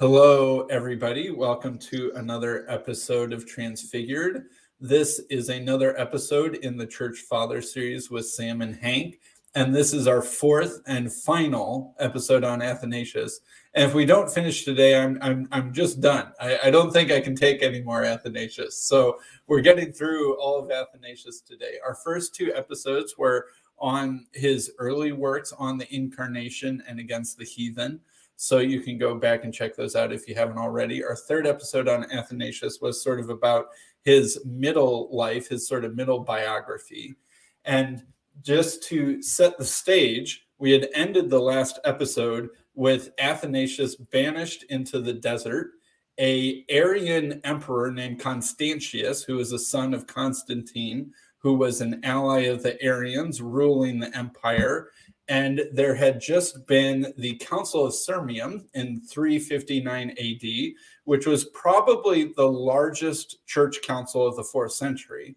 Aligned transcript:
Hello, 0.00 0.60
everybody. 0.66 1.32
Welcome 1.32 1.76
to 1.90 2.12
another 2.14 2.64
episode 2.70 3.32
of 3.32 3.48
Transfigured. 3.48 4.44
This 4.80 5.20
is 5.28 5.48
another 5.48 5.98
episode 5.98 6.54
in 6.54 6.76
the 6.76 6.86
Church 6.86 7.18
Father 7.28 7.60
series 7.60 8.08
with 8.08 8.28
Sam 8.28 8.62
and 8.62 8.76
Hank. 8.76 9.18
And 9.56 9.74
this 9.74 9.92
is 9.92 10.06
our 10.06 10.22
fourth 10.22 10.82
and 10.86 11.12
final 11.12 11.96
episode 11.98 12.44
on 12.44 12.62
Athanasius. 12.62 13.40
And 13.74 13.86
if 13.86 13.92
we 13.92 14.06
don't 14.06 14.30
finish 14.30 14.64
today, 14.64 14.96
I'm 14.96 15.18
I'm 15.20 15.48
I'm 15.50 15.72
just 15.72 16.00
done. 16.00 16.32
I, 16.40 16.60
I 16.66 16.70
don't 16.70 16.92
think 16.92 17.10
I 17.10 17.20
can 17.20 17.34
take 17.34 17.64
any 17.64 17.82
more 17.82 18.04
Athanasius. 18.04 18.80
So 18.80 19.18
we're 19.48 19.62
getting 19.62 19.90
through 19.90 20.38
all 20.38 20.60
of 20.60 20.70
Athanasius 20.70 21.40
today. 21.40 21.78
Our 21.84 21.96
first 21.96 22.36
two 22.36 22.54
episodes 22.54 23.18
were 23.18 23.46
on 23.80 24.26
his 24.32 24.70
early 24.78 25.10
works 25.10 25.52
on 25.58 25.76
the 25.76 25.92
incarnation 25.92 26.84
and 26.86 27.00
against 27.00 27.36
the 27.36 27.44
heathen. 27.44 27.98
So 28.40 28.58
you 28.58 28.80
can 28.80 28.98
go 28.98 29.16
back 29.16 29.42
and 29.42 29.52
check 29.52 29.74
those 29.74 29.96
out 29.96 30.12
if 30.12 30.28
you 30.28 30.34
haven't 30.36 30.58
already. 30.58 31.02
Our 31.02 31.16
third 31.16 31.44
episode 31.44 31.88
on 31.88 32.08
Athanasius 32.12 32.80
was 32.80 33.02
sort 33.02 33.18
of 33.18 33.30
about 33.30 33.66
his 34.04 34.40
middle 34.44 35.08
life, 35.10 35.48
his 35.48 35.66
sort 35.66 35.84
of 35.84 35.96
middle 35.96 36.20
biography. 36.20 37.16
And 37.64 38.04
just 38.40 38.84
to 38.84 39.20
set 39.20 39.58
the 39.58 39.64
stage, 39.64 40.46
we 40.56 40.70
had 40.70 40.88
ended 40.94 41.28
the 41.28 41.40
last 41.40 41.80
episode 41.84 42.50
with 42.76 43.10
Athanasius 43.18 43.96
banished 43.96 44.62
into 44.70 45.00
the 45.00 45.14
desert, 45.14 45.72
a 46.20 46.64
Arian 46.68 47.40
emperor 47.42 47.90
named 47.90 48.20
Constantius, 48.20 49.24
who 49.24 49.34
was 49.34 49.50
a 49.50 49.58
son 49.58 49.92
of 49.92 50.06
Constantine, 50.06 51.12
who 51.38 51.54
was 51.54 51.80
an 51.80 52.00
ally 52.04 52.42
of 52.42 52.62
the 52.62 52.80
Arians 52.80 53.42
ruling 53.42 53.98
the 53.98 54.16
empire, 54.16 54.90
and 55.28 55.62
there 55.72 55.94
had 55.94 56.20
just 56.20 56.66
been 56.66 57.12
the 57.18 57.36
Council 57.36 57.84
of 57.84 57.92
Sirmium 57.92 58.64
in 58.74 59.02
359 59.02 60.10
AD, 60.10 60.74
which 61.04 61.26
was 61.26 61.44
probably 61.46 62.32
the 62.36 62.48
largest 62.48 63.44
church 63.46 63.82
council 63.82 64.26
of 64.26 64.36
the 64.36 64.44
fourth 64.44 64.72
century 64.72 65.36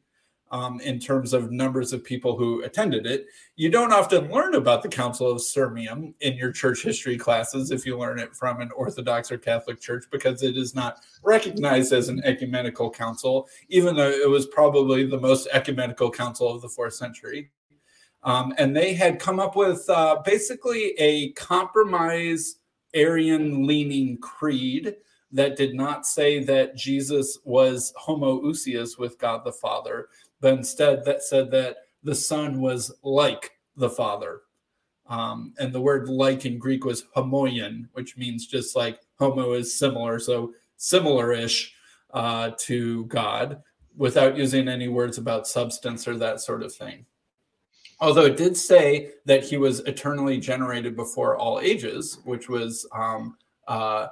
um, 0.52 0.80
in 0.82 1.00
terms 1.00 1.34
of 1.34 1.52
numbers 1.52 1.92
of 1.92 2.04
people 2.04 2.38
who 2.38 2.64
attended 2.64 3.06
it. 3.06 3.26
You 3.56 3.70
don't 3.70 3.94
often 3.94 4.32
learn 4.32 4.56
about 4.56 4.82
the 4.82 4.90
Council 4.90 5.32
of 5.32 5.40
Sirmium 5.40 6.14
in 6.22 6.36
your 6.36 6.52
church 6.52 6.84
history 6.84 7.18
classes 7.18 7.72
if 7.72 7.86
you 7.86 7.98
learn 7.98 8.20
it 8.20 8.36
from 8.36 8.62
an 8.62 8.72
Orthodox 8.76 9.32
or 9.32 9.38
Catholic 9.38 9.80
church 9.82 10.06
because 10.12 10.44
it 10.44 10.58
is 10.58 10.76
not 10.76 11.00
recognized 11.24 11.92
as 11.92 12.10
an 12.10 12.22
ecumenical 12.24 12.90
council, 12.90 13.50
even 13.70 13.96
though 13.96 14.10
it 14.10 14.30
was 14.30 14.48
probably 14.48 15.06
the 15.06 15.20
most 15.20 15.48
ecumenical 15.52 16.12
council 16.12 16.54
of 16.54 16.62
the 16.62 16.70
fourth 16.70 16.94
century. 16.94 17.50
Um, 18.24 18.54
and 18.58 18.76
they 18.76 18.94
had 18.94 19.20
come 19.20 19.40
up 19.40 19.56
with 19.56 19.90
uh, 19.90 20.22
basically 20.24 20.94
a 21.00 21.32
compromise 21.34 22.58
Arian 22.94 23.66
leaning 23.66 24.18
creed 24.20 24.96
that 25.32 25.56
did 25.56 25.74
not 25.74 26.06
say 26.06 26.44
that 26.44 26.76
Jesus 26.76 27.40
was 27.46 27.94
homoousios 28.00 29.00
with 29.00 29.18
God 29.18 29.44
the 29.46 29.52
Father, 29.52 30.10
but 30.40 30.54
instead 30.54 31.06
that 31.06 31.24
said 31.24 31.50
that 31.52 31.78
the 32.04 32.16
Son 32.16 32.60
was 32.60 32.94
like 33.04 33.52
the 33.76 33.90
Father. 33.90 34.42
Um, 35.08 35.54
and 35.60 35.74
the 35.74 35.82
word 35.82 36.10
like 36.10 36.46
in 36.46 36.58
Greek 36.58 36.86
was 36.86 37.06
homoion, 37.16 37.88
which 37.94 38.18
means 38.18 38.48
just 38.48 38.76
like 38.76 39.00
homo 39.20 39.54
is 39.54 39.78
similar, 39.78 40.20
so 40.20 40.54
similar 40.78 41.32
ish 41.32 41.74
uh, 42.14 42.52
to 42.60 43.06
God 43.06 43.62
without 43.96 44.38
using 44.38 44.68
any 44.68 44.88
words 44.88 45.18
about 45.18 45.48
substance 45.48 46.08
or 46.08 46.18
that 46.18 46.42
sort 46.42 46.64
of 46.64 46.74
thing. 46.74 47.06
Although 48.02 48.26
it 48.26 48.36
did 48.36 48.58
say 48.58 49.12
that 49.26 49.44
he 49.44 49.58
was 49.58 49.82
eternally 49.82 50.40
generated 50.40 50.96
before 50.96 51.38
all 51.38 51.60
ages, 51.60 52.18
which 52.26 52.50
was 52.50 52.88
um, 52.94 53.38
uh, 53.68 54.08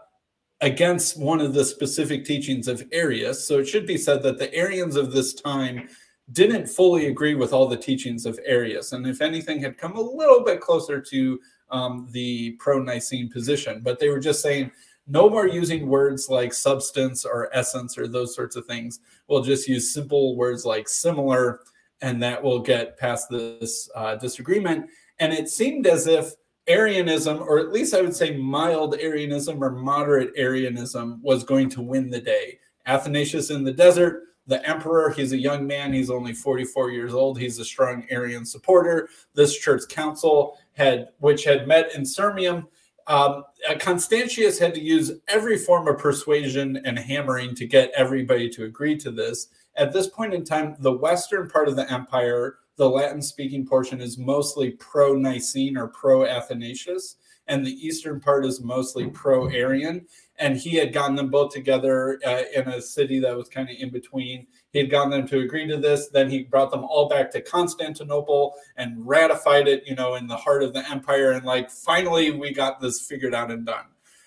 against 0.61 1.19
one 1.19 1.41
of 1.41 1.55
the 1.55 1.65
specific 1.65 2.23
teachings 2.23 2.67
of 2.67 2.87
Arius. 2.91 3.47
So 3.47 3.59
it 3.59 3.67
should 3.67 3.87
be 3.87 3.97
said 3.97 4.21
that 4.23 4.37
the 4.37 4.53
Arians 4.53 4.95
of 4.95 5.11
this 5.11 5.33
time 5.33 5.89
didn't 6.31 6.67
fully 6.67 7.07
agree 7.07 7.33
with 7.33 7.51
all 7.51 7.67
the 7.67 7.77
teachings 7.77 8.27
of 8.27 8.39
Arius, 8.45 8.91
and 8.91 9.07
if 9.07 9.19
anything, 9.19 9.59
had 9.59 9.79
come 9.79 9.95
a 9.95 10.01
little 10.01 10.43
bit 10.43 10.61
closer 10.61 11.01
to 11.01 11.39
um, 11.71 12.07
the 12.11 12.51
pro 12.59 12.79
Nicene 12.79 13.31
position. 13.31 13.81
But 13.81 13.99
they 13.99 14.09
were 14.09 14.19
just 14.19 14.41
saying, 14.41 14.71
no 15.07 15.27
more 15.27 15.47
using 15.47 15.87
words 15.87 16.29
like 16.29 16.53
substance 16.53 17.25
or 17.25 17.49
essence 17.51 17.97
or 17.97 18.07
those 18.07 18.35
sorts 18.35 18.55
of 18.55 18.67
things. 18.67 18.99
We'll 19.27 19.41
just 19.41 19.67
use 19.67 19.91
simple 19.91 20.35
words 20.35 20.65
like 20.65 20.87
similar 20.87 21.61
and 22.01 22.21
that 22.23 22.41
will 22.41 22.59
get 22.59 22.97
past 22.97 23.29
this 23.29 23.89
uh, 23.95 24.15
disagreement. 24.15 24.89
And 25.19 25.33
it 25.33 25.49
seemed 25.49 25.87
as 25.87 26.07
if 26.07 26.33
Arianism, 26.67 27.41
or 27.41 27.59
at 27.59 27.71
least 27.71 27.93
I 27.93 28.01
would 28.01 28.15
say 28.15 28.37
mild 28.37 28.95
Arianism 28.99 29.61
or 29.63 29.71
moderate 29.71 30.31
Arianism, 30.35 31.19
was 31.21 31.43
going 31.43 31.69
to 31.71 31.81
win 31.81 32.09
the 32.09 32.21
day. 32.21 32.59
Athanasius 32.85 33.49
in 33.49 33.63
the 33.63 33.73
desert, 33.73 34.23
the 34.47 34.67
emperor, 34.67 35.11
he's 35.11 35.33
a 35.33 35.37
young 35.37 35.67
man, 35.67 35.93
he's 35.93 36.09
only 36.09 36.33
44 36.33 36.91
years 36.91 37.13
old, 37.13 37.39
he's 37.39 37.59
a 37.59 37.65
strong 37.65 38.05
Arian 38.09 38.45
supporter. 38.45 39.09
This 39.33 39.57
church 39.57 39.83
council 39.89 40.57
had, 40.73 41.09
which 41.19 41.43
had 41.43 41.67
met 41.67 41.93
in 41.95 42.03
Sirmium, 42.03 42.67
um, 43.09 43.43
uh, 43.67 43.75
Constantius 43.79 44.59
had 44.59 44.75
to 44.75 44.79
use 44.79 45.11
every 45.27 45.57
form 45.57 45.87
of 45.87 45.97
persuasion 45.97 46.77
and 46.85 46.97
hammering 46.97 47.55
to 47.55 47.65
get 47.65 47.91
everybody 47.95 48.47
to 48.51 48.65
agree 48.65 48.95
to 48.97 49.09
this. 49.09 49.47
At 49.79 49.93
this 49.93 50.07
point 50.07 50.33
in 50.33 50.43
time, 50.43 50.75
the 50.79 50.91
western 50.91 51.49
part 51.49 51.69
of 51.69 51.77
the 51.77 51.89
empire, 51.89 52.57
the 52.75 52.89
Latin 52.89 53.21
speaking 53.21 53.65
portion, 53.65 54.01
is 54.01 54.17
mostly 54.17 54.71
pro 54.71 55.15
Nicene 55.15 55.77
or 55.77 55.87
pro 55.87 56.25
Athanasius, 56.25 57.15
and 57.47 57.65
the 57.65 57.71
eastern 57.71 58.19
part 58.19 58.45
is 58.45 58.59
mostly 58.59 59.07
pro 59.07 59.47
Arian. 59.47 60.05
And 60.37 60.57
he 60.57 60.75
had 60.75 60.91
gotten 60.91 61.15
them 61.15 61.29
both 61.29 61.53
together 61.53 62.19
uh, 62.25 62.43
in 62.53 62.67
a 62.67 62.81
city 62.81 63.19
that 63.19 63.35
was 63.35 63.47
kind 63.47 63.69
of 63.69 63.77
in 63.79 63.89
between. 63.89 64.47
He 64.73 64.79
had 64.79 64.91
gotten 64.91 65.11
them 65.11 65.25
to 65.29 65.39
agree 65.39 65.65
to 65.67 65.77
this. 65.77 66.09
Then 66.09 66.29
he 66.29 66.43
brought 66.43 66.71
them 66.71 66.83
all 66.83 67.07
back 67.07 67.31
to 67.31 67.41
Constantinople 67.41 68.55
and 68.75 69.07
ratified 69.07 69.69
it, 69.69 69.83
you 69.87 69.95
know, 69.95 70.15
in 70.15 70.27
the 70.27 70.35
heart 70.35 70.61
of 70.61 70.73
the 70.73 70.87
empire. 70.89 71.31
And 71.31 71.45
like, 71.45 71.71
finally, 71.71 72.31
we 72.31 72.53
got 72.53 72.81
this 72.81 72.99
figured 72.99 73.33
out 73.33 73.49
and 73.49 73.65
done. 73.65 73.85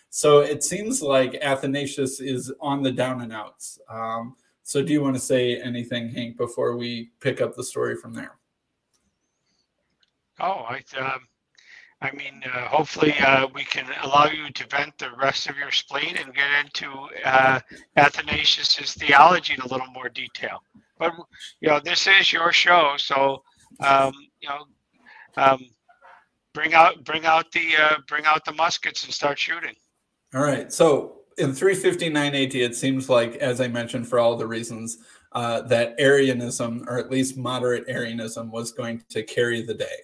So 0.08 0.40
it 0.40 0.64
seems 0.64 1.02
like 1.02 1.34
Athanasius 1.42 2.20
is 2.20 2.50
on 2.58 2.82
the 2.82 2.92
down 2.92 3.20
and 3.20 3.32
outs. 3.32 3.78
Um, 3.88 4.36
so, 4.62 4.82
do 4.82 4.92
you 4.92 5.02
want 5.02 5.16
to 5.16 5.20
say 5.20 5.60
anything, 5.60 6.08
Hank, 6.10 6.36
before 6.36 6.76
we 6.76 7.10
pick 7.20 7.40
up 7.40 7.56
the 7.56 7.64
story 7.64 7.96
from 7.96 8.14
there? 8.14 8.36
Oh, 10.40 10.66
I, 10.68 10.82
um, 10.98 11.20
I 12.00 12.10
mean, 12.12 12.42
uh, 12.44 12.68
hopefully 12.68 13.14
uh, 13.20 13.46
we 13.54 13.64
can 13.64 13.86
allow 14.02 14.26
you 14.26 14.50
to 14.50 14.66
vent 14.68 14.98
the 14.98 15.10
rest 15.20 15.48
of 15.48 15.56
your 15.56 15.70
spleen 15.70 16.16
and 16.16 16.34
get 16.34 16.48
into 16.64 16.90
uh, 17.24 17.60
Athanasius's 17.96 18.94
theology 18.94 19.54
in 19.54 19.60
a 19.60 19.68
little 19.68 19.86
more 19.88 20.08
detail. 20.08 20.62
But 20.98 21.12
you 21.60 21.68
know, 21.68 21.80
this 21.80 22.06
is 22.06 22.32
your 22.32 22.52
show, 22.52 22.94
so 22.96 23.42
um, 23.80 24.12
you 24.40 24.48
know, 24.48 24.64
um, 25.36 25.64
bring 26.54 26.74
out, 26.74 27.04
bring 27.04 27.24
out 27.24 27.50
the, 27.52 27.70
uh, 27.78 27.96
bring 28.08 28.26
out 28.26 28.44
the 28.44 28.52
muskets 28.52 29.04
and 29.04 29.12
start 29.12 29.38
shooting. 29.38 29.74
All 30.34 30.42
right. 30.42 30.72
So 30.72 31.21
in 31.38 31.52
359 31.52 32.34
AD, 32.34 32.54
it 32.54 32.76
seems 32.76 33.08
like, 33.08 33.36
as 33.36 33.60
I 33.60 33.68
mentioned, 33.68 34.08
for 34.08 34.18
all 34.18 34.36
the 34.36 34.46
reasons, 34.46 34.98
uh, 35.32 35.62
that 35.62 35.94
Arianism, 35.98 36.84
or 36.88 36.98
at 36.98 37.10
least 37.10 37.36
moderate 37.36 37.84
Arianism, 37.88 38.50
was 38.50 38.72
going 38.72 39.02
to 39.08 39.22
carry 39.22 39.62
the 39.62 39.74
day. 39.74 39.96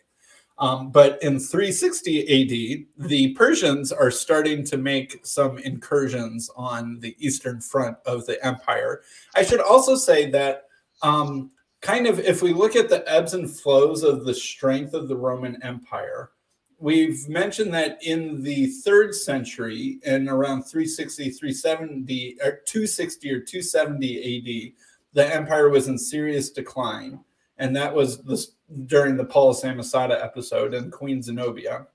Um, 0.58 0.90
but 0.90 1.22
in 1.22 1.38
360 1.38 2.20
AD, 2.20 3.06
the 3.08 3.32
Persians 3.34 3.92
are 3.92 4.10
starting 4.10 4.64
to 4.64 4.76
make 4.76 5.24
some 5.24 5.58
incursions 5.58 6.50
on 6.56 6.98
the 6.98 7.14
eastern 7.18 7.60
front 7.60 7.96
of 8.06 8.26
the 8.26 8.44
empire. 8.44 9.02
I 9.36 9.44
should 9.44 9.60
also 9.60 9.94
say 9.94 10.31
that, 10.31 10.64
um, 11.02 11.52
kind 11.81 12.08
of, 12.08 12.19
if 12.19 12.42
we 12.42 12.52
look 12.52 12.74
at 12.74 12.88
the 12.88 13.08
ebbs 13.08 13.34
and 13.34 13.48
flows 13.48 14.02
of 14.02 14.24
the 14.24 14.34
strength 14.34 14.94
of 14.94 15.06
the 15.06 15.16
Roman 15.16 15.62
Empire, 15.62 16.31
we've 16.78 17.28
mentioned 17.28 17.75
that 17.75 17.98
in 18.02 18.42
the 18.42 18.66
third 18.66 19.14
century 19.14 19.98
and 20.04 20.28
around 20.28 20.62
360 20.62 21.30
370 21.30 22.36
or 22.44 22.60
260 22.66 23.30
or 23.30 23.40
270 23.40 24.19
AD 24.19 24.72
the 25.14 25.34
empire 25.34 25.69
was 25.69 25.88
in 25.88 25.98
serious 25.98 26.50
decline 26.50 27.19
and 27.60 27.75
that 27.75 27.92
was 27.92 28.22
this, 28.22 28.52
during 28.86 29.16
the 29.16 29.25
Paul 29.25 29.52
Samosata 29.54 30.22
episode 30.22 30.75
and 30.75 30.92
Queen 30.92 31.22
Zenobia 31.22 31.86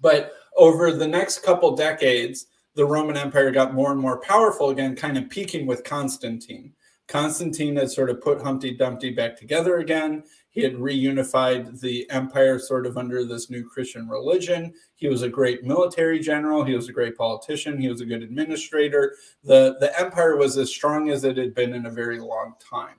but 0.00 0.32
over 0.56 0.92
the 0.92 1.08
next 1.08 1.42
couple 1.42 1.76
decades 1.76 2.46
the 2.74 2.86
Roman 2.86 3.16
Empire 3.16 3.50
got 3.50 3.74
more 3.74 3.92
and 3.92 4.00
more 4.00 4.20
powerful 4.20 4.70
again 4.70 4.96
kind 4.96 5.18
of 5.18 5.28
peaking 5.28 5.66
with 5.66 5.84
Constantine 5.84 6.72
Constantine 7.08 7.76
had 7.76 7.90
sort 7.90 8.10
of 8.10 8.20
put 8.20 8.40
Humpty 8.40 8.76
Dumpty 8.76 9.10
back 9.10 9.34
together 9.34 9.78
again. 9.78 10.22
He 10.58 10.64
had 10.64 10.74
reunified 10.74 11.78
the 11.78 12.10
empire 12.10 12.58
sort 12.58 12.84
of 12.84 12.98
under 12.98 13.24
this 13.24 13.48
new 13.48 13.62
Christian 13.64 14.08
religion. 14.08 14.74
He 14.96 15.06
was 15.06 15.22
a 15.22 15.28
great 15.28 15.62
military 15.62 16.18
general. 16.18 16.64
He 16.64 16.74
was 16.74 16.88
a 16.88 16.92
great 16.92 17.16
politician. 17.16 17.80
He 17.80 17.88
was 17.88 18.00
a 18.00 18.04
good 18.04 18.24
administrator. 18.24 19.14
The, 19.44 19.76
the 19.78 19.96
empire 19.96 20.36
was 20.36 20.58
as 20.58 20.68
strong 20.68 21.10
as 21.10 21.22
it 21.22 21.36
had 21.36 21.54
been 21.54 21.74
in 21.74 21.86
a 21.86 21.92
very 21.92 22.18
long 22.18 22.54
time. 22.58 22.96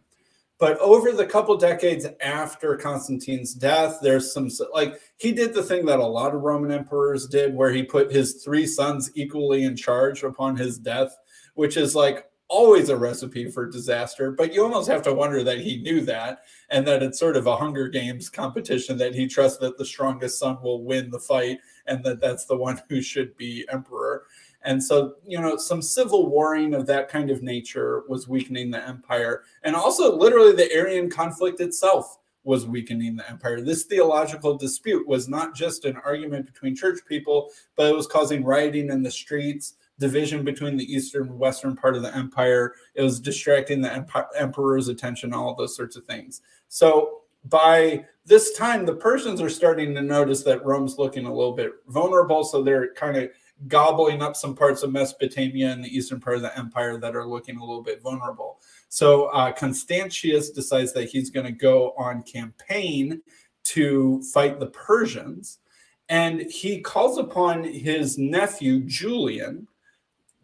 But 0.57 0.79
over 0.79 1.11
the 1.11 1.25
couple 1.25 1.57
decades 1.57 2.05
after 2.21 2.77
Constantine's 2.77 3.53
death, 3.53 3.99
there's 4.01 4.33
some 4.33 4.49
like 4.73 4.97
he 5.17 5.33
did 5.33 5.53
the 5.53 5.63
thing 5.63 5.85
that 5.87 5.99
a 5.99 6.07
lot 6.07 6.33
of 6.33 6.39
Roman 6.39 6.71
emperors 6.71 7.27
did, 7.27 7.53
where 7.53 7.73
he 7.73 7.83
put 7.83 8.09
his 8.09 8.41
three 8.41 8.67
sons 8.67 9.11
equally 9.15 9.65
in 9.65 9.75
charge 9.75 10.23
upon 10.23 10.55
his 10.55 10.77
death, 10.79 11.13
which 11.55 11.75
is 11.75 11.93
like 11.93 12.28
always 12.49 12.89
a 12.89 12.97
recipe 12.97 13.49
for 13.49 13.65
disaster. 13.65 14.31
But 14.31 14.53
you 14.53 14.63
almost 14.63 14.89
have 14.89 15.03
to 15.03 15.13
wonder 15.13 15.43
that 15.43 15.59
he 15.59 15.77
knew 15.77 16.01
that 16.01 16.41
and 16.69 16.85
that 16.87 17.01
it's 17.01 17.19
sort 17.19 17.37
of 17.37 17.47
a 17.47 17.55
Hunger 17.55 17.87
Games 17.87 18.29
competition 18.29 18.97
that 18.97 19.15
he 19.15 19.27
trusts 19.27 19.59
that 19.59 19.77
the 19.77 19.85
strongest 19.85 20.39
son 20.39 20.61
will 20.61 20.83
win 20.83 21.09
the 21.09 21.19
fight 21.19 21.59
and 21.85 22.03
that 22.03 22.19
that's 22.19 22.45
the 22.45 22.57
one 22.57 22.81
who 22.89 23.01
should 23.01 23.37
be 23.37 23.65
emperor. 23.71 24.25
And 24.63 24.83
so, 24.83 25.15
you 25.25 25.39
know, 25.39 25.55
some 25.55 25.81
civil 25.81 26.29
warring 26.29 26.73
of 26.73 26.85
that 26.87 27.07
kind 27.07 27.29
of 27.29 27.41
nature 27.41 28.03
was 28.09 28.27
weakening 28.27 28.71
the 28.71 28.85
empire. 28.85 29.43
And 29.63 29.75
also, 29.75 30.17
literally, 30.17 30.53
the 30.53 30.71
Arian 30.73 31.09
conflict 31.09 31.61
itself 31.61 32.17
was 32.43 32.65
weakening 32.65 33.15
the 33.15 33.29
empire. 33.29 33.61
This 33.61 33.83
theological 33.83 34.57
dispute 34.57 35.07
was 35.07 35.29
not 35.29 35.55
just 35.55 35.85
an 35.85 35.97
argument 35.97 36.45
between 36.45 36.75
church 36.75 36.99
people, 37.07 37.51
but 37.75 37.87
it 37.87 37.95
was 37.95 38.07
causing 38.07 38.43
rioting 38.43 38.89
in 38.89 39.03
the 39.03 39.11
streets, 39.11 39.75
division 39.99 40.43
between 40.43 40.77
the 40.77 40.91
eastern 40.91 41.27
and 41.27 41.39
western 41.39 41.75
part 41.75 41.95
of 41.95 42.01
the 42.01 42.15
empire. 42.15 42.73
It 42.95 43.03
was 43.03 43.19
distracting 43.19 43.81
the 43.81 44.27
emperor's 44.37 44.87
attention, 44.87 45.33
all 45.33 45.55
those 45.55 45.75
sorts 45.75 45.95
of 45.95 46.05
things. 46.05 46.41
So, 46.67 47.21
by 47.45 48.05
this 48.25 48.53
time, 48.57 48.85
the 48.85 48.95
Persians 48.95 49.41
are 49.41 49.49
starting 49.49 49.95
to 49.95 50.01
notice 50.01 50.43
that 50.43 50.65
Rome's 50.65 50.97
looking 50.97 51.25
a 51.25 51.33
little 51.33 51.53
bit 51.53 51.71
vulnerable. 51.87 52.43
So, 52.43 52.63
they're 52.63 52.93
kind 52.93 53.15
of 53.15 53.29
gobbling 53.67 54.21
up 54.21 54.35
some 54.35 54.55
parts 54.55 54.83
of 54.83 54.91
Mesopotamia 54.91 55.71
and 55.71 55.83
the 55.83 55.95
eastern 55.95 56.19
part 56.19 56.37
of 56.37 56.41
the 56.41 56.57
empire 56.57 56.97
that 56.97 57.15
are 57.15 57.27
looking 57.27 57.57
a 57.57 57.65
little 57.65 57.83
bit 57.83 58.01
vulnerable. 58.01 58.59
So 58.87 59.25
uh, 59.25 59.51
Constantius 59.51 60.51
decides 60.51 60.93
that 60.93 61.09
he's 61.09 61.29
going 61.29 61.45
to 61.45 61.51
go 61.51 61.93
on 61.97 62.23
campaign 62.23 63.21
to 63.65 64.23
fight 64.33 64.59
the 64.59 64.67
Persians. 64.67 65.59
And 66.07 66.41
he 66.41 66.81
calls 66.81 67.17
upon 67.17 67.63
his 67.63 68.17
nephew, 68.17 68.79
Julian. 68.85 69.67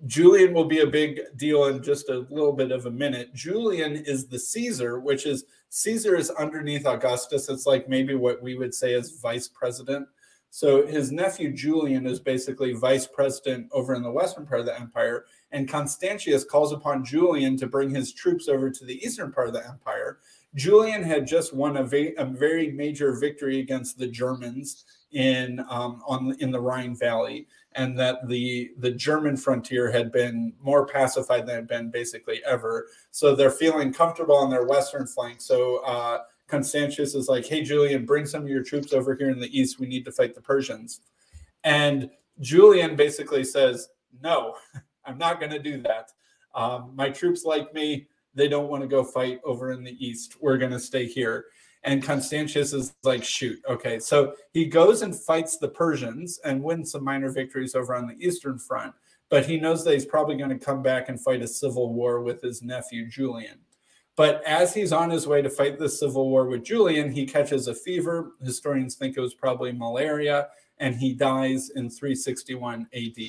Julian 0.06 0.54
will 0.54 0.66
be 0.66 0.80
a 0.80 0.88
big 0.88 1.22
deal 1.36 1.66
in 1.66 1.82
just 1.82 2.10
a 2.10 2.28
little 2.30 2.54
bit 2.54 2.72
of 2.72 2.86
a 2.86 2.92
minute. 2.92 3.34
Julian 3.34 3.96
is 3.96 4.28
the 4.28 4.40
Caesar, 4.40 5.00
which 5.00 5.26
is 5.26 5.46
Caesar 5.70 6.16
is 6.16 6.30
underneath 6.32 6.86
Augustus. 6.86 7.50
It's 7.50 7.66
like 7.66 7.90
maybe 7.90 8.16
what 8.16 8.42
we 8.42 8.56
would 8.56 8.74
say 8.74 8.94
as 8.94 9.20
vice 9.20 9.48
president 9.48 10.08
so 10.56 10.88
his 10.88 11.12
nephew 11.12 11.52
Julian 11.52 12.08
is 12.08 12.22
basically 12.22 12.72
vice 12.72 13.06
president 13.06 13.68
over 13.74 13.94
in 13.94 14.02
the 14.02 14.10
western 14.10 14.46
part 14.46 14.62
of 14.62 14.66
the 14.66 14.80
empire, 14.80 15.26
and 15.52 15.68
Constantius 15.68 16.46
calls 16.46 16.72
upon 16.72 17.04
Julian 17.04 17.58
to 17.58 17.68
bring 17.68 17.90
his 17.90 18.14
troops 18.14 18.48
over 18.48 18.70
to 18.70 18.86
the 18.86 19.06
eastern 19.06 19.34
part 19.34 19.50
of 19.50 19.54
the 19.54 19.68
empire. 19.68 20.20
Julian 20.56 21.04
had 21.04 21.28
just 21.28 21.54
won 21.54 21.76
a, 21.76 21.84
va- 21.84 22.16
a 22.18 22.24
very 22.24 22.72
major 22.72 23.20
victory 23.20 23.60
against 23.60 23.98
the 23.98 24.08
Germans 24.08 24.86
in 25.12 25.60
um, 25.70 26.02
on 26.08 26.34
in 26.40 26.52
the 26.52 26.62
Rhine 26.62 26.96
Valley, 26.96 27.48
and 27.76 27.98
that 28.00 28.28
the 28.28 28.72
the 28.78 28.92
German 28.92 29.38
frontier 29.38 29.92
had 29.92 30.12
been 30.12 30.54
more 30.62 30.88
pacified 30.88 31.46
than 31.46 31.56
it 31.56 31.60
had 31.60 31.68
been 31.68 31.92
basically 31.92 32.42
ever. 32.46 32.88
So 33.12 33.36
they're 33.36 33.52
feeling 33.52 33.94
comfortable 33.94 34.36
on 34.36 34.50
their 34.50 34.66
western 34.66 35.06
flank. 35.06 35.42
So 35.42 35.78
uh, 35.86 36.20
Constantius 36.48 37.16
is 37.16 37.28
like, 37.28 37.46
hey, 37.46 37.64
Julian, 37.64 38.06
bring 38.06 38.26
some 38.26 38.44
of 38.44 38.50
your 38.50 38.64
troops 38.64 38.94
over 38.94 39.16
here 39.16 39.30
in 39.30 39.40
the 39.40 39.58
east. 39.58 39.80
We 39.80 39.88
need 39.88 40.06
to 40.06 40.12
fight 40.12 40.36
the 40.36 40.42
Persians. 40.42 41.02
And 41.64 42.10
Julian 42.40 42.96
basically 42.96 43.44
says, 43.44 43.90
no, 44.22 44.56
I'm 45.06 45.18
not 45.18 45.40
going 45.40 45.52
to 45.52 45.60
do 45.60 45.82
that. 45.82 46.12
Um, 46.54 46.92
my 46.96 47.10
troops 47.10 47.44
like 47.44 47.74
me. 47.74 48.08
They 48.34 48.50
don't 48.50 48.68
want 48.68 48.82
to 48.82 48.88
go 48.88 49.02
fight 49.02 49.40
over 49.46 49.72
in 49.72 49.82
the 49.82 49.96
east. 50.06 50.36
We're 50.42 50.58
going 50.58 50.72
to 50.72 50.80
stay 50.80 51.06
here. 51.06 51.46
And 51.86 52.04
Constantius 52.04 52.74
is 52.74 52.96
like, 53.04 53.24
shoot, 53.24 53.62
okay. 53.70 54.00
So 54.00 54.34
he 54.52 54.66
goes 54.66 55.04
and 55.04 55.16
fights 55.16 55.58
the 55.58 55.68
Persians 55.68 56.40
and 56.44 56.64
wins 56.64 56.92
some 56.92 57.04
minor 57.04 57.30
victories 57.30 57.76
over 57.76 57.96
on 57.96 58.08
the 58.08 58.18
eastern 58.20 58.58
front. 58.58 58.94
But 59.30 59.46
he 59.46 59.60
knows 59.60 59.84
that 59.84 59.94
he's 59.94 60.06
probably 60.06 60.36
going 60.36 60.50
to 60.50 60.66
come 60.66 60.82
back 60.82 61.10
and 61.10 61.22
fight 61.22 61.44
a 61.44 61.48
civil 61.48 61.94
war 61.94 62.22
with 62.22 62.42
his 62.42 62.64
nephew, 62.64 63.08
Julian. 63.08 63.60
But 64.16 64.44
as 64.46 64.74
he's 64.74 64.92
on 64.92 65.10
his 65.10 65.28
way 65.28 65.42
to 65.42 65.50
fight 65.50 65.78
the 65.78 65.90
civil 65.90 66.30
war 66.30 66.46
with 66.46 66.64
Julian, 66.64 67.12
he 67.12 67.26
catches 67.26 67.68
a 67.68 67.76
fever. 67.76 68.32
Historians 68.42 68.96
think 68.96 69.16
it 69.16 69.22
was 69.22 69.34
probably 69.34 69.72
malaria, 69.72 70.48
and 70.80 70.96
he 70.96 71.14
dies 71.14 71.70
in 71.70 71.90
361 71.90 72.88
AD. 72.94 73.24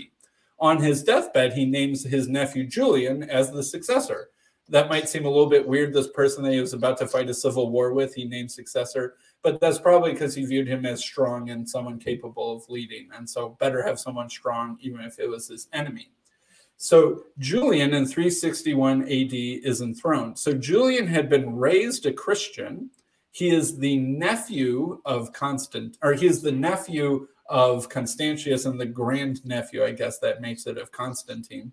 On 0.58 0.82
his 0.82 1.02
deathbed, 1.02 1.52
he 1.52 1.66
names 1.66 2.04
his 2.04 2.28
nephew 2.28 2.64
Julian 2.66 3.22
as 3.22 3.50
the 3.50 3.62
successor. 3.62 4.30
That 4.68 4.88
might 4.88 5.08
seem 5.08 5.26
a 5.26 5.30
little 5.30 5.48
bit 5.48 5.66
weird. 5.66 5.92
This 5.92 6.08
person 6.08 6.42
that 6.44 6.52
he 6.52 6.60
was 6.60 6.72
about 6.72 6.98
to 6.98 7.06
fight 7.06 7.30
a 7.30 7.34
civil 7.34 7.70
war 7.70 7.92
with, 7.92 8.14
he 8.14 8.24
named 8.24 8.50
successor, 8.50 9.14
but 9.42 9.60
that's 9.60 9.78
probably 9.78 10.12
because 10.12 10.34
he 10.34 10.44
viewed 10.44 10.66
him 10.66 10.84
as 10.84 11.00
strong 11.00 11.50
and 11.50 11.68
someone 11.68 11.98
capable 11.98 12.56
of 12.56 12.68
leading. 12.68 13.08
And 13.16 13.28
so, 13.28 13.56
better 13.60 13.82
have 13.82 14.00
someone 14.00 14.28
strong, 14.28 14.76
even 14.80 15.02
if 15.02 15.18
it 15.20 15.28
was 15.28 15.48
his 15.48 15.68
enemy. 15.72 16.10
So 16.76 17.24
Julian 17.38 17.94
in 17.94 18.06
361 18.06 19.02
AD 19.02 19.32
is 19.32 19.80
enthroned. 19.80 20.38
So 20.38 20.52
Julian 20.52 21.06
had 21.06 21.28
been 21.28 21.56
raised 21.56 22.06
a 22.06 22.12
Christian. 22.12 22.90
He 23.30 23.50
is 23.50 23.78
the 23.78 23.96
nephew 23.98 25.00
of 25.04 25.32
Constant, 25.32 25.96
or 26.02 26.12
he 26.12 26.26
is 26.26 26.42
the 26.42 26.52
nephew 26.52 27.28
of 27.48 27.88
Constantius 27.88 28.66
and 28.66 28.80
the 28.80 28.86
grand 28.86 29.44
nephew, 29.44 29.84
I 29.84 29.92
guess 29.92 30.18
that 30.18 30.40
makes 30.40 30.66
it 30.66 30.78
of 30.78 30.92
Constantine. 30.92 31.72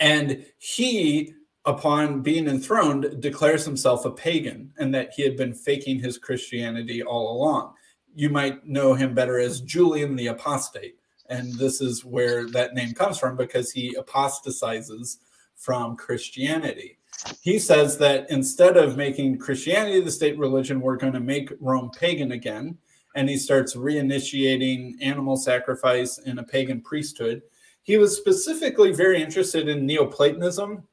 And 0.00 0.44
he, 0.58 1.34
upon 1.68 2.22
being 2.22 2.48
enthroned, 2.48 3.20
declares 3.20 3.64
himself 3.64 4.04
a 4.04 4.10
pagan 4.10 4.72
and 4.78 4.94
that 4.94 5.12
he 5.14 5.22
had 5.22 5.36
been 5.36 5.54
faking 5.54 6.00
his 6.00 6.18
Christianity 6.18 7.02
all 7.02 7.36
along. 7.36 7.74
You 8.14 8.30
might 8.30 8.66
know 8.66 8.94
him 8.94 9.14
better 9.14 9.38
as 9.38 9.60
Julian 9.60 10.16
the 10.16 10.28
Apostate 10.28 10.98
and 11.28 11.54
this 11.54 11.80
is 11.80 12.04
where 12.04 12.48
that 12.50 12.74
name 12.74 12.94
comes 12.94 13.18
from 13.18 13.36
because 13.36 13.70
he 13.70 13.94
apostatizes 13.94 15.18
from 15.56 15.96
Christianity. 15.96 16.98
He 17.40 17.58
says 17.58 17.98
that 17.98 18.30
instead 18.30 18.76
of 18.76 18.96
making 18.96 19.38
Christianity 19.38 20.00
the 20.00 20.10
state 20.10 20.38
religion, 20.38 20.80
we're 20.80 20.96
going 20.96 21.12
to 21.12 21.20
make 21.20 21.52
Rome 21.60 21.90
pagan 21.90 22.32
again. 22.32 22.78
And 23.14 23.28
he 23.28 23.36
starts 23.36 23.74
reinitiating 23.74 24.94
animal 25.00 25.36
sacrifice 25.36 26.18
in 26.18 26.38
a 26.38 26.44
pagan 26.44 26.80
priesthood. 26.80 27.42
He 27.82 27.96
was 27.96 28.16
specifically 28.16 28.92
very 28.92 29.20
interested 29.20 29.68
in 29.68 29.86
Neoplatonism, 29.86 30.86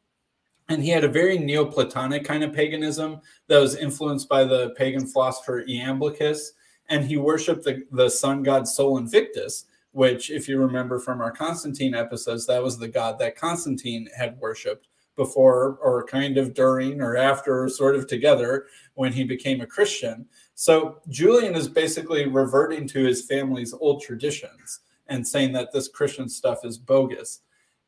and 0.68 0.82
he 0.82 0.90
had 0.90 1.04
a 1.04 1.10
very 1.10 1.38
Neoplatonic 1.38 2.24
kind 2.24 2.44
of 2.44 2.54
paganism 2.54 3.22
that 3.48 3.60
was 3.60 3.76
influenced 3.76 4.28
by 4.28 4.44
the 4.44 4.72
pagan 4.72 5.06
philosopher 5.06 5.64
Iamblichus. 5.68 6.50
And 6.90 7.04
he 7.04 7.18
worshiped 7.18 7.64
the, 7.64 7.84
the 7.92 8.10
sun 8.10 8.44
god 8.44 8.68
Sol 8.68 8.98
Invictus 8.98 9.66
which, 9.96 10.30
if 10.30 10.50
you 10.50 10.60
remember 10.60 11.00
from 11.00 11.22
our 11.22 11.32
Constantine 11.32 11.96
episodes, 11.96 12.46
that 12.46 12.62
was 12.62 12.78
the 12.78 12.88
god 12.88 13.18
that 13.18 13.38
Constantine 13.38 14.10
had 14.14 14.38
worshipped 14.42 14.90
before, 15.16 15.78
or 15.82 16.06
kind 16.06 16.38
of 16.38 16.54
during, 16.54 17.00
or 17.00 17.16
after, 17.16 17.64
or 17.64 17.70
sort 17.70 17.96
of 17.96 18.06
together 18.06 18.66
when 18.96 19.14
he 19.14 19.24
became 19.24 19.62
a 19.62 19.66
Christian. 19.66 20.26
So 20.54 20.98
Julian 21.08 21.56
is 21.56 21.70
basically 21.70 22.28
reverting 22.28 22.90
to 22.90 23.06
his 23.06 23.26
family's 23.26 23.74
old 23.74 24.02
traditions 24.02 24.82
and 25.08 25.26
saying 25.26 25.54
that 25.54 25.72
this 25.72 25.88
Christian 25.88 26.28
stuff 26.28 26.66
is 26.66 26.78
bogus. 26.78 27.40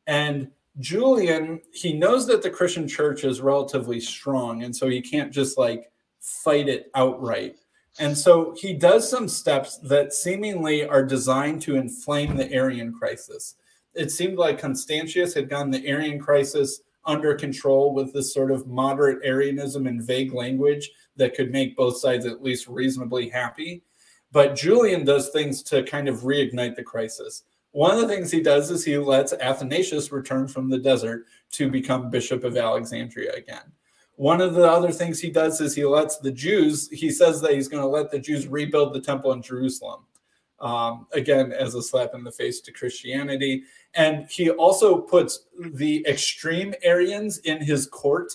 And 0.06 0.48
Julian, 0.78 1.60
he 1.72 1.92
knows 1.92 2.26
that 2.26 2.42
the 2.42 2.50
Christian 2.50 2.86
church 2.86 3.24
is 3.24 3.40
relatively 3.40 4.00
strong, 4.00 4.62
and 4.62 4.74
so 4.74 4.88
he 4.88 5.00
can't 5.00 5.32
just 5.32 5.58
like 5.58 5.90
fight 6.20 6.68
it 6.68 6.90
outright. 6.94 7.56
And 7.98 8.16
so 8.16 8.54
he 8.56 8.74
does 8.74 9.08
some 9.08 9.28
steps 9.28 9.78
that 9.78 10.12
seemingly 10.12 10.86
are 10.86 11.04
designed 11.04 11.62
to 11.62 11.76
inflame 11.76 12.36
the 12.36 12.50
Arian 12.52 12.92
crisis. 12.92 13.56
It 13.94 14.12
seemed 14.12 14.38
like 14.38 14.60
Constantius 14.60 15.34
had 15.34 15.48
gotten 15.48 15.72
the 15.72 15.84
Arian 15.86 16.20
crisis 16.20 16.82
under 17.04 17.34
control 17.34 17.94
with 17.94 18.12
this 18.12 18.32
sort 18.32 18.52
of 18.52 18.68
moderate 18.68 19.18
Arianism 19.24 19.86
and 19.86 20.02
vague 20.02 20.32
language 20.32 20.90
that 21.16 21.34
could 21.34 21.50
make 21.50 21.76
both 21.76 21.98
sides 21.98 22.26
at 22.26 22.42
least 22.42 22.68
reasonably 22.68 23.28
happy. 23.28 23.82
But 24.30 24.54
Julian 24.54 25.04
does 25.04 25.30
things 25.30 25.62
to 25.64 25.82
kind 25.82 26.06
of 26.06 26.20
reignite 26.20 26.76
the 26.76 26.82
crisis. 26.82 27.44
One 27.78 27.92
of 27.92 28.00
the 28.00 28.08
things 28.08 28.32
he 28.32 28.42
does 28.42 28.72
is 28.72 28.84
he 28.84 28.98
lets 28.98 29.32
Athanasius 29.32 30.10
return 30.10 30.48
from 30.48 30.68
the 30.68 30.78
desert 30.78 31.26
to 31.52 31.70
become 31.70 32.10
Bishop 32.10 32.42
of 32.42 32.56
Alexandria 32.56 33.32
again. 33.34 33.70
One 34.16 34.40
of 34.40 34.54
the 34.54 34.68
other 34.68 34.90
things 34.90 35.20
he 35.20 35.30
does 35.30 35.60
is 35.60 35.76
he 35.76 35.84
lets 35.84 36.18
the 36.18 36.32
Jews, 36.32 36.88
he 36.90 37.08
says 37.08 37.40
that 37.40 37.54
he's 37.54 37.68
going 37.68 37.84
to 37.84 37.88
let 37.88 38.10
the 38.10 38.18
Jews 38.18 38.48
rebuild 38.48 38.94
the 38.94 39.00
temple 39.00 39.30
in 39.30 39.42
Jerusalem. 39.42 40.06
Um, 40.58 41.06
again, 41.12 41.52
as 41.52 41.76
a 41.76 41.82
slap 41.82 42.14
in 42.14 42.24
the 42.24 42.32
face 42.32 42.60
to 42.62 42.72
Christianity. 42.72 43.62
And 43.94 44.28
he 44.28 44.50
also 44.50 44.98
puts 44.98 45.46
the 45.56 46.04
extreme 46.08 46.74
Arians 46.82 47.38
in 47.38 47.62
his 47.62 47.86
court. 47.86 48.32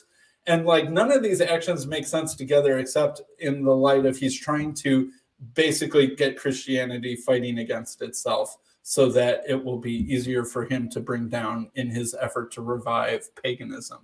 And 0.48 0.66
like 0.66 0.90
none 0.90 1.12
of 1.12 1.22
these 1.22 1.42
actions 1.42 1.86
make 1.86 2.08
sense 2.08 2.34
together 2.34 2.80
except 2.80 3.22
in 3.40 3.66
the 3.66 3.76
light 3.76 4.06
of 4.06 4.16
he's 4.16 4.40
trying 4.40 4.74
to 4.76 5.12
basically 5.54 6.16
get 6.16 6.40
Christianity 6.40 7.18
fighting 7.18 7.60
against 7.60 8.02
itself 8.02 8.58
so 8.84 9.10
that 9.10 9.44
it 9.48 9.64
will 9.64 9.80
be 9.80 10.14
easier 10.14 10.44
for 10.44 10.66
him 10.66 10.90
to 10.90 11.00
bring 11.00 11.30
down 11.30 11.72
in 11.76 11.90
his 11.90 12.14
effort 12.20 12.52
to 12.52 12.62
revive 12.62 13.34
paganism. 13.42 14.00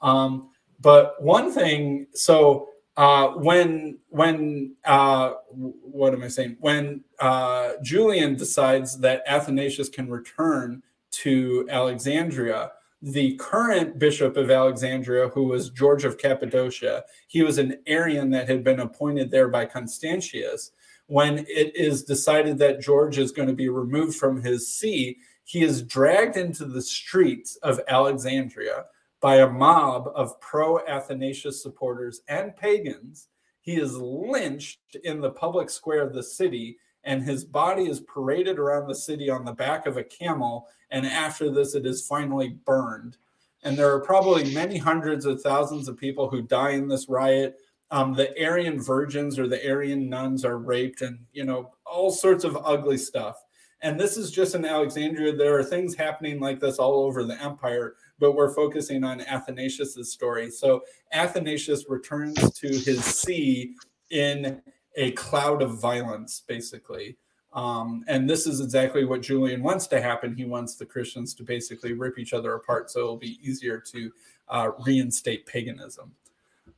Um, 0.00 0.50
but 0.80 1.20
one 1.20 1.50
thing, 1.52 2.06
so 2.14 2.68
uh, 2.96 3.28
when 3.28 3.98
when 4.08 4.76
uh, 4.84 5.34
what 5.50 6.14
am 6.14 6.22
I 6.22 6.28
saying? 6.28 6.56
When 6.60 7.02
uh, 7.20 7.72
Julian 7.82 8.36
decides 8.36 8.98
that 9.00 9.24
Athanasius 9.26 9.88
can 9.88 10.08
return 10.08 10.82
to 11.10 11.66
Alexandria, 11.70 12.72
the 13.02 13.36
current 13.36 13.98
bishop 13.98 14.36
of 14.36 14.50
Alexandria, 14.50 15.28
who 15.28 15.44
was 15.44 15.70
George 15.70 16.04
of 16.04 16.18
Cappadocia, 16.18 17.04
he 17.28 17.42
was 17.42 17.58
an 17.58 17.78
Arian 17.86 18.30
that 18.30 18.48
had 18.48 18.62
been 18.62 18.80
appointed 18.80 19.30
there 19.30 19.48
by 19.48 19.64
Constantius. 19.64 20.72
When 21.08 21.38
it 21.48 21.74
is 21.74 22.04
decided 22.04 22.58
that 22.58 22.80
George 22.80 23.18
is 23.18 23.32
going 23.32 23.48
to 23.48 23.54
be 23.54 23.70
removed 23.70 24.16
from 24.16 24.42
his 24.42 24.68
see, 24.68 25.16
he 25.44 25.62
is 25.62 25.82
dragged 25.82 26.36
into 26.36 26.66
the 26.66 26.82
streets 26.82 27.56
of 27.56 27.80
Alexandria 27.88 28.84
by 29.20 29.36
a 29.36 29.48
mob 29.48 30.12
of 30.14 30.38
pro 30.40 30.86
Athanasius 30.86 31.62
supporters 31.62 32.20
and 32.28 32.54
pagans. 32.54 33.28
He 33.62 33.76
is 33.76 33.96
lynched 33.96 34.96
in 35.02 35.22
the 35.22 35.30
public 35.30 35.70
square 35.70 36.02
of 36.02 36.12
the 36.12 36.22
city, 36.22 36.76
and 37.04 37.22
his 37.22 37.42
body 37.42 37.88
is 37.88 38.00
paraded 38.00 38.58
around 38.58 38.86
the 38.86 38.94
city 38.94 39.30
on 39.30 39.46
the 39.46 39.52
back 39.52 39.86
of 39.86 39.96
a 39.96 40.04
camel. 40.04 40.68
And 40.90 41.06
after 41.06 41.50
this, 41.50 41.74
it 41.74 41.86
is 41.86 42.06
finally 42.06 42.58
burned. 42.66 43.16
And 43.62 43.78
there 43.78 43.92
are 43.92 44.00
probably 44.00 44.54
many 44.54 44.76
hundreds 44.76 45.24
of 45.24 45.40
thousands 45.40 45.88
of 45.88 45.96
people 45.96 46.28
who 46.28 46.42
die 46.42 46.72
in 46.72 46.88
this 46.88 47.08
riot. 47.08 47.58
Um, 47.90 48.12
the 48.14 48.36
Arian 48.38 48.82
virgins 48.82 49.38
or 49.38 49.48
the 49.48 49.64
Arian 49.64 50.08
nuns 50.08 50.44
are 50.44 50.58
raped, 50.58 51.02
and 51.02 51.20
you 51.32 51.44
know 51.44 51.72
all 51.86 52.10
sorts 52.10 52.44
of 52.44 52.58
ugly 52.64 52.98
stuff. 52.98 53.36
And 53.80 53.98
this 53.98 54.16
is 54.16 54.30
just 54.30 54.54
in 54.54 54.64
Alexandria. 54.64 55.36
There 55.36 55.56
are 55.56 55.64
things 55.64 55.94
happening 55.94 56.40
like 56.40 56.58
this 56.58 56.78
all 56.78 57.04
over 57.04 57.22
the 57.24 57.40
empire 57.40 57.94
but 58.18 58.32
we're 58.32 58.52
focusing 58.52 59.04
on 59.04 59.20
Athanasius's 59.20 60.12
story. 60.12 60.50
So 60.50 60.82
Athanasius 61.12 61.88
returns 61.88 62.52
to 62.52 62.68
his 62.68 63.04
see 63.04 63.74
in 64.10 64.60
a 64.96 65.12
cloud 65.12 65.62
of 65.62 65.80
violence, 65.80 66.42
basically. 66.46 67.16
Um, 67.52 68.04
and 68.08 68.28
this 68.28 68.46
is 68.46 68.60
exactly 68.60 69.04
what 69.04 69.22
Julian 69.22 69.62
wants 69.62 69.86
to 69.88 70.00
happen. 70.00 70.36
He 70.36 70.44
wants 70.44 70.74
the 70.74 70.86
Christians 70.86 71.34
to 71.34 71.44
basically 71.44 71.92
rip 71.92 72.18
each 72.18 72.32
other 72.32 72.54
apart 72.54 72.90
so 72.90 73.00
it'll 73.00 73.16
be 73.16 73.38
easier 73.42 73.78
to 73.92 74.12
uh, 74.48 74.70
reinstate 74.84 75.46
paganism. 75.46 76.12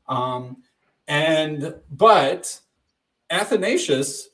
Um, 0.09 0.59
and 1.11 1.75
but 1.91 2.61
Athanasius, 3.31 4.29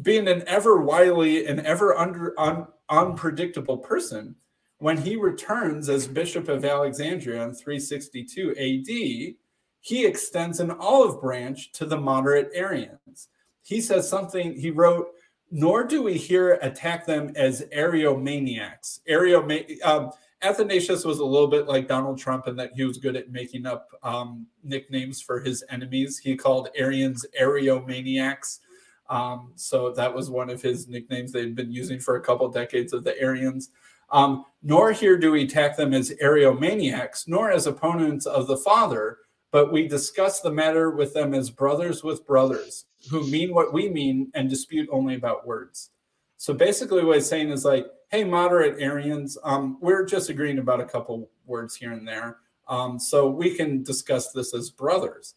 being 0.00 0.26
an 0.26 0.42
ever 0.46 0.78
wily 0.80 1.46
and 1.46 1.60
ever 1.60 1.96
under 1.96 2.38
un, 2.40 2.66
unpredictable 2.88 3.76
person, 3.76 4.34
when 4.78 4.96
he 4.96 5.16
returns 5.16 5.90
as 5.90 6.08
Bishop 6.08 6.48
of 6.48 6.64
Alexandria 6.64 7.44
in 7.44 7.54
362 7.54 8.50
AD, 8.52 9.34
he 9.80 10.06
extends 10.06 10.60
an 10.60 10.70
olive 10.70 11.20
branch 11.20 11.72
to 11.72 11.84
the 11.84 12.00
moderate 12.00 12.50
Arians. 12.54 13.28
He 13.62 13.82
says 13.82 14.08
something, 14.08 14.58
he 14.58 14.70
wrote, 14.70 15.08
nor 15.50 15.84
do 15.84 16.02
we 16.02 16.14
here 16.14 16.58
attack 16.62 17.04
them 17.04 17.32
as 17.36 17.66
Ariomaniacs. 17.76 19.00
Arioma- 19.10 19.84
um, 19.84 20.10
Athanasius 20.44 21.04
was 21.04 21.18
a 21.18 21.24
little 21.24 21.48
bit 21.48 21.66
like 21.66 21.88
Donald 21.88 22.18
Trump 22.18 22.46
in 22.46 22.56
that 22.56 22.72
he 22.74 22.84
was 22.84 22.98
good 22.98 23.16
at 23.16 23.32
making 23.32 23.66
up 23.66 23.88
um, 24.02 24.46
nicknames 24.62 25.20
for 25.20 25.40
his 25.40 25.64
enemies. 25.70 26.18
He 26.18 26.36
called 26.36 26.68
Arians 26.76 27.24
Ariomaniacs. 27.40 28.60
Um, 29.08 29.52
so 29.54 29.92
that 29.92 30.14
was 30.14 30.30
one 30.30 30.50
of 30.50 30.62
his 30.62 30.86
nicknames 30.86 31.32
they'd 31.32 31.56
been 31.56 31.72
using 31.72 31.98
for 31.98 32.16
a 32.16 32.20
couple 32.20 32.48
decades 32.48 32.92
of 32.92 33.04
the 33.04 33.18
Arians. 33.18 33.70
Um, 34.10 34.44
nor 34.62 34.92
here 34.92 35.16
do 35.16 35.32
we 35.32 35.44
attack 35.44 35.76
them 35.76 35.94
as 35.94 36.12
Ariomaniacs, 36.22 37.26
nor 37.26 37.50
as 37.50 37.66
opponents 37.66 38.26
of 38.26 38.46
the 38.46 38.56
Father, 38.56 39.18
but 39.50 39.72
we 39.72 39.88
discuss 39.88 40.40
the 40.40 40.52
matter 40.52 40.90
with 40.90 41.14
them 41.14 41.32
as 41.34 41.50
brothers 41.50 42.04
with 42.04 42.26
brothers 42.26 42.84
who 43.10 43.26
mean 43.28 43.54
what 43.54 43.72
we 43.72 43.88
mean 43.88 44.30
and 44.34 44.50
dispute 44.50 44.88
only 44.92 45.14
about 45.14 45.46
words. 45.46 45.90
So 46.36 46.52
basically, 46.52 47.04
what 47.04 47.16
he's 47.16 47.28
saying 47.28 47.50
is 47.50 47.64
like, 47.64 47.86
hey, 48.14 48.22
moderate 48.22 48.80
Arians, 48.80 49.36
um, 49.42 49.76
we're 49.80 50.04
just 50.04 50.30
agreeing 50.30 50.58
about 50.58 50.80
a 50.80 50.84
couple 50.84 51.28
words 51.46 51.74
here 51.74 51.90
and 51.90 52.06
there. 52.06 52.36
Um, 52.68 52.96
so 52.96 53.28
we 53.28 53.56
can 53.56 53.82
discuss 53.82 54.30
this 54.30 54.54
as 54.54 54.70
brothers. 54.70 55.34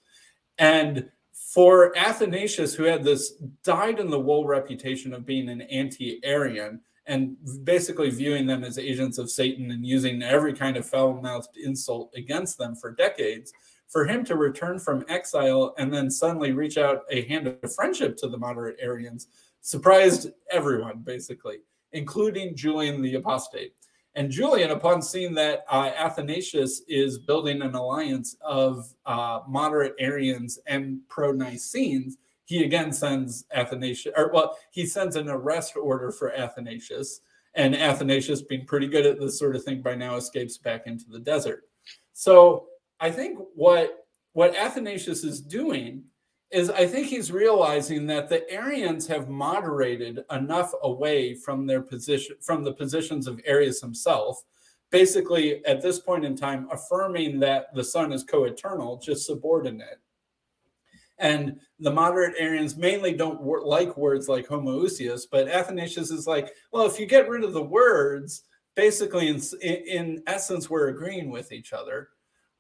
And 0.60 1.10
for 1.34 1.98
Athanasius, 1.98 2.76
who 2.76 2.84
had 2.84 3.04
this 3.04 3.32
dyed 3.64 4.00
in 4.00 4.12
the 4.12 4.20
wool 4.20 4.46
reputation 4.46 5.12
of 5.12 5.26
being 5.26 5.50
an 5.50 5.62
anti 5.62 6.20
Arian, 6.24 6.82
and 7.08 7.36
basically 7.64 8.12
viewing 8.12 8.46
them 8.46 8.64
as 8.64 8.78
agents 8.78 9.18
of 9.18 9.32
Satan 9.32 9.72
and 9.72 9.84
using 9.84 10.22
every 10.22 10.54
kind 10.54 10.78
of 10.78 10.86
foul 10.86 11.20
mouthed 11.20 11.58
insult 11.58 12.14
against 12.16 12.60
them 12.60 12.76
for 12.76 12.92
decades, 12.92 13.54
for 13.88 14.06
him 14.06 14.24
to 14.26 14.36
return 14.36 14.78
from 14.78 15.04
exile 15.10 15.74
and 15.80 15.92
then 15.92 16.12
suddenly 16.12 16.52
reach 16.52 16.78
out 16.78 17.06
a 17.10 17.24
hand 17.24 17.48
of 17.48 17.74
friendship 17.74 18.18
to 18.18 18.28
the 18.28 18.38
moderate 18.38 18.78
Arians 18.80 19.30
surprised 19.62 20.30
everyone, 20.52 21.00
basically, 21.00 21.58
including 21.92 22.56
Julian 22.56 23.02
the 23.02 23.16
Apostate. 23.16 23.74
And 24.16 24.32
Julian, 24.32 24.72
upon 24.72 25.04
seeing 25.04 25.36
that 25.36 25.64
uh, 25.70 25.92
Athanasius 25.96 26.82
is 26.88 27.20
building 27.20 27.62
an 27.62 27.76
alliance 27.76 28.36
of 28.42 28.92
uh, 29.06 29.42
moderate 29.48 29.94
Arians 30.00 30.58
and 30.66 31.02
pro 31.08 31.32
Nicenes, 31.32 32.18
he 32.46 32.64
again 32.64 32.92
sends 32.92 33.46
Athanasius, 33.54 34.16
or 34.18 34.32
well, 34.34 34.58
he 34.72 34.86
sends 34.86 35.16
an 35.16 35.30
arrest 35.30 35.76
order 35.76 36.12
for 36.12 36.34
Athanasius, 36.34 37.20
and 37.54 37.76
Athanasius, 37.76 38.42
being 38.42 38.66
pretty 38.66 38.88
good 38.88 39.06
at 39.06 39.20
this 39.20 39.38
sort 39.38 39.56
of 39.56 39.64
thing 39.64 39.82
by 39.82 39.96
now, 39.96 40.16
escapes 40.16 40.58
back 40.58 40.88
into 40.88 41.06
the 41.10 41.20
desert. 41.20 41.64
So 42.14 42.68
I 43.00 43.12
think 43.12 43.38
what 43.54 44.06
what 44.34 44.56
Athanasius 44.56 45.24
is 45.24 45.42
doing 45.42 46.04
is 46.52 46.70
I 46.70 46.88
think 46.88 47.08
he's 47.08 47.32
realizing 47.32 48.08
that 48.08 48.30
the 48.30 48.50
Arians 48.50 49.06
have 49.08 49.30
moderated 49.30 50.24
enough 50.32 50.74
away 50.84 51.34
from 51.34 51.68
their 51.68 51.82
position 51.82 52.38
from 52.42 52.64
the 52.64 52.74
positions 52.74 53.28
of 53.28 53.42
Arius 53.46 53.82
himself, 53.82 54.44
basically 54.90 55.66
at 55.66 55.82
this 55.82 56.00
point 56.00 56.24
in 56.24 56.36
time 56.36 56.68
affirming 56.72 57.40
that 57.42 57.74
the 57.76 57.84
Son 57.84 58.14
is 58.14 58.24
co-eternal, 58.24 58.98
just 58.98 59.26
subordinate 59.26 60.00
and 61.20 61.60
the 61.80 61.92
moderate 61.92 62.36
Arians 62.38 62.78
mainly 62.78 63.14
don't 63.14 63.42
wor- 63.42 63.66
like 63.66 63.98
words 63.98 64.28
like 64.28 64.48
homoousios, 64.48 65.24
but 65.30 65.48
Athanasius 65.48 66.12
is 66.12 66.28
like, 66.28 66.54
well, 66.72 66.86
if 66.86 67.00
you 67.00 67.06
get 67.06 67.30
rid 67.30 67.44
of 67.44 67.54
the 67.54 67.64
words, 67.64 68.44
basically, 68.76 69.28
in, 69.28 69.42
in 69.62 70.24
essence, 70.28 70.70
we're 70.70 70.90
agreeing 70.90 71.32
with 71.32 71.52
each 71.52 71.74
other. 71.74 72.10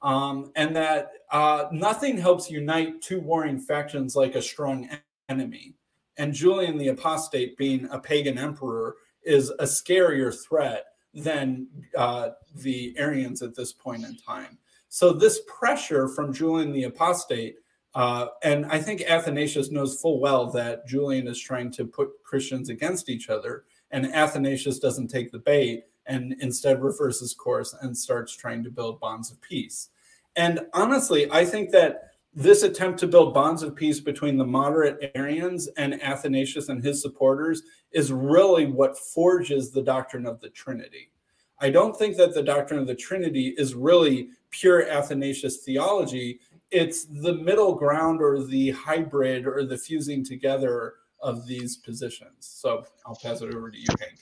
Um, 0.01 0.51
and 0.55 0.75
that 0.75 1.11
uh, 1.31 1.65
nothing 1.71 2.17
helps 2.17 2.51
unite 2.51 3.01
two 3.01 3.19
warring 3.19 3.59
factions 3.59 4.15
like 4.15 4.35
a 4.35 4.41
strong 4.41 4.89
enemy. 5.29 5.75
And 6.17 6.33
Julian 6.33 6.77
the 6.77 6.89
Apostate, 6.89 7.57
being 7.57 7.87
a 7.91 7.99
pagan 7.99 8.37
emperor, 8.37 8.95
is 9.23 9.49
a 9.59 9.65
scarier 9.65 10.35
threat 10.47 10.85
than 11.13 11.67
uh, 11.97 12.29
the 12.55 12.95
Arians 12.97 13.41
at 13.41 13.55
this 13.55 13.73
point 13.73 14.03
in 14.03 14.17
time. 14.17 14.57
So, 14.89 15.11
this 15.11 15.41
pressure 15.47 16.07
from 16.07 16.31
Julian 16.31 16.71
the 16.71 16.83
Apostate 16.83 17.57
uh, 17.97 18.27
and 18.43 18.67
I 18.67 18.79
think 18.79 19.01
Athanasius 19.01 19.71
knows 19.71 19.99
full 19.99 20.19
well 20.19 20.51
that 20.51 20.85
Julian 20.85 21.27
is 21.27 21.39
trying 21.39 21.71
to 21.71 21.85
put 21.85 22.09
Christians 22.23 22.69
against 22.69 23.09
each 23.09 23.27
other, 23.27 23.63
and 23.89 24.13
Athanasius 24.13 24.77
doesn't 24.77 25.07
take 25.07 25.31
the 25.31 25.39
bait 25.39 25.85
and 26.07 26.35
instead 26.39 26.81
reverses 26.81 27.33
course 27.33 27.75
and 27.81 27.97
starts 27.97 28.35
trying 28.35 28.63
to 28.63 28.71
build 28.71 28.99
bonds 28.99 29.31
of 29.31 29.41
peace. 29.41 29.89
And 30.35 30.61
honestly, 30.73 31.29
I 31.31 31.45
think 31.45 31.71
that 31.71 32.11
this 32.33 32.63
attempt 32.63 32.99
to 32.99 33.07
build 33.07 33.33
bonds 33.33 33.63
of 33.63 33.75
peace 33.75 33.99
between 33.99 34.37
the 34.37 34.45
moderate 34.45 35.11
Arians 35.15 35.67
and 35.77 36.01
Athanasius 36.01 36.69
and 36.69 36.83
his 36.83 37.01
supporters 37.01 37.63
is 37.91 38.11
really 38.11 38.67
what 38.67 38.97
forges 38.97 39.71
the 39.71 39.81
doctrine 39.81 40.27
of 40.27 40.39
the 40.39 40.49
Trinity. 40.49 41.11
I 41.59 41.71
don't 41.71 41.97
think 41.97 42.17
that 42.17 42.35
the 42.35 42.43
doctrine 42.43 42.79
of 42.79 42.85
the 42.85 42.95
Trinity 42.95 43.55
is 43.57 43.73
really 43.73 44.29
pure 44.51 44.87
Athanasius 44.87 45.57
theology 45.57 46.39
it's 46.71 47.05
the 47.05 47.33
middle 47.33 47.75
ground 47.75 48.21
or 48.21 48.43
the 48.43 48.71
hybrid 48.71 49.47
or 49.47 49.65
the 49.65 49.77
fusing 49.77 50.23
together 50.23 50.95
of 51.21 51.47
these 51.47 51.77
positions. 51.77 52.31
So 52.39 52.85
I'll 53.05 53.17
pass 53.21 53.41
it 53.41 53.53
over 53.53 53.71
to 53.71 53.77
you, 53.77 53.87
Hank. 53.99 54.19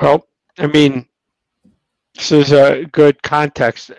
Well, 0.00 0.26
I 0.58 0.66
mean, 0.66 1.06
this 2.14 2.32
is 2.32 2.52
a 2.52 2.84
good 2.92 3.22
context. 3.22 3.90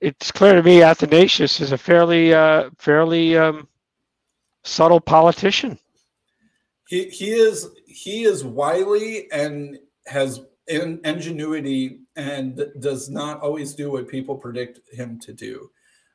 It's 0.00 0.30
clear 0.30 0.54
to 0.54 0.62
me 0.62 0.82
Athanasius 0.82 1.60
is 1.60 1.72
a 1.72 1.78
fairly, 1.78 2.34
uh, 2.34 2.70
fairly 2.78 3.36
um, 3.36 3.68
subtle 4.64 5.00
politician. 5.00 5.78
He 6.86 7.08
he 7.08 7.30
is 7.30 7.68
he 7.86 8.24
is 8.24 8.44
wily 8.44 9.30
and 9.32 9.78
has 10.06 10.40
in 10.66 11.00
ingenuity 11.04 12.00
and 12.16 12.66
does 12.80 13.08
not 13.08 13.40
always 13.40 13.74
do 13.74 13.90
what 13.90 14.08
people 14.08 14.36
predict 14.36 14.80
him 14.92 15.18
to 15.20 15.32
do. 15.32 15.70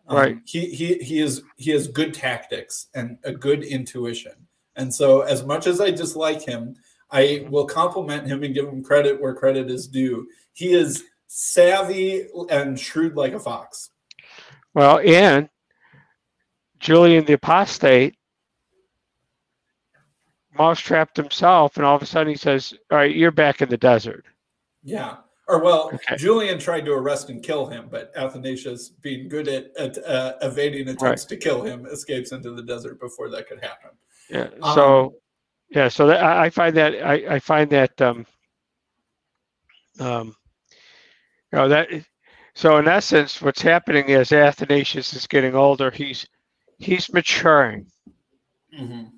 Um, 0.08 0.18
right. 0.18 0.38
He 0.46 0.68
he 0.68 0.96
he 0.96 1.20
is 1.20 1.44
he 1.58 1.72
has 1.72 1.88
good 1.88 2.14
tactics 2.14 2.88
and 2.94 3.18
a 3.24 3.32
good 3.32 3.64
intuition. 3.64 4.34
And 4.76 4.94
so 4.94 5.22
as 5.22 5.44
much 5.44 5.68
as 5.68 5.82
I 5.82 5.92
dislike 5.92 6.42
him, 6.42 6.76
I 7.12 7.46
will 7.50 7.66
compliment 7.66 8.28
him 8.28 8.44
and 8.44 8.54
give 8.54 8.68
him 8.68 8.84
credit 8.84 9.20
where 9.20 9.34
credit 9.34 9.70
is 9.70 9.88
due. 9.88 10.28
He 10.54 10.74
is 10.74 11.04
savvy 11.28 12.28
and 12.50 12.80
shrewd 12.80 13.16
like 13.16 13.34
a 13.34 13.40
fox. 13.40 13.92
Well, 14.74 15.00
and 15.00 15.50
Julian 16.80 17.26
the 17.26 17.34
Apostate 17.34 18.16
mouse 20.58 20.80
trapped 20.80 21.18
himself, 21.18 21.78
and 21.78 21.86
all 21.86 21.96
of 21.96 22.02
a 22.02 22.06
sudden 22.06 22.30
he 22.30 22.38
says, 22.38 22.74
"All 22.92 22.98
right, 22.98 23.16
you're 23.16 23.32
back 23.32 23.62
in 23.62 23.70
the 23.70 23.78
desert." 23.78 24.26
Yeah. 24.84 25.18
Or 25.48 25.64
well, 25.64 25.90
Okay. 25.94 26.16
Julian 26.16 26.60
tried 26.60 26.86
to 26.86 26.92
arrest 26.94 27.30
and 27.30 27.42
kill 27.42 27.66
him, 27.66 27.88
but 27.90 28.12
Athanasius, 28.16 28.90
being 28.90 29.28
good 29.28 29.48
at, 29.48 29.76
at 29.78 29.98
uh, 30.06 30.36
evading 30.44 30.88
attempts 30.90 31.26
to 31.26 31.38
kill 31.38 31.64
him, 31.64 31.88
escapes 31.88 32.32
into 32.32 32.52
the 32.52 32.62
desert 32.62 33.00
before 33.00 33.30
that 33.32 33.48
could 33.48 33.60
happen. 33.60 33.90
Yeah. 34.30 34.50
Um, 34.62 34.76
So, 34.76 35.16
yeah. 35.70 35.88
So 35.88 36.08
that, 36.08 36.24
I, 36.24 36.46
I 36.46 36.50
find 36.50 36.76
that 36.78 36.96
I, 37.04 37.36
I 37.36 37.40
find 37.40 37.70
that 37.72 38.02
um, 38.02 38.26
um, 40.00 40.36
you 41.52 41.60
know 41.60 41.70
that. 41.70 41.90
So 42.56 42.78
in 42.78 42.88
essence, 42.88 43.42
what's 43.42 43.62
happening 43.62 44.10
is 44.10 44.32
Athanasius 44.34 45.14
is 45.14 45.28
getting 45.28 45.56
older. 45.56 45.92
He's 45.92 46.28
he's 46.78 47.12
maturing. 47.14 47.86
Mhm. 48.78 49.12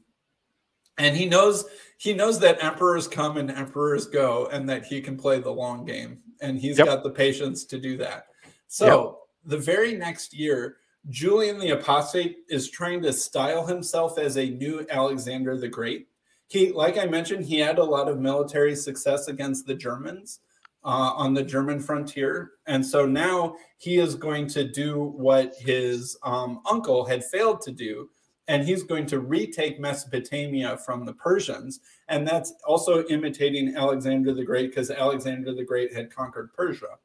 And 0.97 1.15
he 1.15 1.25
knows 1.25 1.65
he 1.97 2.13
knows 2.13 2.39
that 2.39 2.63
emperors 2.63 3.07
come 3.07 3.37
and 3.37 3.49
emperors 3.49 4.05
go, 4.07 4.47
and 4.51 4.67
that 4.69 4.85
he 4.85 5.01
can 5.01 5.17
play 5.17 5.39
the 5.39 5.51
long 5.51 5.85
game, 5.85 6.19
and 6.41 6.59
he's 6.59 6.77
Yep. 6.77 6.85
got 6.87 7.03
the 7.03 7.11
patience 7.11 7.65
to 7.65 7.79
do 7.79 7.97
that. 7.97 8.27
So 8.67 9.19
the 9.45 9.57
very 9.57 9.95
next 9.95 10.33
year, 10.33 10.77
Julian 11.09 11.57
the 11.59 11.71
Apostate 11.71 12.39
is 12.49 12.69
trying 12.69 13.01
to 13.03 13.13
style 13.13 13.65
himself 13.65 14.19
as 14.19 14.37
a 14.37 14.49
new 14.49 14.85
Alexander 14.89 15.57
the 15.57 15.67
Great. 15.67 16.07
He, 16.51 16.73
like 16.73 16.97
I 16.97 17.05
mentioned, 17.05 17.45
he 17.45 17.59
had 17.59 17.77
a 17.79 17.83
lot 17.83 18.09
of 18.09 18.19
military 18.19 18.75
success 18.75 19.29
against 19.29 19.65
the 19.65 19.73
Germans 19.73 20.41
uh, 20.83 21.13
on 21.15 21.33
the 21.33 21.43
German 21.43 21.79
frontier, 21.79 22.51
and 22.67 22.85
so 22.85 23.05
now 23.05 23.55
he 23.77 23.99
is 23.99 24.15
going 24.15 24.47
to 24.47 24.69
do 24.69 25.13
what 25.15 25.55
his 25.55 26.17
um, 26.23 26.59
uncle 26.69 27.05
had 27.05 27.23
failed 27.23 27.61
to 27.61 27.71
do, 27.71 28.09
and 28.49 28.67
he's 28.67 28.83
going 28.83 29.05
to 29.05 29.21
retake 29.21 29.79
Mesopotamia 29.79 30.75
from 30.75 31.05
the 31.05 31.13
Persians. 31.13 31.79
And 32.09 32.27
that's 32.27 32.51
also 32.67 33.05
imitating 33.05 33.77
Alexander 33.77 34.33
the 34.33 34.43
Great 34.43 34.71
because 34.71 34.91
Alexander 34.91 35.53
the 35.53 35.63
Great 35.63 35.93
had 35.93 36.13
conquered 36.13 36.51
Persia. 36.51 36.97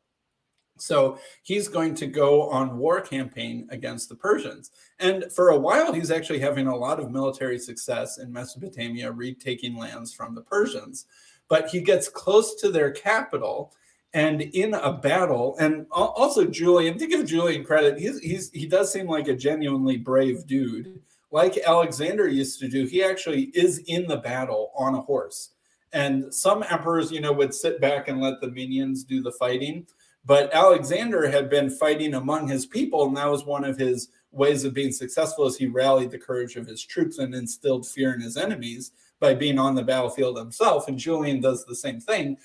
So 0.78 1.18
he's 1.42 1.68
going 1.68 1.94
to 1.96 2.06
go 2.06 2.48
on 2.50 2.78
war 2.78 3.00
campaign 3.00 3.66
against 3.70 4.08
the 4.08 4.14
Persians. 4.14 4.70
And 4.98 5.26
for 5.32 5.50
a 5.50 5.58
while, 5.58 5.92
he's 5.92 6.10
actually 6.10 6.38
having 6.38 6.66
a 6.66 6.76
lot 6.76 7.00
of 7.00 7.10
military 7.10 7.58
success 7.58 8.18
in 8.18 8.32
Mesopotamia, 8.32 9.12
retaking 9.12 9.76
lands 9.76 10.12
from 10.12 10.34
the 10.34 10.42
Persians. 10.42 11.06
But 11.48 11.68
he 11.68 11.80
gets 11.80 12.08
close 12.08 12.54
to 12.56 12.70
their 12.70 12.90
capital. 12.90 13.72
And 14.14 14.40
in 14.40 14.74
a 14.74 14.92
battle, 14.92 15.56
and 15.58 15.86
also 15.90 16.46
Julian, 16.46 16.98
to 16.98 17.06
give 17.06 17.26
Julian 17.26 17.64
credit, 17.64 17.98
he's, 17.98 18.18
he's 18.20 18.50
he 18.50 18.66
does 18.66 18.90
seem 18.90 19.06
like 19.06 19.28
a 19.28 19.34
genuinely 19.34 19.98
brave 19.98 20.46
dude 20.46 21.00
like 21.30 21.58
Alexander 21.66 22.28
used 22.28 22.60
to 22.60 22.68
do, 22.68 22.86
he 22.86 23.02
actually 23.02 23.50
is 23.54 23.78
in 23.86 24.06
the 24.06 24.16
battle 24.16 24.72
on 24.76 24.94
a 24.94 25.00
horse. 25.00 25.50
And 25.92 26.32
some 26.32 26.64
emperors, 26.70 27.10
you 27.10 27.20
know, 27.20 27.32
would 27.32 27.54
sit 27.54 27.80
back 27.80 28.08
and 28.08 28.20
let 28.20 28.40
the 28.40 28.50
minions 28.50 29.04
do 29.04 29.22
the 29.22 29.32
fighting. 29.32 29.86
But 30.26 30.52
Alexander 30.52 31.28
had 31.30 31.48
been 31.48 31.70
fighting 31.70 32.14
among 32.14 32.48
his 32.48 32.66
people, 32.66 33.06
and 33.06 33.16
that 33.16 33.30
was 33.30 33.44
one 33.44 33.64
of 33.64 33.78
his 33.78 34.08
ways 34.32 34.64
of 34.64 34.74
being 34.74 34.92
successful 34.92 35.46
as 35.46 35.56
he 35.56 35.66
rallied 35.66 36.10
the 36.10 36.18
courage 36.18 36.56
of 36.56 36.66
his 36.66 36.84
troops 36.84 37.18
and 37.18 37.34
instilled 37.34 37.86
fear 37.86 38.12
in 38.12 38.20
his 38.20 38.36
enemies 38.36 38.90
by 39.20 39.34
being 39.34 39.58
on 39.58 39.76
the 39.76 39.84
battlefield 39.84 40.36
himself. 40.36 40.88
And 40.88 40.98
Julian 40.98 41.40
does 41.40 41.64
the 41.64 41.76
same 41.76 42.00
thing. 42.00 42.36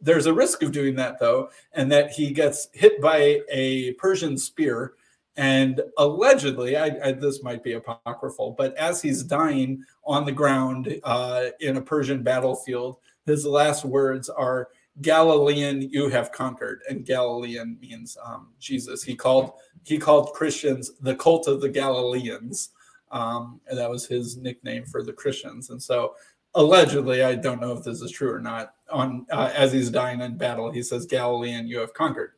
There's 0.00 0.26
a 0.26 0.32
risk 0.32 0.62
of 0.62 0.72
doing 0.72 0.96
that 0.96 1.20
though, 1.20 1.50
and 1.72 1.92
that 1.92 2.10
he 2.10 2.32
gets 2.32 2.68
hit 2.72 3.00
by 3.00 3.40
a 3.50 3.92
Persian 3.94 4.38
spear 4.38 4.94
and 5.38 5.80
allegedly, 5.98 6.76
I, 6.76 6.98
I, 7.02 7.12
this 7.12 7.44
might 7.44 7.62
be 7.62 7.74
apocryphal, 7.74 8.56
but 8.58 8.76
as 8.76 9.00
he's 9.00 9.22
dying 9.22 9.84
on 10.04 10.24
the 10.24 10.32
ground 10.32 11.00
uh, 11.04 11.50
in 11.60 11.76
a 11.76 11.80
Persian 11.80 12.24
battlefield, 12.24 12.96
his 13.24 13.46
last 13.46 13.84
words 13.84 14.28
are, 14.28 14.68
Galilean, 15.00 15.82
you 15.82 16.08
have 16.08 16.32
conquered. 16.32 16.82
And 16.88 17.04
Galilean 17.04 17.78
means 17.80 18.16
um, 18.24 18.48
Jesus. 18.58 19.02
He 19.02 19.14
called 19.14 19.52
he 19.84 19.98
called 19.98 20.32
Christians 20.34 20.92
the 21.00 21.14
cult 21.14 21.48
of 21.48 21.60
the 21.60 21.68
Galileans. 21.68 22.70
Um, 23.10 23.60
and 23.68 23.78
that 23.78 23.88
was 23.88 24.06
his 24.06 24.36
nickname 24.36 24.84
for 24.84 25.02
the 25.02 25.12
Christians. 25.12 25.70
And 25.70 25.82
so 25.82 26.14
allegedly, 26.54 27.22
I 27.22 27.36
don't 27.36 27.60
know 27.60 27.72
if 27.72 27.84
this 27.84 28.02
is 28.02 28.10
true 28.10 28.30
or 28.30 28.40
not, 28.40 28.74
on 28.90 29.26
uh, 29.30 29.50
as 29.54 29.72
he's 29.72 29.90
dying 29.90 30.20
in 30.20 30.36
battle, 30.36 30.70
he 30.70 30.82
says, 30.82 31.06
Galilean, 31.06 31.66
you 31.68 31.78
have 31.78 31.94
conquered. 31.94 32.32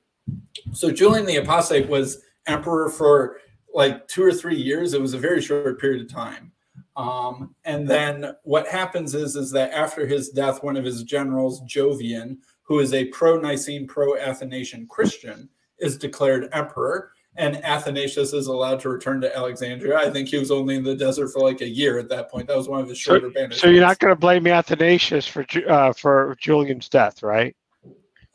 So 0.73 0.93
Julian 0.93 1.27
the 1.27 1.37
Apostate 1.37 1.89
was 1.89 2.23
emperor 2.47 2.89
for 2.89 3.39
like 3.73 4.07
two 4.07 4.23
or 4.23 4.33
three 4.33 4.57
years. 4.57 4.95
It 4.95 5.01
was 5.01 5.15
a 5.15 5.19
very 5.19 5.41
short 5.41 5.81
period 5.81 6.03
of 6.03 6.13
time. 6.13 6.53
Um, 6.97 7.55
and 7.65 7.89
then 7.89 8.37
what 8.43 8.67
happens 8.69 9.15
is, 9.15 9.37
is 9.37 9.51
that 9.53 9.73
after 9.73 10.07
his 10.07 10.29
death, 10.31 10.63
one 10.63 10.77
of 10.77 10.85
his 10.85 11.03
generals, 11.03 11.63
Jovian, 11.63 12.39
who 12.71 12.79
is 12.79 12.95
a 12.95 13.07
pro-Nicene, 13.07 13.85
pro-Athanasian 13.85 14.87
Christian, 14.87 15.49
is 15.81 15.99
declared 15.99 16.49
emperor. 16.53 17.11
And 17.35 17.57
Athanasius 17.65 18.33
is 18.33 18.47
allowed 18.47 18.79
to 18.81 18.89
return 18.89 19.21
to 19.23 19.37
Alexandria. 19.37 19.99
I 19.99 20.09
think 20.09 20.29
he 20.29 20.39
was 20.39 20.53
only 20.53 20.77
in 20.77 20.85
the 20.85 20.95
desert 20.95 21.33
for 21.33 21.41
like 21.41 21.63
a 21.63 21.69
year 21.69 21.99
at 21.99 22.09
that 22.11 22.31
point. 22.31 22.47
That 22.47 22.57
was 22.57 22.69
one 22.69 22.81
of 22.81 22.89
his 22.89 22.97
shorter 22.97 23.29
banishments. 23.29 23.55
So 23.55 23.69
you're 23.69 23.81
not 23.81 23.99
going 23.99 24.13
to 24.13 24.19
blame 24.19 24.47
Athanasius 24.47 25.27
for 25.27 25.45
uh, 25.69 25.93
for 25.95 26.37
Julian's 26.39 26.89
death, 26.89 27.25
right? 27.25 27.57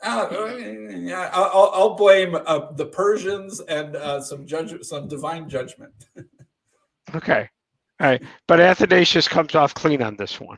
Uh, 0.04 0.28
yeah, 0.58 1.30
I'll, 1.32 1.72
I'll 1.74 1.96
blame 1.96 2.36
uh, 2.36 2.72
the 2.74 2.88
Persians 2.88 3.62
and 3.62 3.96
uh, 3.96 4.20
some 4.20 4.46
judge, 4.46 4.84
some 4.84 5.08
divine 5.08 5.48
judgment. 5.50 5.94
Okay. 7.14 7.48
All 8.02 8.08
right. 8.08 8.24
But 8.48 8.60
Athanasius 8.60 9.28
comes 9.28 9.54
off 9.54 9.76
clean 9.76 10.02
on 10.02 10.16
this 10.16 10.42
one. 10.42 10.58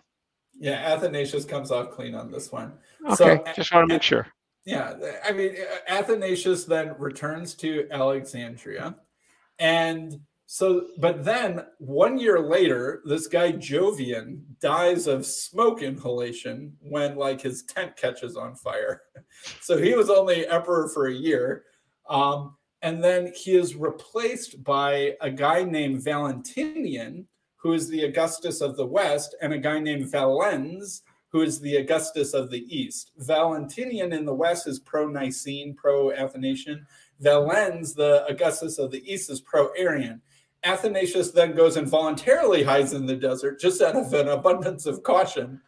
Yeah, 0.60 0.94
Athanasius 0.94 1.46
comes 1.46 1.72
off 1.72 1.92
clean 1.92 2.16
on 2.16 2.32
this 2.32 2.52
one. 2.52 2.74
Okay. 3.06 3.16
So, 3.16 3.44
Just 3.56 3.74
want 3.74 3.88
to 3.88 3.94
make 3.94 4.04
sure. 4.04 4.28
Yeah, 4.66 4.96
I 5.26 5.32
mean, 5.32 5.56
Athanasius 5.88 6.66
then 6.66 6.94
returns 6.98 7.54
to 7.56 7.88
Alexandria. 7.90 8.98
And 9.60 10.20
so, 10.46 10.88
but 10.98 11.24
then 11.24 11.66
one 11.80 12.18
year 12.18 12.40
later, 12.40 13.02
this 13.06 13.28
guy 13.28 13.52
Jovian 13.54 14.42
dies 14.62 15.08
of 15.08 15.26
smoke 15.26 15.82
inhalation 15.82 16.74
when 16.80 17.16
like 17.16 17.42
his 17.42 17.64
tent 17.64 17.96
catches 17.96 18.36
on 18.36 18.56
fire. 18.56 19.02
So 19.62 19.78
he 19.78 19.94
was 19.94 20.10
only 20.10 20.48
emperor 20.48 20.90
for 20.90 21.08
a 21.08 21.14
year. 21.14 21.64
Um, 22.10 22.56
and 22.82 23.04
then 23.04 23.32
he 23.36 23.56
is 23.56 23.76
replaced 23.76 24.64
by 24.64 25.16
a 25.22 25.30
guy 25.30 25.64
named 25.64 26.04
Valentinian, 26.04 27.28
who 27.68 27.74
is 27.74 27.90
the 27.90 28.06
Augustus 28.06 28.62
of 28.62 28.78
the 28.78 28.86
West, 28.86 29.36
and 29.42 29.52
a 29.52 29.58
guy 29.58 29.78
named 29.78 30.10
Valens, 30.10 31.04
who 31.28 31.42
is 31.42 31.60
the 31.60 31.76
Augustus 31.76 32.34
of 32.34 32.50
the 32.50 32.64
East. 32.74 33.12
Valentinian 33.18 34.14
in 34.14 34.24
the 34.24 34.34
West 34.34 34.68
is 34.68 34.80
pro 34.80 35.06
Nicene, 35.10 35.74
pro 35.74 36.14
Athanasian. 36.14 36.88
Valens, 37.20 37.94
the 37.94 38.26
Augustus 38.30 38.80
of 38.80 38.90
the 38.90 39.04
East, 39.06 39.30
is 39.30 39.42
pro 39.42 39.68
Arian. 39.78 40.22
Athanasius 40.64 41.32
then 41.32 41.58
goes 41.58 41.76
and 41.76 41.90
voluntarily 41.90 42.64
hides 42.64 42.94
in 42.94 43.06
the 43.06 43.18
desert 43.18 43.60
just 43.60 43.82
out 43.82 43.98
of 43.98 44.14
an 44.14 44.30
abundance 44.30 44.86
of 44.86 45.04
caution. 45.04 45.60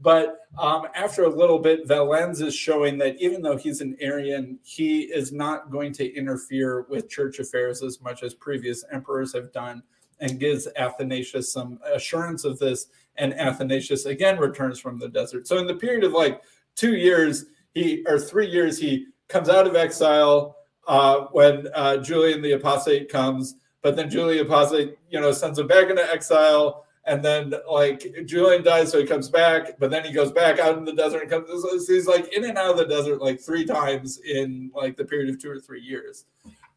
But 0.00 0.38
um, 0.58 0.86
after 0.94 1.24
a 1.24 1.28
little 1.28 1.58
bit, 1.58 1.86
Valens 1.86 2.40
is 2.40 2.54
showing 2.54 2.96
that 2.96 3.20
even 3.20 3.42
though 3.42 3.58
he's 3.58 3.82
an 3.82 3.94
Arian, 4.00 4.58
he 4.62 5.02
is 5.02 5.32
not 5.32 5.70
going 5.70 5.92
to 5.92 6.16
interfere 6.16 6.86
with 6.88 7.10
church 7.10 7.40
affairs 7.40 7.82
as 7.82 8.00
much 8.00 8.22
as 8.22 8.32
previous 8.32 8.86
emperors 8.90 9.34
have 9.34 9.52
done 9.52 9.82
and 10.22 10.38
gives 10.38 10.68
Athanasius 10.76 11.52
some 11.52 11.78
assurance 11.92 12.44
of 12.44 12.58
this. 12.58 12.86
And 13.16 13.34
Athanasius 13.34 14.06
again 14.06 14.38
returns 14.38 14.78
from 14.78 14.98
the 14.98 15.08
desert. 15.08 15.46
So 15.46 15.58
in 15.58 15.66
the 15.66 15.74
period 15.74 16.04
of 16.04 16.12
like 16.12 16.40
two 16.76 16.94
years, 16.94 17.46
he 17.74 18.04
or 18.06 18.18
three 18.18 18.48
years, 18.48 18.78
he 18.78 19.06
comes 19.28 19.48
out 19.48 19.66
of 19.66 19.76
exile 19.76 20.56
uh, 20.86 21.26
when 21.32 21.68
uh, 21.74 21.98
Julian 21.98 22.40
the 22.40 22.52
Apostate 22.52 23.10
comes. 23.10 23.56
But 23.82 23.96
then 23.96 24.08
Julian 24.08 24.46
the 24.46 24.52
Apostate, 24.52 24.96
you 25.10 25.20
know, 25.20 25.32
sends 25.32 25.58
him 25.58 25.66
back 25.66 25.90
into 25.90 26.10
exile. 26.10 26.86
And 27.04 27.22
then 27.22 27.52
like 27.68 28.06
Julian 28.26 28.62
dies, 28.62 28.92
so 28.92 29.00
he 29.00 29.06
comes 29.06 29.28
back, 29.28 29.76
but 29.80 29.90
then 29.90 30.04
he 30.04 30.12
goes 30.12 30.30
back 30.30 30.60
out 30.60 30.78
in 30.78 30.84
the 30.84 30.92
desert 30.92 31.22
and 31.22 31.30
comes. 31.30 31.48
So 31.48 31.76
he's 31.92 32.06
like 32.06 32.32
in 32.32 32.44
and 32.44 32.56
out 32.56 32.70
of 32.70 32.76
the 32.76 32.86
desert 32.86 33.20
like 33.20 33.40
three 33.40 33.64
times 33.64 34.20
in 34.20 34.70
like 34.72 34.96
the 34.96 35.04
period 35.04 35.34
of 35.34 35.42
two 35.42 35.50
or 35.50 35.58
three 35.58 35.80
years. 35.80 36.26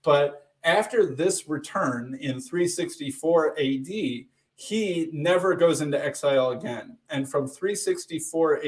But 0.02 0.45
after 0.66 1.06
this 1.06 1.48
return 1.48 2.18
in 2.20 2.42
364 2.42 3.52
AD, 3.60 3.88
he 4.56 5.10
never 5.14 5.56
goes 5.56 5.82
into 5.82 6.04
exile 6.04 6.52
again. 6.52 6.98
And 7.10 7.30
from 7.30 7.48
364 7.48 8.58
AD 8.58 8.64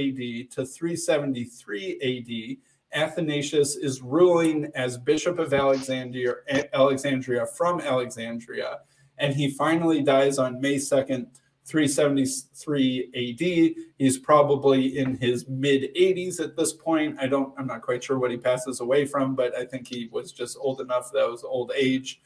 to 0.51 0.65
373 0.65 2.57
AD, 2.93 3.01
Athanasius 3.01 3.75
is 3.75 4.01
ruling 4.01 4.71
as 4.75 4.97
Bishop 4.97 5.39
of 5.39 5.53
Alexandria, 5.53 6.35
Alexandria 6.73 7.45
from 7.45 7.81
Alexandria, 7.81 8.79
and 9.17 9.33
he 9.33 9.49
finally 9.49 10.03
dies 10.03 10.37
on 10.37 10.61
May 10.61 10.75
2nd, 10.75 11.27
373 11.67 13.09
AD. 13.13 13.83
He's 13.97 14.17
probably 14.17 14.97
in 14.97 15.17
his 15.17 15.47
mid 15.49 15.93
80s 15.95 16.39
at 16.39 16.55
this 16.55 16.71
point. 16.73 17.17
I 17.19 17.27
don't, 17.27 17.53
I'm 17.57 17.67
not 17.67 17.81
quite 17.81 18.03
sure 18.03 18.17
what 18.17 18.31
he 18.31 18.37
passes 18.37 18.79
away 18.79 19.05
from, 19.05 19.35
but 19.35 19.53
I 19.53 19.65
think 19.65 19.87
he 19.87 20.07
was 20.11 20.31
just 20.31 20.57
old 20.61 20.79
enough 20.79 21.11
that 21.11 21.29
was 21.29 21.43
old 21.43 21.73
age. 21.75 22.21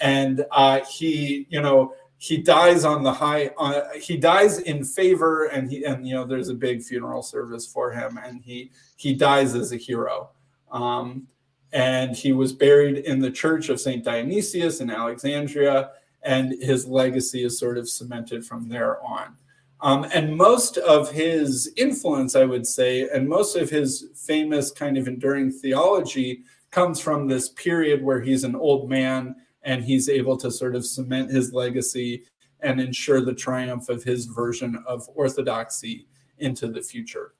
And 0.00 0.46
uh, 0.50 0.80
he, 0.84 1.46
you 1.50 1.60
know, 1.60 1.92
he 2.18 2.38
dies 2.38 2.84
on 2.84 3.02
the 3.02 3.12
high 3.12 3.48
uh, 3.58 3.82
he 4.00 4.16
dies 4.16 4.60
in 4.60 4.84
favor 4.84 5.44
and 5.46 5.70
he 5.70 5.84
and 5.84 6.06
you 6.06 6.14
know 6.14 6.24
there's 6.24 6.48
a 6.48 6.54
big 6.54 6.82
funeral 6.82 7.22
service 7.22 7.66
for 7.66 7.92
him 7.92 8.18
and 8.24 8.40
he 8.42 8.70
he 8.96 9.12
dies 9.12 9.54
as 9.54 9.72
a 9.72 9.76
hero 9.76 10.30
um, 10.72 11.26
and 11.72 12.16
he 12.16 12.32
was 12.32 12.54
buried 12.54 12.98
in 13.04 13.18
the 13.18 13.30
church 13.30 13.68
of 13.68 13.78
st 13.78 14.02
dionysius 14.02 14.80
in 14.80 14.90
alexandria 14.90 15.90
and 16.26 16.60
his 16.62 16.86
legacy 16.86 17.44
is 17.44 17.58
sort 17.58 17.78
of 17.78 17.88
cemented 17.88 18.44
from 18.44 18.68
there 18.68 19.02
on 19.02 19.36
um, 19.80 20.04
and 20.12 20.36
most 20.36 20.76
of 20.78 21.10
his 21.10 21.72
influence 21.76 22.36
i 22.36 22.44
would 22.44 22.66
say 22.66 23.08
and 23.08 23.28
most 23.28 23.56
of 23.56 23.70
his 23.70 24.06
famous 24.14 24.70
kind 24.70 24.98
of 24.98 25.08
enduring 25.08 25.50
theology 25.50 26.42
comes 26.70 27.00
from 27.00 27.26
this 27.26 27.48
period 27.50 28.02
where 28.02 28.20
he's 28.20 28.44
an 28.44 28.54
old 28.54 28.90
man 28.90 29.34
and 29.62 29.82
he's 29.82 30.08
able 30.08 30.36
to 30.36 30.50
sort 30.50 30.74
of 30.74 30.86
cement 30.86 31.30
his 31.30 31.52
legacy 31.52 32.24
and 32.60 32.80
ensure 32.80 33.20
the 33.20 33.34
triumph 33.34 33.88
of 33.88 34.02
his 34.02 34.26
version 34.26 34.82
of 34.86 35.08
orthodoxy 35.14 36.06
into 36.38 36.68
the 36.68 36.82
future. 36.82 37.34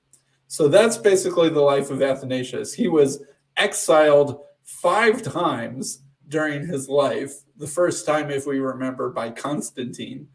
So 0.49 0.69
that's 0.69 0.97
basically 0.97 1.49
the 1.49 1.61
life 1.61 1.91
of 1.91 2.03
Athanasius. 2.03 2.73
He 2.73 2.89
was 2.89 3.23
exiled 3.57 4.41
five 4.63 5.23
times 5.23 6.01
during 6.29 6.67
his 6.67 6.89
life. 6.89 7.33
The 7.57 7.67
first 7.67 8.07
time, 8.07 8.31
if 8.31 8.47
we 8.47 8.59
remember, 8.59 9.11
by 9.11 9.31
Constantine. 9.31 10.29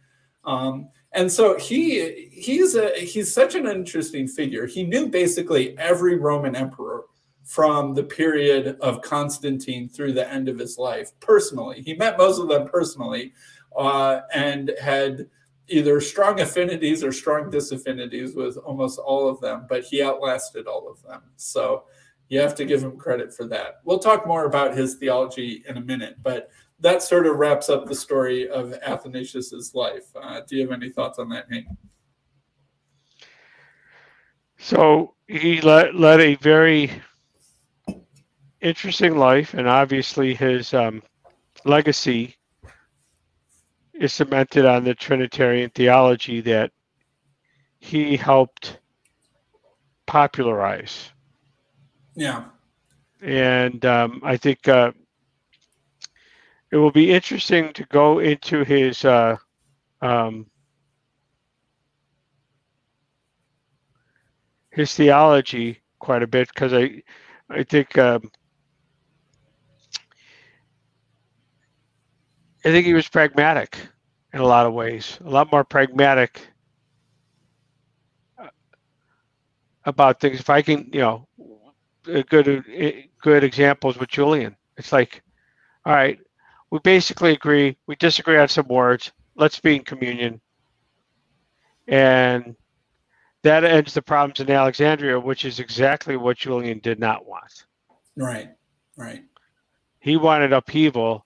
Um, 0.44 0.90
and 1.14 1.32
so 1.32 1.58
he 1.58 2.30
he's 2.32 2.76
a 2.76 2.92
he's 3.00 3.34
such 3.34 3.56
an 3.56 3.68
interesting 3.68 4.28
figure. 4.28 4.66
He 4.66 4.84
knew 4.84 5.08
basically 5.08 5.78
every 5.78 6.18
Roman 6.18 6.56
emperor 6.56 7.06
from 7.44 7.94
the 7.94 8.04
period 8.04 8.78
of 8.82 9.02
Constantine 9.02 9.90
through 9.90 10.14
the 10.14 10.32
end 10.32 10.48
of 10.48 10.58
his 10.58 10.78
life 10.78 11.12
personally. 11.20 11.82
He 11.82 11.96
met 11.96 12.18
most 12.18 12.40
of 12.40 12.48
them 12.48 12.68
personally 12.68 13.34
uh, 13.78 14.22
and 14.34 14.72
had 14.82 15.28
either 15.68 16.00
strong 16.02 16.40
affinities 16.40 17.04
or 17.04 17.12
strong 17.12 17.50
disaffinities 17.50 18.36
with 18.36 18.58
almost 18.58 19.00
all 19.00 19.28
of 19.28 19.40
them, 19.42 19.66
but 19.68 19.84
he 19.84 20.02
outlasted 20.02 20.68
all 20.68 20.90
of 20.90 21.02
them. 21.04 21.22
So 21.38 21.84
you 22.32 22.40
have 22.40 22.56
to 22.56 22.64
give 22.64 22.82
him 22.82 22.96
credit 22.96 23.34
for 23.34 23.46
that. 23.46 23.82
We'll 23.84 24.00
talk 24.00 24.26
more 24.26 24.46
about 24.46 24.74
his 24.74 24.96
theology 24.96 25.66
in 25.68 25.76
a 25.76 25.82
minute, 25.82 26.16
but 26.24 26.50
that 26.80 27.04
sort 27.04 27.28
of 27.28 27.36
wraps 27.36 27.70
up 27.70 27.86
the 27.86 27.94
story 27.94 28.48
of 28.48 28.72
Athanasius's 28.72 29.76
life. 29.76 30.06
Uh, 30.16 30.40
do 30.48 30.56
you 30.56 30.62
have 30.62 30.72
any 30.72 30.90
thoughts 30.90 31.20
on 31.20 31.28
that, 31.28 31.48
Hank? 31.52 31.68
So 34.58 35.14
he 35.28 35.60
led, 35.60 35.94
led 35.94 36.22
a 36.22 36.36
very 36.36 37.02
interesting 38.62 39.18
life, 39.18 39.54
and 39.54 39.68
obviously 39.68 40.34
his 40.34 40.74
um, 40.74 41.04
legacy 41.66 42.38
is 43.94 44.14
cemented 44.14 44.66
on 44.66 44.86
the 44.86 44.96
Trinitarian 44.96 45.70
theology 45.72 46.40
that 46.40 46.72
he 47.82 48.16
helped 48.16 48.80
popularize. 50.06 51.12
Yeah. 52.22 52.44
And 53.24 53.84
um, 53.84 54.22
I 54.24 54.38
think 54.38 54.68
uh, 54.68 54.92
it 56.72 56.78
will 56.78 56.92
be 56.92 57.12
interesting 57.12 57.74
to 57.74 57.84
go 57.86 58.20
into 58.20 58.64
his 58.64 59.04
uh, 59.04 59.38
um, 60.04 60.46
his 64.70 64.94
theology 64.94 65.82
quite 65.98 66.22
a 66.22 66.28
bit 66.28 66.48
because 66.50 66.74
I 66.74 67.02
I 67.50 67.64
think 67.64 67.98
um, 67.98 68.32
I 72.64 72.70
think 72.70 72.86
he 72.86 72.94
was 72.94 73.10
pragmatic 73.10 73.80
in 74.32 74.42
a 74.42 74.46
lot 74.46 74.68
of 74.68 74.74
ways, 74.74 75.18
a 75.26 75.30
lot 75.30 75.52
more 75.52 75.64
pragmatic 75.64 76.40
uh, 78.38 78.50
about 79.86 80.20
things. 80.20 80.40
If 80.40 80.52
I 80.52 80.62
can, 80.62 80.88
you 80.94 81.00
know, 81.02 81.28
good 82.04 82.64
good 83.22 83.44
examples 83.44 83.98
with 83.98 84.10
Julian. 84.10 84.56
It's 84.78 84.92
like, 84.92 85.22
all 85.86 85.94
right, 85.94 86.20
we 86.70 86.80
basically 86.80 87.32
agree. 87.32 87.78
We 87.88 87.96
disagree 87.96 88.38
on 88.38 88.48
some 88.48 88.68
words. 88.68 89.12
Let's 89.36 89.60
be 89.60 89.76
in 89.76 89.84
communion, 89.84 90.42
and 91.88 92.56
that 93.44 93.64
ends 93.64 93.94
the 93.94 94.02
problems 94.02 94.40
in 94.40 94.52
Alexandria, 94.52 95.20
which 95.20 95.46
is 95.46 95.60
exactly 95.60 96.18
what 96.18 96.38
Julian 96.38 96.80
did 96.80 97.00
not 97.00 97.26
want. 97.26 97.66
Right. 98.16 98.50
Right. 98.98 99.24
He 100.00 100.18
wanted 100.18 100.54
upheaval 100.54 101.26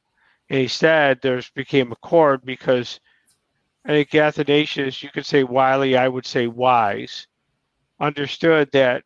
and 0.50 0.60
instead, 0.60 1.20
there's 1.22 1.50
became 1.50 1.92
a 1.92 1.96
chord 1.98 2.46
because 2.46 3.00
I 3.84 3.90
think 3.90 4.14
Athanasius, 4.14 5.02
you 5.02 5.10
could 5.10 5.26
say 5.26 5.44
wily, 5.44 5.98
I 5.98 6.08
would 6.08 6.26
say 6.26 6.48
wise, 6.48 7.28
understood 8.00 8.72
that 8.74 9.04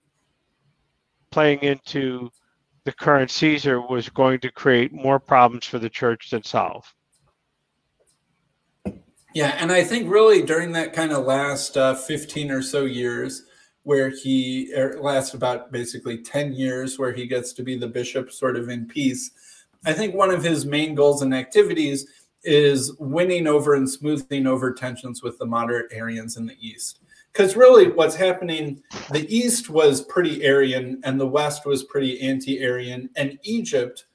playing 1.32 1.60
into 1.60 2.30
the 2.86 2.92
current 2.92 3.30
Caesar 3.32 3.82
was 3.82 4.10
going 4.10 4.40
to 4.40 4.52
create 4.52 4.94
more 4.94 5.20
problems 5.20 5.66
for 5.66 5.80
the 5.80 5.90
church 5.90 6.30
than 6.30 6.44
solve. 6.44 6.94
Yeah, 9.36 9.56
and 9.60 9.72
I 9.72 9.84
think 9.84 10.10
really 10.10 10.42
during 10.42 10.72
that 10.72 10.94
kind 10.94 11.12
of 11.12 11.26
last 11.26 11.78
uh, 11.78 11.94
15 11.94 12.50
or 12.50 12.62
so 12.62 12.86
years, 12.86 13.44
where 13.84 14.10
he 14.10 14.74
er, 14.76 14.98
lasts 15.00 15.36
about 15.36 15.72
basically 15.72 16.18
10 16.18 16.54
years, 16.54 16.98
where 16.98 17.14
he 17.14 17.28
gets 17.28 17.54
to 17.54 17.64
be 17.64 17.78
the 17.78 17.88
bishop 17.88 18.32
sort 18.32 18.56
of 18.56 18.70
in 18.70 18.88
peace 18.88 19.32
I 19.86 19.94
think 19.94 20.14
one 20.14 20.32
of 20.32 20.44
his 20.44 20.66
main 20.66 20.94
goals 20.94 21.22
and 21.22 21.34
activities 21.34 22.08
is 22.44 22.94
winning 23.00 23.48
over 23.48 23.76
and 23.76 23.90
smoothing 23.90 24.48
over 24.48 24.74
tensions 24.74 25.24
with 25.24 25.38
the 25.38 25.46
moderate 25.46 25.92
Arians 25.92 26.38
in 26.38 26.46
the 26.46 26.56
East. 26.60 27.00
Because 27.40 27.56
really, 27.56 27.90
what's 27.90 28.18
happening, 28.18 28.84
the 29.12 29.26
East 29.34 29.70
was 29.70 30.02
pretty 30.02 30.44
Arian 30.44 31.00
and 31.06 31.18
the 31.18 31.26
West 31.26 31.66
was 31.66 31.86
pretty 31.86 32.20
anti 32.20 32.60
Arian, 32.60 33.10
and 33.16 33.40
Egypt 33.44 34.08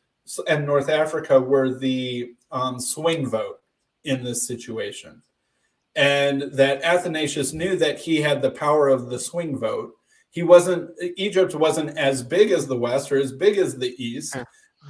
and 0.47 0.67
North 0.67 0.91
Africa 0.91 1.41
were 1.41 1.73
the 1.75 2.35
um, 2.53 2.79
swing 2.79 3.27
vote 3.27 3.61
in 4.05 4.23
this 4.23 4.47
situation. 4.47 5.23
And 5.97 6.53
that 6.53 6.83
Athanasius 6.83 7.55
knew 7.55 7.77
that 7.77 7.99
he 7.99 8.21
had 8.21 8.43
the 8.43 8.51
power 8.51 8.89
of 8.89 9.09
the 9.09 9.19
swing 9.19 9.57
vote. 9.57 9.95
He 10.29 10.43
wasn't, 10.43 10.91
Egypt 11.17 11.55
wasn't 11.55 11.97
as 11.97 12.23
big 12.23 12.51
as 12.51 12.67
the 12.67 12.77
West 12.77 13.11
or 13.11 13.17
as 13.17 13.33
big 13.33 13.57
as 13.57 13.79
the 13.79 13.95
East. 13.97 14.37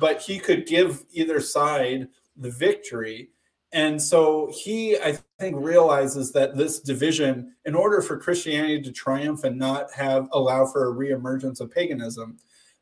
But 0.00 0.20
he 0.20 0.40
could 0.40 0.66
give 0.66 1.04
either 1.12 1.40
side 1.40 2.08
the 2.36 2.50
victory. 2.50 3.30
And 3.74 4.00
so 4.00 4.48
he, 4.54 4.96
I 4.96 5.18
think, 5.40 5.56
realizes 5.58 6.30
that 6.32 6.56
this 6.56 6.78
division, 6.78 7.56
in 7.64 7.74
order 7.74 8.00
for 8.00 8.16
Christianity 8.16 8.80
to 8.82 8.92
triumph 8.92 9.42
and 9.42 9.58
not 9.58 9.92
have 9.92 10.28
allow 10.32 10.64
for 10.64 10.88
a 10.88 10.94
reemergence 10.94 11.60
of 11.60 11.72
paganism, 11.72 12.38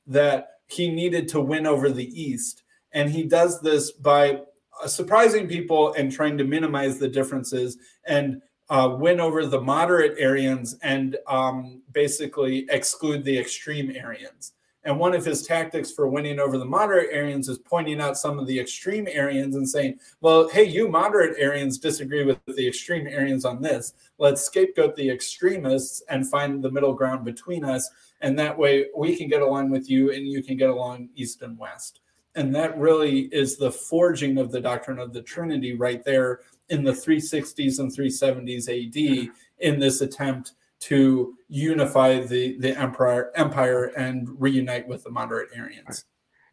that 0.07 0.59
he 0.67 0.91
needed 0.91 1.29
to 1.29 1.41
win 1.41 1.67
over 1.67 1.91
the 1.91 2.23
East. 2.23 2.63
And 2.93 3.11
he 3.11 3.23
does 3.23 3.63
this 3.63 3.91
by 3.91 4.43
surprising 4.87 5.49
people 5.49 5.95
and 5.95 6.13
trying 6.13 6.37
to 6.37 6.45
minimize 6.45 6.99
the 6.99 7.09
differences 7.09 7.79
and 8.05 8.43
uh, 8.69 8.95
win 8.99 9.19
over 9.19 9.47
the 9.47 9.61
moderate 9.61 10.19
Arians 10.19 10.77
and 10.83 11.17
um, 11.27 11.81
basically 11.93 12.67
exclude 12.69 13.25
the 13.25 13.39
extreme 13.39 13.97
Arians. 13.97 14.53
And 14.85 14.99
one 14.99 15.15
of 15.15 15.25
his 15.25 15.47
tactics 15.47 15.93
for 15.93 16.09
winning 16.09 16.41
over 16.41 16.59
the 16.59 16.65
moderate 16.65 17.11
Arians 17.13 17.49
is 17.49 17.59
pointing 17.59 18.01
out 18.01 18.19
some 18.19 18.39
of 18.39 18.47
the 18.49 18.59
extreme 18.59 19.07
Arians 19.09 19.55
and 19.55 19.69
saying, 19.69 20.01
well, 20.21 20.49
hey, 20.49 20.65
you 20.65 20.89
moderate 20.89 21.37
Arians 21.39 21.79
disagree 21.79 22.25
with 22.25 22.39
the 22.47 22.67
extreme 22.67 23.07
Arians 23.07 23.45
on 23.45 23.63
this. 23.63 23.95
Let's 24.19 24.43
scapegoat 24.43 24.97
the 24.97 25.09
extremists 25.09 26.03
and 26.09 26.29
find 26.29 26.63
the 26.63 26.71
middle 26.71 26.95
ground 26.95 27.25
between 27.25 27.65
us. 27.65 27.89
And 28.23 28.37
that 28.39 28.59
way 28.59 28.87
we 28.97 29.17
can 29.17 29.29
get 29.29 29.43
along 29.43 29.71
with 29.71 29.89
you 29.89 30.13
and 30.13 30.27
you 30.27 30.43
can 30.43 30.57
get 30.57 30.71
along 30.71 31.11
east 31.15 31.43
and 31.43 31.57
west. 31.57 32.01
And 32.35 32.55
that 32.55 32.77
really 32.79 33.29
is 33.33 33.57
the 33.57 33.71
forging 33.71 34.39
of 34.39 34.51
the 34.51 34.61
doctrine 34.61 34.99
of 34.99 35.13
the 35.13 35.23
Trinity 35.23 35.75
right 35.75 36.03
there 36.03 36.41
in 36.71 36.83
the 36.83 36.93
360s 36.93 37.79
and 37.79 37.93
370s 37.93 38.69
AD 38.69 39.31
in 39.59 39.79
this 39.79 40.01
attempt 40.01 40.55
to 40.83 41.35
unify 41.49 42.21
the 42.21 42.59
the 42.59 42.79
empire 42.79 43.31
empire 43.37 43.87
and 43.97 44.29
reunite 44.39 44.87
with 44.89 45.05
the 45.05 45.11
moderate 45.11 45.51
Arians. 45.55 46.05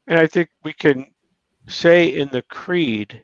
And 0.08 0.20
I 0.20 0.28
think 0.28 0.50
we 0.64 0.74
can 0.74 1.08
say 1.68 2.08
in 2.08 2.30
the 2.30 2.42
creed, 2.44 3.24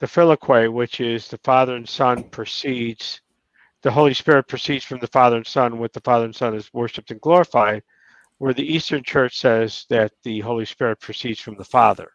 the 0.00 0.06
Filioque, 0.06 0.72
which 0.72 1.00
is 1.00 1.28
the 1.28 1.38
Father 1.38 1.76
and 1.76 1.88
Son 1.88 2.24
proceeds, 2.24 3.20
the 3.82 3.90
Holy 3.90 4.14
Spirit 4.14 4.48
proceeds 4.48 4.84
from 4.84 4.98
the 5.00 5.06
Father 5.08 5.36
and 5.36 5.46
Son, 5.46 5.78
with 5.78 5.92
the 5.92 6.00
Father 6.00 6.24
and 6.24 6.34
Son 6.34 6.54
is 6.54 6.72
worshipped 6.72 7.10
and 7.10 7.20
glorified, 7.20 7.82
where 8.38 8.54
the 8.54 8.74
Eastern 8.74 9.02
Church 9.02 9.38
says 9.38 9.86
that 9.88 10.12
the 10.22 10.40
Holy 10.40 10.64
Spirit 10.64 11.00
proceeds 11.00 11.40
from 11.40 11.56
the 11.56 11.64
Father. 11.64 12.10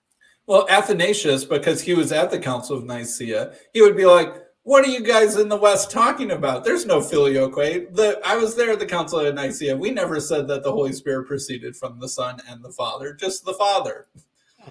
Well, 0.45 0.67
Athanasius, 0.69 1.45
because 1.45 1.81
he 1.81 1.93
was 1.93 2.11
at 2.11 2.31
the 2.31 2.39
Council 2.39 2.77
of 2.77 2.83
Nicaea, 2.83 3.53
he 3.73 3.81
would 3.81 3.95
be 3.95 4.05
like, 4.05 4.35
what 4.63 4.85
are 4.85 4.89
you 4.89 5.01
guys 5.01 5.37
in 5.37 5.49
the 5.49 5.57
West 5.57 5.89
talking 5.89 6.31
about? 6.31 6.63
There's 6.63 6.85
no 6.85 7.01
filioque. 7.01 7.93
The 7.93 8.19
I 8.23 8.35
was 8.37 8.55
there 8.55 8.71
at 8.71 8.79
the 8.79 8.85
Council 8.85 9.19
of 9.19 9.33
Nicaea. 9.33 9.75
We 9.75 9.91
never 9.91 10.19
said 10.19 10.47
that 10.49 10.63
the 10.63 10.71
Holy 10.71 10.93
Spirit 10.93 11.27
proceeded 11.27 11.75
from 11.75 11.99
the 11.99 12.07
Son 12.07 12.39
and 12.47 12.63
the 12.63 12.71
Father, 12.71 13.13
just 13.13 13.43
the 13.43 13.53
Father. 13.53 14.07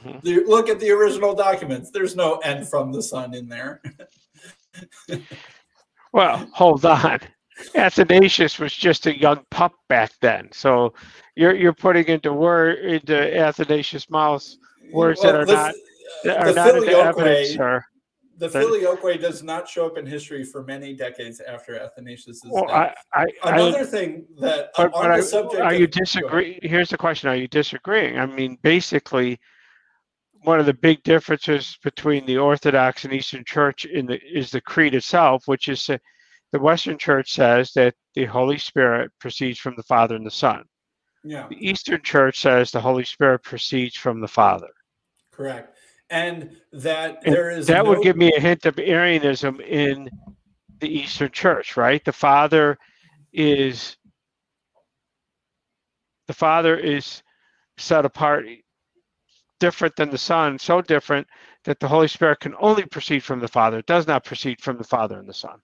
Mm-hmm. 0.04 0.48
Look 0.48 0.68
at 0.68 0.78
the 0.78 0.90
original 0.90 1.34
documents. 1.34 1.90
There's 1.90 2.14
no 2.14 2.40
"and 2.44 2.68
from 2.68 2.92
the 2.92 3.02
Son" 3.02 3.34
in 3.34 3.48
there. 3.48 3.82
well, 6.12 6.48
hold 6.52 6.84
on. 6.84 7.18
Athanasius 7.74 8.58
was 8.58 8.72
just 8.72 9.06
a 9.06 9.18
young 9.18 9.44
pup 9.50 9.74
back 9.88 10.12
then, 10.20 10.48
so 10.52 10.94
you're 11.34 11.54
you're 11.54 11.74
putting 11.74 12.06
into 12.06 12.32
word 12.32 12.78
into 12.78 13.36
Athanasius' 13.36 14.08
mouth 14.08 14.48
words 14.92 15.20
well, 15.22 15.32
that 15.32 15.40
are 15.40 15.44
the, 15.44 15.52
not 15.52 15.74
that 16.24 16.36
are 16.38 16.52
not 16.52 16.76
in 16.76 16.84
the 16.84 16.92
evidence, 16.92 17.54
sir 17.54 17.84
the 18.40 18.48
filioque 18.48 19.20
does 19.20 19.42
not 19.42 19.68
show 19.68 19.86
up 19.86 19.98
in 19.98 20.06
history 20.06 20.44
for 20.44 20.64
many 20.64 20.94
decades 20.94 21.40
after 21.40 21.78
Athanasius' 21.78 22.40
well, 22.46 22.66
death. 22.66 22.96
I, 23.12 23.26
I, 23.42 23.52
Another 23.52 23.80
I, 23.80 23.84
thing 23.84 24.24
that 24.40 24.70
but, 24.74 24.94
on 24.94 25.08
but 25.08 25.16
the 25.16 25.22
subject 25.22 25.62
are 25.62 25.74
you 25.74 25.86
disagree? 25.86 26.58
Here's 26.62 26.88
the 26.88 26.96
question: 26.96 27.28
Are 27.28 27.36
you 27.36 27.48
disagreeing? 27.48 28.18
I 28.18 28.24
mean, 28.24 28.56
basically, 28.62 29.38
one 30.44 30.58
of 30.58 30.64
the 30.64 30.72
big 30.72 31.02
differences 31.02 31.76
between 31.84 32.24
the 32.24 32.38
Orthodox 32.38 33.04
and 33.04 33.12
Eastern 33.12 33.44
Church 33.44 33.84
in 33.84 34.06
the 34.06 34.18
is 34.22 34.50
the 34.50 34.62
creed 34.62 34.94
itself, 34.94 35.42
which 35.44 35.68
is 35.68 35.90
uh, 35.90 35.98
the 36.52 36.58
Western 36.58 36.96
Church 36.96 37.32
says 37.32 37.72
that 37.74 37.94
the 38.14 38.24
Holy 38.24 38.58
Spirit 38.58 39.12
proceeds 39.20 39.58
from 39.58 39.76
the 39.76 39.82
Father 39.82 40.16
and 40.16 40.24
the 40.24 40.30
Son. 40.30 40.64
Yeah. 41.22 41.46
The 41.48 41.68
Eastern 41.68 42.00
Church 42.02 42.40
says 42.40 42.70
the 42.70 42.80
Holy 42.80 43.04
Spirit 43.04 43.42
proceeds 43.42 43.96
from 43.96 44.22
the 44.22 44.28
Father. 44.28 44.70
Correct 45.30 45.76
and 46.10 46.56
that 46.72 47.22
and 47.24 47.34
there 47.34 47.50
is 47.50 47.66
that 47.66 47.84
no... 47.84 47.90
would 47.90 48.02
give 48.02 48.16
me 48.16 48.32
a 48.36 48.40
hint 48.40 48.66
of 48.66 48.78
Arianism 48.78 49.60
in 49.60 50.10
the 50.80 50.88
Eastern 50.88 51.30
Church, 51.30 51.76
right? 51.76 52.04
The 52.04 52.12
Father 52.12 52.76
is 53.32 53.96
the 56.26 56.34
Father 56.34 56.76
is 56.76 57.22
set 57.76 58.04
apart 58.04 58.46
different 59.58 59.94
than 59.96 60.10
the 60.10 60.18
Son, 60.18 60.58
so 60.58 60.80
different 60.80 61.26
that 61.64 61.80
the 61.80 61.88
Holy 61.88 62.08
Spirit 62.08 62.40
can 62.40 62.54
only 62.58 62.84
proceed 62.84 63.22
from 63.22 63.40
the 63.40 63.48
Father. 63.48 63.78
It 63.78 63.86
does 63.86 64.06
not 64.06 64.24
proceed 64.24 64.60
from 64.60 64.78
the 64.78 64.84
Father 64.84 65.18
and 65.18 65.28
the 65.28 65.34
Son. 65.34 65.60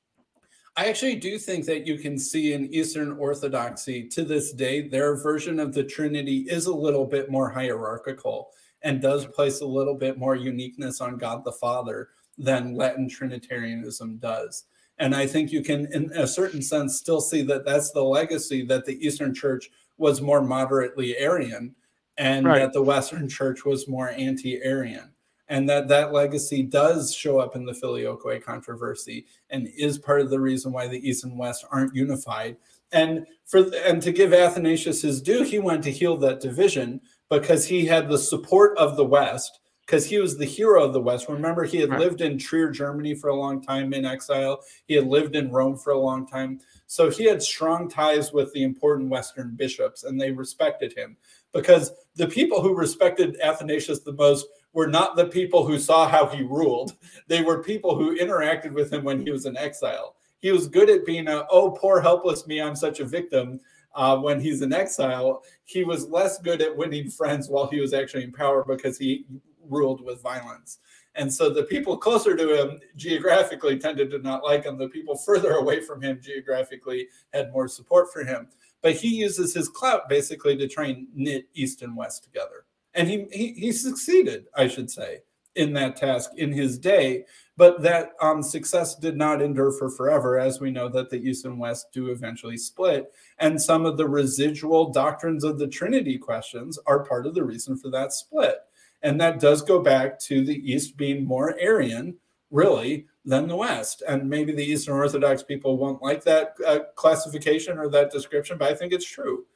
I 0.76 0.86
actually 0.88 1.16
do 1.16 1.38
think 1.38 1.64
that 1.64 1.86
you 1.86 1.96
can 1.96 2.18
see 2.18 2.52
in 2.52 2.66
Eastern 2.66 3.12
Orthodoxy 3.12 4.06
to 4.08 4.24
this 4.24 4.52
day, 4.52 4.86
their 4.86 5.16
version 5.16 5.58
of 5.58 5.72
the 5.72 5.82
Trinity 5.82 6.40
is 6.50 6.66
a 6.66 6.74
little 6.74 7.06
bit 7.06 7.30
more 7.30 7.48
hierarchical 7.48 8.50
and 8.82 9.02
does 9.02 9.26
place 9.26 9.60
a 9.60 9.66
little 9.66 9.94
bit 9.94 10.18
more 10.18 10.36
uniqueness 10.36 11.00
on 11.00 11.18
God 11.18 11.44
the 11.44 11.52
Father 11.52 12.08
than 12.38 12.74
Latin 12.74 13.08
Trinitarianism 13.08 14.18
does. 14.18 14.64
And 14.98 15.14
I 15.14 15.26
think 15.26 15.52
you 15.52 15.62
can, 15.62 15.92
in 15.92 16.10
a 16.12 16.26
certain 16.26 16.62
sense, 16.62 16.96
still 16.96 17.20
see 17.20 17.42
that 17.42 17.64
that's 17.64 17.90
the 17.90 18.02
legacy 18.02 18.64
that 18.66 18.86
the 18.86 19.04
Eastern 19.06 19.34
Church 19.34 19.70
was 19.98 20.20
more 20.20 20.42
moderately 20.42 21.16
Arian 21.18 21.74
and 22.18 22.46
right. 22.46 22.60
that 22.60 22.72
the 22.72 22.82
Western 22.82 23.28
Church 23.28 23.64
was 23.64 23.88
more 23.88 24.10
anti 24.10 24.62
Arian. 24.62 25.12
And 25.48 25.68
that 25.68 25.86
that 25.88 26.12
legacy 26.12 26.62
does 26.62 27.14
show 27.14 27.38
up 27.38 27.54
in 27.54 27.64
the 27.64 27.72
Filioque 27.72 28.42
controversy 28.42 29.26
and 29.50 29.68
is 29.76 29.96
part 29.96 30.20
of 30.20 30.30
the 30.30 30.40
reason 30.40 30.72
why 30.72 30.88
the 30.88 31.08
East 31.08 31.22
and 31.24 31.38
West 31.38 31.64
aren't 31.70 31.94
unified. 31.94 32.56
And 32.90 33.26
for 33.44 33.66
and 33.84 34.02
to 34.02 34.12
give 34.12 34.32
Athanasius 34.32 35.02
his 35.02 35.22
due, 35.22 35.44
he 35.44 35.60
went 35.60 35.84
to 35.84 35.92
heal 35.92 36.16
that 36.16 36.40
division 36.40 37.00
because 37.30 37.66
he 37.66 37.86
had 37.86 38.08
the 38.08 38.18
support 38.18 38.76
of 38.78 38.96
the 38.96 39.04
West, 39.04 39.60
because 39.86 40.06
he 40.06 40.18
was 40.18 40.36
the 40.36 40.44
hero 40.44 40.84
of 40.84 40.92
the 40.92 41.00
West. 41.00 41.28
Remember, 41.28 41.64
he 41.64 41.78
had 41.78 41.90
right. 41.90 42.00
lived 42.00 42.20
in 42.20 42.38
Trier, 42.38 42.70
Germany 42.70 43.14
for 43.14 43.28
a 43.28 43.36
long 43.36 43.60
time 43.62 43.92
in 43.92 44.04
exile. 44.04 44.62
He 44.86 44.94
had 44.94 45.06
lived 45.06 45.36
in 45.36 45.50
Rome 45.50 45.76
for 45.76 45.92
a 45.92 45.98
long 45.98 46.26
time. 46.26 46.60
So 46.86 47.10
he 47.10 47.24
had 47.24 47.42
strong 47.42 47.88
ties 47.88 48.32
with 48.32 48.52
the 48.52 48.62
important 48.62 49.10
Western 49.10 49.54
bishops, 49.56 50.04
and 50.04 50.20
they 50.20 50.32
respected 50.32 50.92
him 50.92 51.16
because 51.52 51.92
the 52.14 52.28
people 52.28 52.60
who 52.60 52.74
respected 52.74 53.40
Athanasius 53.40 54.00
the 54.00 54.12
most 54.12 54.46
were 54.72 54.86
not 54.86 55.16
the 55.16 55.26
people 55.26 55.66
who 55.66 55.78
saw 55.78 56.06
how 56.06 56.26
he 56.26 56.42
ruled. 56.42 56.92
They 57.28 57.42
were 57.42 57.62
people 57.62 57.96
who 57.96 58.18
interacted 58.18 58.72
with 58.72 58.92
him 58.92 59.04
when 59.04 59.24
he 59.24 59.30
was 59.30 59.46
in 59.46 59.56
exile. 59.56 60.16
He 60.38 60.52
was 60.52 60.68
good 60.68 60.90
at 60.90 61.06
being 61.06 61.28
a, 61.28 61.46
oh, 61.50 61.70
poor, 61.70 62.00
helpless 62.00 62.46
me, 62.46 62.60
I'm 62.60 62.76
such 62.76 63.00
a 63.00 63.04
victim 63.04 63.58
uh, 63.96 64.16
when 64.16 64.38
he's 64.38 64.62
in 64.62 64.72
exile, 64.72 65.42
he 65.64 65.82
was 65.82 66.08
less 66.08 66.38
good 66.38 66.62
at 66.62 66.76
winning 66.76 67.10
friends 67.10 67.48
while 67.48 67.66
he 67.66 67.80
was 67.80 67.92
actually 67.92 68.24
in 68.24 68.32
power 68.32 68.62
because 68.64 68.98
he 68.98 69.24
ruled 69.68 70.04
with 70.04 70.22
violence. 70.22 70.78
And 71.16 71.32
so 71.32 71.48
the 71.48 71.62
people 71.64 71.96
closer 71.96 72.36
to 72.36 72.60
him 72.60 72.78
geographically 72.94 73.78
tended 73.78 74.10
to 74.10 74.18
not 74.18 74.44
like 74.44 74.64
him. 74.64 74.76
The 74.76 74.90
people 74.90 75.16
further 75.16 75.52
away 75.52 75.80
from 75.80 76.02
him 76.02 76.20
geographically 76.22 77.08
had 77.32 77.52
more 77.52 77.68
support 77.68 78.12
for 78.12 78.22
him. 78.22 78.48
But 78.82 78.94
he 78.96 79.08
uses 79.08 79.54
his 79.54 79.70
clout 79.70 80.10
basically 80.10 80.56
to 80.58 80.68
try 80.68 80.88
and 80.88 81.06
knit 81.14 81.48
East 81.54 81.80
and 81.80 81.96
West 81.96 82.22
together. 82.22 82.66
And 82.94 83.08
he, 83.08 83.26
he, 83.32 83.52
he 83.54 83.72
succeeded, 83.72 84.46
I 84.54 84.68
should 84.68 84.90
say, 84.90 85.22
in 85.56 85.72
that 85.72 85.96
task 85.96 86.30
in 86.36 86.52
his 86.52 86.78
day 86.78 87.24
but 87.56 87.80
that 87.82 88.10
um, 88.20 88.42
success 88.42 88.94
did 88.94 89.16
not 89.16 89.40
endure 89.40 89.72
for 89.72 89.88
forever, 89.88 90.38
as 90.38 90.60
we 90.60 90.70
know 90.70 90.88
that 90.90 91.08
the 91.08 91.16
East 91.16 91.46
and 91.46 91.58
West 91.58 91.90
do 91.92 92.10
eventually 92.10 92.58
split. 92.58 93.12
And 93.38 93.60
some 93.60 93.86
of 93.86 93.96
the 93.96 94.08
residual 94.08 94.92
doctrines 94.92 95.42
of 95.42 95.58
the 95.58 95.66
Trinity 95.66 96.18
questions 96.18 96.78
are 96.86 97.04
part 97.04 97.26
of 97.26 97.34
the 97.34 97.44
reason 97.44 97.76
for 97.78 97.88
that 97.90 98.12
split. 98.12 98.58
And 99.02 99.20
that 99.20 99.40
does 99.40 99.62
go 99.62 99.80
back 99.80 100.18
to 100.20 100.44
the 100.44 100.70
East 100.70 100.96
being 100.96 101.24
more 101.24 101.58
Arian, 101.58 102.16
really, 102.50 103.06
than 103.24 103.48
the 103.48 103.56
West. 103.56 104.02
And 104.06 104.28
maybe 104.28 104.52
the 104.52 104.64
Eastern 104.64 104.94
Orthodox 104.94 105.42
people 105.42 105.78
won't 105.78 106.02
like 106.02 106.24
that 106.24 106.54
uh, 106.66 106.80
classification 106.94 107.78
or 107.78 107.88
that 107.88 108.12
description, 108.12 108.58
but 108.58 108.70
I 108.70 108.74
think 108.74 108.92
it's 108.92 109.08
true. 109.08 109.46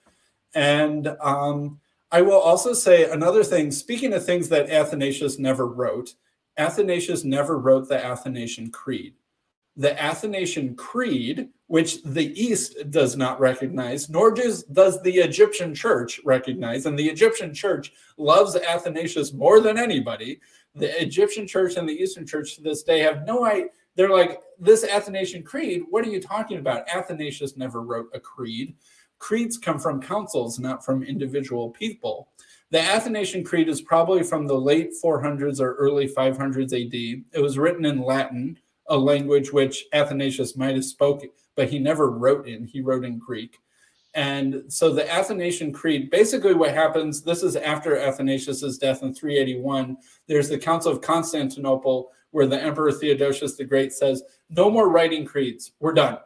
And 0.55 1.09
um, 1.21 1.81
I 2.13 2.23
will 2.23 2.41
also 2.41 2.73
say 2.73 3.11
another 3.11 3.45
thing, 3.45 3.71
speaking 3.71 4.13
of 4.13 4.25
things 4.25 4.49
that 4.49 4.69
Athanasius 4.69 5.39
never 5.39 5.67
wrote, 5.67 6.15
Athanasius 6.59 7.25
never 7.25 7.59
wrote 7.59 7.89
the 7.89 8.05
Athanasian 8.05 8.71
Creed. 8.71 9.15
The 9.77 10.01
Athanasian 10.03 10.75
Creed, 10.75 11.49
which 11.69 12.03
the 12.03 12.33
East 12.41 12.91
does 12.91 13.17
not 13.17 13.39
recognize, 13.39 14.11
nor 14.11 14.33
does, 14.33 14.65
does 14.65 15.01
the 15.03 15.19
Egyptian 15.19 15.73
church 15.73 16.21
recognize, 16.25 16.87
and 16.87 16.99
the 16.99 17.09
Egyptian 17.09 17.55
church 17.55 17.93
loves 18.19 18.57
Athanasius 18.57 19.33
more 19.33 19.61
than 19.61 19.79
anybody. 19.79 20.41
The 20.75 21.01
Egyptian 21.01 21.47
church 21.47 21.77
and 21.77 21.89
the 21.89 21.95
Eastern 21.95 22.27
church 22.27 22.57
to 22.57 22.63
this 22.63 22.83
day 22.83 22.99
have 22.99 23.25
no 23.25 23.45
idea. 23.45 23.69
They're 23.95 24.11
like, 24.11 24.41
this 24.59 24.85
Athanasian 24.85 25.45
Creed, 25.45 25.83
what 25.91 26.05
are 26.05 26.11
you 26.11 26.21
talking 26.21 26.59
about? 26.59 26.89
Athanasius 26.89 27.57
never 27.57 27.83
wrote 27.83 28.09
a 28.15 28.21
creed. 28.21 28.75
Creeds 29.21 29.57
come 29.59 29.79
from 29.79 30.03
councils, 30.03 30.59
not 30.59 30.85
from 30.85 31.05
individual 31.05 31.71
people. 31.71 32.29
The 32.71 32.81
Athanasian 32.81 33.45
Creed 33.45 33.69
is 33.69 33.81
probably 33.81 34.23
from 34.23 34.47
the 34.47 34.59
late 34.59 34.93
400s 35.03 35.61
or 35.61 35.75
early 35.75 36.09
500s 36.09 36.73
AD. 36.73 37.25
It 37.33 37.41
was 37.41 37.59
written 37.59 37.85
in 37.85 38.03
Latin, 38.03 38.59
a 38.89 38.97
language 38.97 39.53
which 39.53 39.87
Athanasius 39.93 40.57
might 40.57 40.75
have 40.75 40.85
spoken, 40.85 41.31
but 41.55 41.69
he 41.69 41.79
never 41.79 42.11
wrote 42.11 42.49
in. 42.49 42.65
He 42.65 42.81
wrote 42.81 43.05
in 43.05 43.19
Greek. 43.19 43.59
And 44.15 44.65
so 44.69 44.93
the 44.93 45.09
Athanasian 45.13 45.73
Creed, 45.73 46.11
basically 46.11 46.55
what 46.55 46.75
happens, 46.75 47.23
this 47.23 47.43
is 47.43 47.55
after 47.57 47.97
Athanasius's 47.97 48.79
death 48.79 49.03
in 49.03 49.15
381. 49.15 49.97
There's 50.27 50.49
the 50.49 50.59
Council 50.59 50.91
of 50.91 51.01
Constantinople 51.01 52.11
where 52.33 52.47
the 52.47 52.61
Emperor 52.61 52.91
Theodosius 52.91 53.57
the 53.57 53.65
Great 53.65 53.93
says, 53.93 54.23
no 54.49 54.71
more 54.71 54.89
writing 54.89 55.25
creeds. 55.25 55.73
We're 55.79 55.93
done 55.93 56.19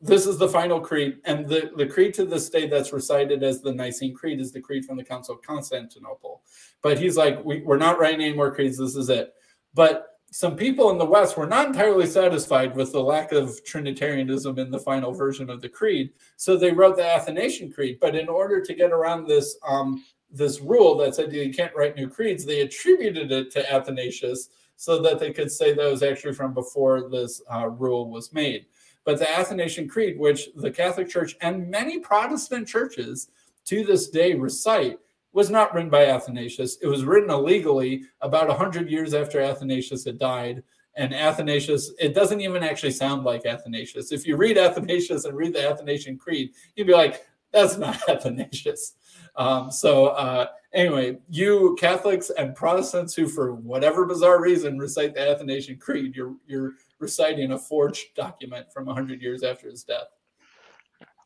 this 0.00 0.26
is 0.26 0.38
the 0.38 0.48
final 0.48 0.80
creed, 0.80 1.18
and 1.24 1.48
the, 1.48 1.72
the 1.76 1.86
creed 1.86 2.14
to 2.14 2.24
this 2.24 2.48
day 2.48 2.68
that's 2.68 2.92
recited 2.92 3.42
as 3.42 3.60
the 3.60 3.72
Nicene 3.72 4.14
Creed 4.14 4.40
is 4.40 4.52
the 4.52 4.60
creed 4.60 4.84
from 4.84 4.96
the 4.96 5.04
Council 5.04 5.34
of 5.34 5.42
Constantinople. 5.42 6.42
But 6.82 6.98
he's 6.98 7.16
like, 7.16 7.44
we, 7.44 7.62
we're 7.62 7.78
not 7.78 7.98
writing 7.98 8.20
any 8.20 8.34
more 8.34 8.54
creeds, 8.54 8.78
this 8.78 8.94
is 8.94 9.08
it. 9.08 9.34
But 9.74 10.18
some 10.30 10.56
people 10.56 10.90
in 10.90 10.98
the 10.98 11.04
West 11.04 11.36
were 11.36 11.46
not 11.46 11.66
entirely 11.66 12.06
satisfied 12.06 12.76
with 12.76 12.92
the 12.92 13.02
lack 13.02 13.32
of 13.32 13.64
Trinitarianism 13.64 14.58
in 14.58 14.70
the 14.70 14.78
final 14.78 15.12
version 15.12 15.50
of 15.50 15.60
the 15.62 15.68
creed, 15.68 16.10
so 16.36 16.56
they 16.56 16.70
wrote 16.70 16.96
the 16.96 17.04
Athanasian 17.04 17.72
Creed. 17.72 17.98
But 18.00 18.14
in 18.14 18.28
order 18.28 18.60
to 18.60 18.74
get 18.74 18.92
around 18.92 19.26
this 19.26 19.56
um, 19.66 20.04
this 20.30 20.60
rule 20.60 20.96
that 20.98 21.14
said 21.14 21.32
you 21.32 21.52
can't 21.52 21.74
write 21.74 21.96
new 21.96 22.08
creeds, 22.08 22.44
they 22.44 22.60
attributed 22.60 23.32
it 23.32 23.50
to 23.52 23.72
Athanasius 23.72 24.50
so 24.76 25.00
that 25.00 25.18
they 25.18 25.32
could 25.32 25.50
say 25.50 25.72
that 25.72 25.90
was 25.90 26.02
actually 26.02 26.34
from 26.34 26.52
before 26.52 27.08
this 27.08 27.40
uh, 27.50 27.68
rule 27.68 28.10
was 28.10 28.32
made. 28.32 28.66
But 29.08 29.18
the 29.18 29.38
Athanasian 29.38 29.88
Creed, 29.88 30.18
which 30.18 30.50
the 30.54 30.70
Catholic 30.70 31.08
Church 31.08 31.34
and 31.40 31.70
many 31.70 31.98
Protestant 31.98 32.68
churches 32.68 33.30
to 33.64 33.82
this 33.82 34.10
day 34.10 34.34
recite, 34.34 34.98
was 35.32 35.48
not 35.48 35.72
written 35.72 35.88
by 35.88 36.04
Athanasius. 36.04 36.76
It 36.82 36.88
was 36.88 37.04
written 37.04 37.30
illegally 37.30 38.02
about 38.20 38.48
100 38.48 38.90
years 38.90 39.14
after 39.14 39.40
Athanasius 39.40 40.04
had 40.04 40.18
died. 40.18 40.62
And 40.94 41.14
Athanasius, 41.14 41.90
it 41.98 42.14
doesn't 42.14 42.42
even 42.42 42.62
actually 42.62 42.90
sound 42.90 43.24
like 43.24 43.46
Athanasius. 43.46 44.12
If 44.12 44.26
you 44.26 44.36
read 44.36 44.58
Athanasius 44.58 45.24
and 45.24 45.34
read 45.34 45.54
the 45.54 45.66
Athanasian 45.66 46.18
Creed, 46.18 46.50
you'd 46.76 46.86
be 46.86 46.92
like, 46.92 47.26
that's 47.50 47.78
not 47.78 47.98
Athanasius. 48.10 48.92
Um, 49.36 49.70
so 49.70 50.08
uh, 50.08 50.48
anyway, 50.74 51.16
you 51.30 51.78
Catholics 51.80 52.30
and 52.36 52.54
Protestants 52.54 53.14
who, 53.14 53.26
for 53.26 53.54
whatever 53.54 54.04
bizarre 54.04 54.42
reason, 54.42 54.78
recite 54.78 55.14
the 55.14 55.30
Athanasian 55.30 55.78
Creed, 55.78 56.14
you're 56.14 56.34
you're 56.46 56.72
reciting 56.98 57.52
a 57.52 57.58
forged 57.58 58.14
document 58.14 58.72
from 58.72 58.86
100 58.86 59.20
years 59.20 59.42
after 59.42 59.68
his 59.68 59.84
death. 59.84 60.08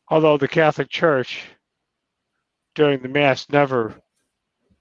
Although 0.09 0.37
the 0.37 0.47
Catholic 0.47 0.89
Church 0.89 1.43
during 2.75 3.01
the 3.01 3.07
Mass 3.07 3.49
never 3.49 3.95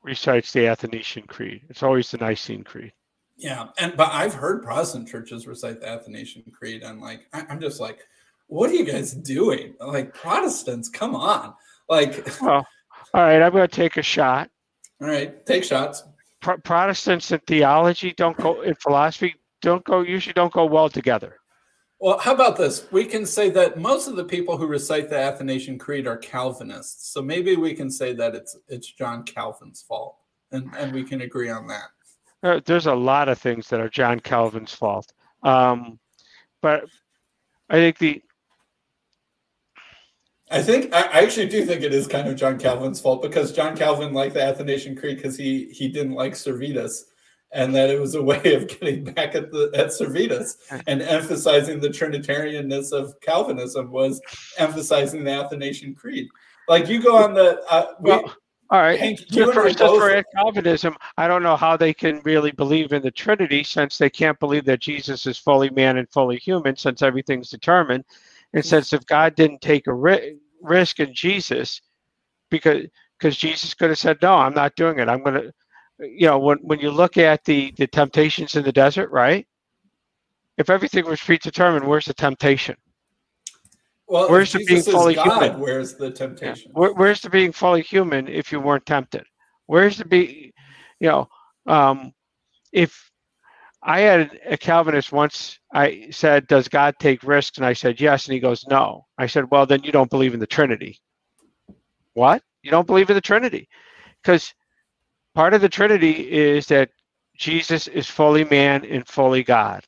recites 0.02 0.52
the 0.52 0.66
Athanasian 0.66 1.26
Creed. 1.26 1.62
It's 1.68 1.82
always 1.82 2.10
the 2.10 2.18
Nicene 2.18 2.64
Creed. 2.64 2.92
Yeah, 3.36 3.68
and 3.78 3.96
but 3.96 4.12
I've 4.12 4.34
heard 4.34 4.62
Protestant 4.62 5.08
churches 5.08 5.46
recite 5.46 5.80
the 5.80 5.88
Athanasian 5.88 6.44
Creed, 6.52 6.82
and 6.82 7.00
like 7.00 7.26
I'm 7.32 7.60
just 7.60 7.80
like, 7.80 8.00
what 8.46 8.70
are 8.70 8.74
you 8.74 8.84
guys 8.84 9.12
doing? 9.12 9.74
Like 9.80 10.14
Protestants, 10.14 10.88
come 10.88 11.14
on! 11.14 11.54
Like, 11.88 12.28
well, 12.42 12.66
all 13.14 13.22
right, 13.22 13.42
I'm 13.42 13.52
going 13.52 13.68
to 13.68 13.74
take 13.74 13.96
a 13.96 14.02
shot. 14.02 14.50
All 15.00 15.08
right, 15.08 15.44
take 15.46 15.64
shots. 15.64 16.04
Pro- 16.40 16.58
Protestants 16.58 17.32
in 17.32 17.40
theology 17.46 18.12
don't 18.16 18.36
go 18.36 18.62
in 18.62 18.74
philosophy 18.76 19.34
don't 19.62 19.84
go 19.84 20.02
usually 20.02 20.34
don't 20.34 20.52
go 20.52 20.66
well 20.66 20.90
together. 20.90 21.36
Well, 21.98 22.18
how 22.18 22.34
about 22.34 22.56
this? 22.56 22.90
We 22.90 23.04
can 23.04 23.24
say 23.24 23.48
that 23.50 23.78
most 23.78 24.08
of 24.08 24.16
the 24.16 24.24
people 24.24 24.56
who 24.56 24.66
recite 24.66 25.08
the 25.08 25.16
Athanasian 25.16 25.78
Creed 25.78 26.08
are 26.08 26.16
Calvinists. 26.16 27.12
So 27.12 27.22
maybe 27.22 27.54
we 27.54 27.74
can 27.74 27.90
say 27.90 28.12
that 28.14 28.34
it's 28.34 28.58
it's 28.68 28.90
John 28.90 29.22
Calvin's 29.22 29.82
fault, 29.82 30.16
and 30.50 30.70
and 30.76 30.92
we 30.92 31.04
can 31.04 31.22
agree 31.22 31.48
on 31.48 31.68
that. 31.68 32.64
There's 32.66 32.86
a 32.86 32.94
lot 32.94 33.28
of 33.28 33.38
things 33.38 33.68
that 33.68 33.80
are 33.80 33.88
John 33.88 34.18
Calvin's 34.18 34.74
fault, 34.74 35.12
um, 35.44 36.00
but 36.60 36.84
I 37.70 37.76
think 37.76 37.98
the 37.98 38.22
I 40.50 40.60
think 40.60 40.92
I 40.92 41.22
actually 41.22 41.48
do 41.48 41.64
think 41.64 41.82
it 41.82 41.94
is 41.94 42.06
kind 42.08 42.28
of 42.28 42.36
John 42.36 42.58
Calvin's 42.58 43.00
fault 43.00 43.22
because 43.22 43.52
John 43.52 43.76
Calvin 43.76 44.12
liked 44.12 44.34
the 44.34 44.42
Athanasian 44.42 44.96
Creed 44.96 45.16
because 45.16 45.36
he 45.36 45.66
he 45.66 45.88
didn't 45.88 46.14
like 46.14 46.32
Servetus 46.32 47.04
and 47.52 47.74
that 47.74 47.90
it 47.90 48.00
was 48.00 48.14
a 48.14 48.22
way 48.22 48.54
of 48.54 48.68
getting 48.68 49.04
back 49.04 49.34
at 49.34 49.50
the 49.50 49.70
at 49.74 49.88
Servetus 49.88 50.56
and 50.86 51.02
emphasizing 51.02 51.80
the 51.80 51.88
Trinitarianness 51.88 52.92
of 52.92 53.18
Calvinism 53.20 53.90
was 53.90 54.20
emphasizing 54.58 55.24
the 55.24 55.30
Athanasian 55.32 55.94
Creed. 55.94 56.28
Like 56.68 56.88
you 56.88 57.02
go 57.02 57.16
on 57.16 57.34
the 57.34 57.62
uh, 57.70 57.94
we, 58.00 58.10
well, 58.10 58.34
all 58.70 58.80
right. 58.80 58.98
Hank, 58.98 59.20
you 59.30 59.52
for, 59.52 59.68
for 59.68 60.24
Calvinism, 60.34 60.96
I 61.18 61.28
don't 61.28 61.42
know 61.42 61.56
how 61.56 61.76
they 61.76 61.92
can 61.92 62.20
really 62.24 62.52
believe 62.52 62.92
in 62.92 63.02
the 63.02 63.10
Trinity 63.10 63.62
since 63.64 63.98
they 63.98 64.08
can't 64.08 64.38
believe 64.40 64.64
that 64.64 64.80
Jesus 64.80 65.26
is 65.26 65.36
fully 65.36 65.68
man 65.68 65.98
and 65.98 66.08
fully 66.08 66.38
human, 66.38 66.76
since 66.76 67.02
everything's 67.02 67.50
determined, 67.50 68.04
and 68.54 68.64
since 68.64 68.94
if 68.94 69.04
God 69.04 69.34
didn't 69.34 69.60
take 69.60 69.88
a 69.88 69.92
ri- 69.92 70.38
risk 70.62 71.00
in 71.00 71.12
Jesus, 71.12 71.82
because 72.50 72.86
because 73.18 73.36
Jesus 73.36 73.74
could 73.74 73.90
have 73.90 73.98
said, 73.98 74.16
"No, 74.22 74.36
I'm 74.36 74.54
not 74.54 74.74
doing 74.74 74.98
it. 74.98 75.08
I'm 75.08 75.22
going 75.22 75.34
to." 75.34 75.52
You 76.02 76.26
know, 76.26 76.38
when, 76.38 76.58
when 76.58 76.80
you 76.80 76.90
look 76.90 77.16
at 77.16 77.44
the, 77.44 77.72
the 77.76 77.86
temptations 77.86 78.56
in 78.56 78.64
the 78.64 78.72
desert, 78.72 79.10
right? 79.10 79.46
If 80.58 80.68
everything 80.70 81.06
was 81.06 81.20
predetermined, 81.20 81.86
where's 81.86 82.04
the 82.04 82.14
temptation? 82.14 82.76
Well, 84.06 84.28
where's 84.28 84.52
the 84.52 84.64
being 84.64 84.82
fully 84.82 85.14
God, 85.14 85.42
human? 85.42 85.60
Where's 85.60 85.94
the 85.94 86.10
temptation? 86.10 86.70
Yeah. 86.74 86.80
Where, 86.80 86.92
where's 86.92 87.20
the 87.22 87.30
being 87.30 87.52
fully 87.52 87.82
human 87.82 88.28
if 88.28 88.52
you 88.52 88.60
weren't 88.60 88.84
tempted? 88.84 89.24
Where's 89.66 89.96
the 89.96 90.04
be, 90.04 90.52
you 91.00 91.08
know, 91.08 91.28
um, 91.66 92.12
if 92.72 93.10
I 93.82 94.00
had 94.00 94.38
a 94.46 94.56
Calvinist 94.56 95.12
once, 95.12 95.58
I 95.72 96.08
said, 96.10 96.46
"Does 96.46 96.68
God 96.68 96.94
take 96.98 97.22
risks?" 97.22 97.58
And 97.58 97.66
I 97.66 97.72
said, 97.72 98.00
"Yes," 98.00 98.26
and 98.26 98.34
he 98.34 98.40
goes, 98.40 98.66
"No." 98.68 99.06
I 99.18 99.26
said, 99.26 99.50
"Well, 99.50 99.66
then 99.66 99.82
you 99.82 99.92
don't 99.92 100.10
believe 100.10 100.34
in 100.34 100.40
the 100.40 100.46
Trinity." 100.46 101.00
What? 102.14 102.42
You 102.62 102.70
don't 102.70 102.86
believe 102.86 103.08
in 103.08 103.14
the 103.14 103.20
Trinity? 103.20 103.68
Because 104.22 104.52
part 105.34 105.54
of 105.54 105.60
the 105.60 105.68
Trinity 105.68 106.30
is 106.30 106.66
that 106.66 106.90
Jesus 107.36 107.88
is 107.88 108.08
fully 108.08 108.44
man 108.44 108.84
and 108.84 109.06
fully 109.06 109.42
God. 109.42 109.84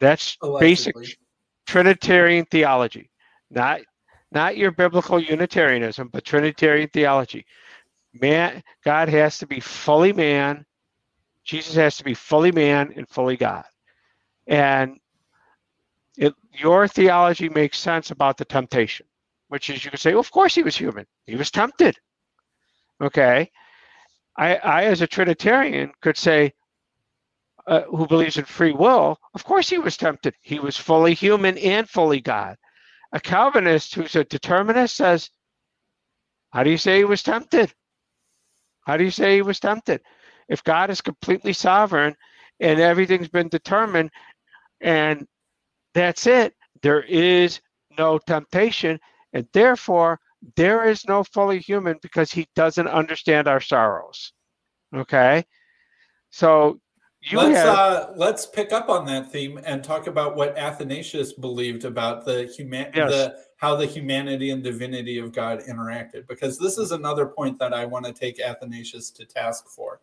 That's 0.00 0.36
oh, 0.42 0.50
Allegedly. 0.50 0.68
basic 0.68 1.18
Trinitarian 1.66 2.44
theology, 2.46 3.10
not 3.50 3.80
not 4.30 4.56
your 4.56 4.70
biblical 4.70 5.18
Unitarianism, 5.18 6.08
but 6.08 6.24
Trinitarian 6.24 6.88
theology. 6.90 7.46
Man, 8.12 8.62
God 8.84 9.08
has 9.08 9.38
to 9.38 9.46
be 9.46 9.60
fully 9.60 10.12
man. 10.12 10.64
Jesus 11.44 11.74
has 11.76 11.96
to 11.96 12.04
be 12.04 12.14
fully 12.14 12.52
man 12.52 12.92
and 12.96 13.08
fully 13.08 13.36
God. 13.36 13.64
And 14.46 14.98
it, 16.16 16.34
your 16.52 16.88
theology 16.88 17.48
makes 17.48 17.78
sense 17.78 18.10
about 18.10 18.36
the 18.36 18.44
temptation, 18.44 19.06
which 19.48 19.70
is 19.70 19.84
you 19.84 19.90
could 19.90 20.00
say, 20.00 20.12
well, 20.12 20.20
of 20.20 20.30
course 20.30 20.54
he 20.54 20.62
was 20.62 20.76
human. 20.76 21.06
He 21.26 21.36
was 21.36 21.50
tempted. 21.50 21.96
Okay. 23.00 23.50
I, 24.38 24.54
I 24.56 24.84
as 24.84 25.02
a 25.02 25.06
Trinitarian, 25.06 25.92
could 26.00 26.16
say, 26.16 26.54
uh, 27.66 27.82
who 27.82 28.06
believes 28.06 28.38
in 28.38 28.44
free 28.46 28.72
will, 28.72 29.18
of 29.34 29.44
course 29.44 29.68
he 29.68 29.78
was 29.78 29.96
tempted. 29.96 30.34
He 30.40 30.58
was 30.58 30.76
fully 30.76 31.12
human 31.12 31.58
and 31.58 31.88
fully 31.90 32.20
God. 32.20 32.56
A 33.12 33.20
Calvinist 33.20 33.94
who's 33.94 34.16
a 34.16 34.24
determinist 34.24 34.96
says, 34.96 35.28
how 36.50 36.62
do 36.62 36.70
you 36.70 36.78
say 36.78 36.98
he 36.98 37.04
was 37.04 37.22
tempted? 37.22 37.74
How 38.86 38.96
do 38.96 39.04
you 39.04 39.10
say 39.10 39.34
he 39.34 39.42
was 39.42 39.60
tempted? 39.60 40.00
If 40.48 40.64
God 40.64 40.88
is 40.88 41.02
completely 41.02 41.52
sovereign 41.52 42.16
and 42.58 42.80
everything's 42.80 43.28
been 43.28 43.48
determined 43.48 44.10
and 44.80 45.26
that's 45.94 46.26
it, 46.26 46.54
there 46.80 47.02
is 47.02 47.60
no 47.98 48.18
temptation. 48.18 48.98
And 49.34 49.46
therefore, 49.52 50.20
there 50.56 50.88
is 50.88 51.06
no 51.06 51.24
fully 51.24 51.58
human 51.58 51.98
because 52.02 52.30
he 52.30 52.46
doesn't 52.54 52.88
understand 52.88 53.48
our 53.48 53.60
sorrows. 53.60 54.32
Okay. 54.94 55.44
So 56.30 56.80
you 57.22 57.38
let's 57.38 57.58
have, 57.58 57.66
uh, 57.66 58.10
let's 58.14 58.46
pick 58.46 58.72
up 58.72 58.88
on 58.88 59.04
that 59.06 59.32
theme 59.32 59.60
and 59.64 59.82
talk 59.82 60.06
about 60.06 60.36
what 60.36 60.56
Athanasius 60.56 61.32
believed 61.32 61.84
about 61.84 62.24
the 62.24 62.44
human 62.44 62.90
yes. 62.94 63.10
the 63.10 63.36
how 63.56 63.74
the 63.74 63.86
humanity 63.86 64.50
and 64.50 64.62
divinity 64.62 65.18
of 65.18 65.32
God 65.32 65.60
interacted 65.68 66.28
because 66.28 66.58
this 66.58 66.78
is 66.78 66.92
another 66.92 67.26
point 67.26 67.58
that 67.58 67.74
I 67.74 67.86
want 67.86 68.06
to 68.06 68.12
take 68.12 68.40
Athanasius 68.40 69.10
to 69.10 69.24
task 69.24 69.68
for. 69.68 70.00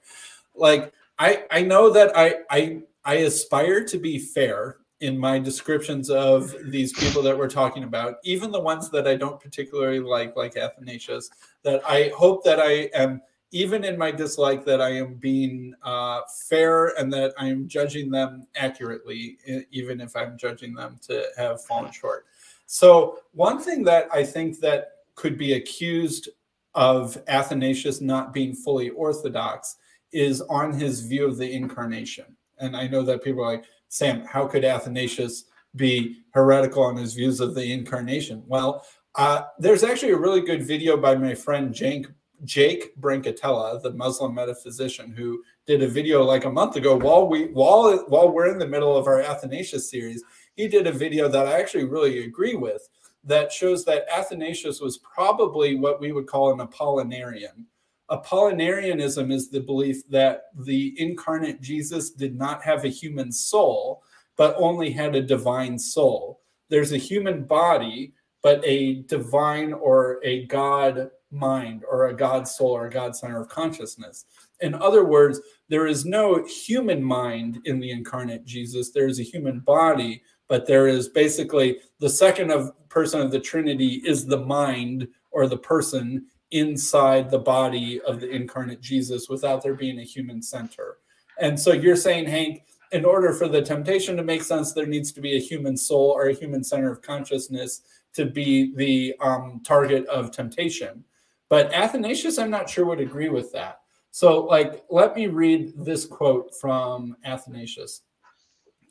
Like 0.55 0.91
I 1.17 1.45
I 1.49 1.61
know 1.61 1.89
that 1.91 2.15
I 2.17 2.35
I 2.49 2.81
I 3.05 3.15
aspire 3.15 3.85
to 3.85 3.97
be 3.97 4.19
fair 4.19 4.77
in 5.01 5.17
my 5.17 5.37
descriptions 5.39 6.09
of 6.09 6.55
these 6.65 6.93
people 6.93 7.21
that 7.21 7.37
we're 7.37 7.49
talking 7.49 7.83
about, 7.83 8.15
even 8.23 8.51
the 8.51 8.59
ones 8.59 8.89
that 8.89 9.07
I 9.07 9.15
don't 9.15 9.39
particularly 9.39 9.99
like, 9.99 10.35
like 10.35 10.55
Athanasius, 10.55 11.29
that 11.63 11.81
I 11.85 12.11
hope 12.15 12.43
that 12.45 12.59
I 12.59 12.89
am, 12.93 13.21
even 13.51 13.83
in 13.83 13.97
my 13.97 14.11
dislike, 14.11 14.63
that 14.65 14.81
I 14.81 14.91
am 14.91 15.15
being 15.15 15.73
uh, 15.83 16.21
fair 16.47 16.97
and 16.99 17.11
that 17.13 17.33
I 17.37 17.47
am 17.47 17.67
judging 17.67 18.09
them 18.09 18.47
accurately, 18.55 19.37
even 19.71 19.99
if 19.99 20.15
I'm 20.15 20.37
judging 20.37 20.73
them 20.73 20.97
to 21.07 21.25
have 21.37 21.63
fallen 21.65 21.91
short. 21.91 22.25
So, 22.65 23.19
one 23.33 23.59
thing 23.61 23.83
that 23.83 24.07
I 24.11 24.23
think 24.23 24.59
that 24.61 24.91
could 25.13 25.37
be 25.37 25.53
accused 25.53 26.29
of 26.73 27.17
Athanasius 27.27 28.01
not 28.01 28.33
being 28.33 28.53
fully 28.53 28.89
orthodox 28.89 29.77
is 30.11 30.41
on 30.41 30.73
his 30.73 31.01
view 31.01 31.27
of 31.27 31.37
the 31.37 31.51
incarnation. 31.51 32.25
And 32.59 32.75
I 32.75 32.87
know 32.87 33.03
that 33.03 33.23
people 33.23 33.43
are 33.43 33.55
like, 33.55 33.65
Sam, 33.95 34.25
how 34.25 34.45
could 34.45 34.65
Athanasius 34.65 35.45
be 35.77 36.17
heretical 36.31 36.83
on 36.83 36.97
his 36.97 37.13
views 37.13 37.39
of 37.39 37.55
the 37.55 37.71
incarnation? 37.71 38.43
Well, 38.45 38.85
uh, 39.15 39.43
there's 39.57 39.85
actually 39.85 40.11
a 40.11 40.17
really 40.17 40.41
good 40.41 40.63
video 40.63 40.97
by 40.97 41.15
my 41.15 41.33
friend 41.33 41.73
Jake, 41.73 42.07
Jake 42.43 42.99
Brancatella, 42.99 43.81
the 43.81 43.93
Muslim 43.93 44.35
metaphysician, 44.35 45.13
who 45.13 45.41
did 45.65 45.81
a 45.81 45.87
video 45.87 46.23
like 46.23 46.43
a 46.43 46.51
month 46.51 46.75
ago 46.75 46.97
while 46.97 47.29
we 47.29 47.45
while 47.53 47.97
while 48.09 48.33
we're 48.33 48.51
in 48.51 48.57
the 48.57 48.67
middle 48.67 48.97
of 48.97 49.07
our 49.07 49.21
Athanasius 49.21 49.89
series. 49.89 50.21
He 50.55 50.67
did 50.67 50.87
a 50.87 50.91
video 50.91 51.29
that 51.29 51.47
I 51.47 51.57
actually 51.57 51.85
really 51.85 52.25
agree 52.25 52.55
with 52.55 52.85
that 53.23 53.49
shows 53.49 53.85
that 53.85 54.07
Athanasius 54.13 54.81
was 54.81 54.97
probably 54.97 55.75
what 55.75 56.01
we 56.01 56.11
would 56.11 56.27
call 56.27 56.51
an 56.51 56.67
Apollinarian. 56.67 57.63
Apollinarianism 58.11 59.31
is 59.31 59.49
the 59.49 59.59
belief 59.59 60.07
that 60.09 60.43
the 60.65 60.93
incarnate 60.97 61.61
Jesus 61.61 62.11
did 62.11 62.35
not 62.37 62.61
have 62.63 62.85
a 62.85 62.89
human 62.89 63.31
soul, 63.31 64.03
but 64.37 64.55
only 64.57 64.91
had 64.91 65.15
a 65.15 65.21
divine 65.21 65.79
soul. 65.79 66.41
There's 66.69 66.91
a 66.91 66.97
human 66.97 67.45
body, 67.45 68.13
but 68.43 68.63
a 68.63 69.01
divine 69.03 69.73
or 69.73 70.19
a 70.23 70.45
God 70.45 71.09
mind 71.31 71.83
or 71.89 72.07
a 72.07 72.13
God 72.13 72.47
soul 72.47 72.71
or 72.71 72.85
a 72.85 72.91
God 72.91 73.15
center 73.15 73.41
of 73.41 73.49
consciousness. 73.49 74.25
In 74.61 74.75
other 74.75 75.03
words, 75.03 75.41
there 75.67 75.87
is 75.87 76.05
no 76.05 76.45
human 76.45 77.03
mind 77.03 77.59
in 77.65 77.79
the 77.79 77.91
incarnate 77.91 78.45
Jesus. 78.45 78.91
There 78.91 79.07
is 79.07 79.19
a 79.19 79.23
human 79.23 79.59
body, 79.59 80.21
but 80.47 80.67
there 80.67 80.87
is 80.87 81.09
basically 81.09 81.79
the 81.99 82.09
second 82.09 82.51
of 82.51 82.71
person 82.89 83.19
of 83.19 83.31
the 83.31 83.39
Trinity 83.39 84.01
is 84.05 84.25
the 84.25 84.45
mind 84.45 85.07
or 85.31 85.47
the 85.47 85.57
person 85.57 86.27
inside 86.51 87.29
the 87.29 87.39
body 87.39 88.01
of 88.01 88.19
the 88.19 88.29
incarnate 88.29 88.81
Jesus 88.81 89.29
without 89.29 89.63
there 89.63 89.73
being 89.73 89.99
a 89.99 90.03
human 90.03 90.41
center. 90.41 90.97
And 91.39 91.59
so 91.59 91.73
you're 91.73 91.95
saying, 91.95 92.27
Hank, 92.27 92.63
in 92.91 93.03
order 93.03 93.33
for 93.33 93.47
the 93.47 93.61
temptation 93.61 94.15
to 94.17 94.23
make 94.23 94.41
sense, 94.41 94.71
there 94.71 94.85
needs 94.85 95.11
to 95.13 95.21
be 95.21 95.35
a 95.35 95.41
human 95.41 95.75
soul 95.75 96.11
or 96.11 96.27
a 96.27 96.33
human 96.33 96.63
center 96.63 96.91
of 96.91 97.01
consciousness 97.01 97.81
to 98.13 98.25
be 98.25 98.73
the 98.75 99.15
um, 99.19 99.61
target 99.65 100.05
of 100.07 100.31
temptation. 100.31 101.03
But 101.49 101.73
Athanasius, 101.73 102.37
I'm 102.37 102.49
not 102.49 102.69
sure 102.69 102.85
would 102.85 103.01
agree 103.01 103.29
with 103.29 103.51
that. 103.51 103.79
So, 104.11 104.45
like, 104.45 104.85
let 104.89 105.15
me 105.15 105.27
read 105.27 105.73
this 105.75 106.05
quote 106.05 106.55
from 106.55 107.17
Athanasius. 107.25 108.01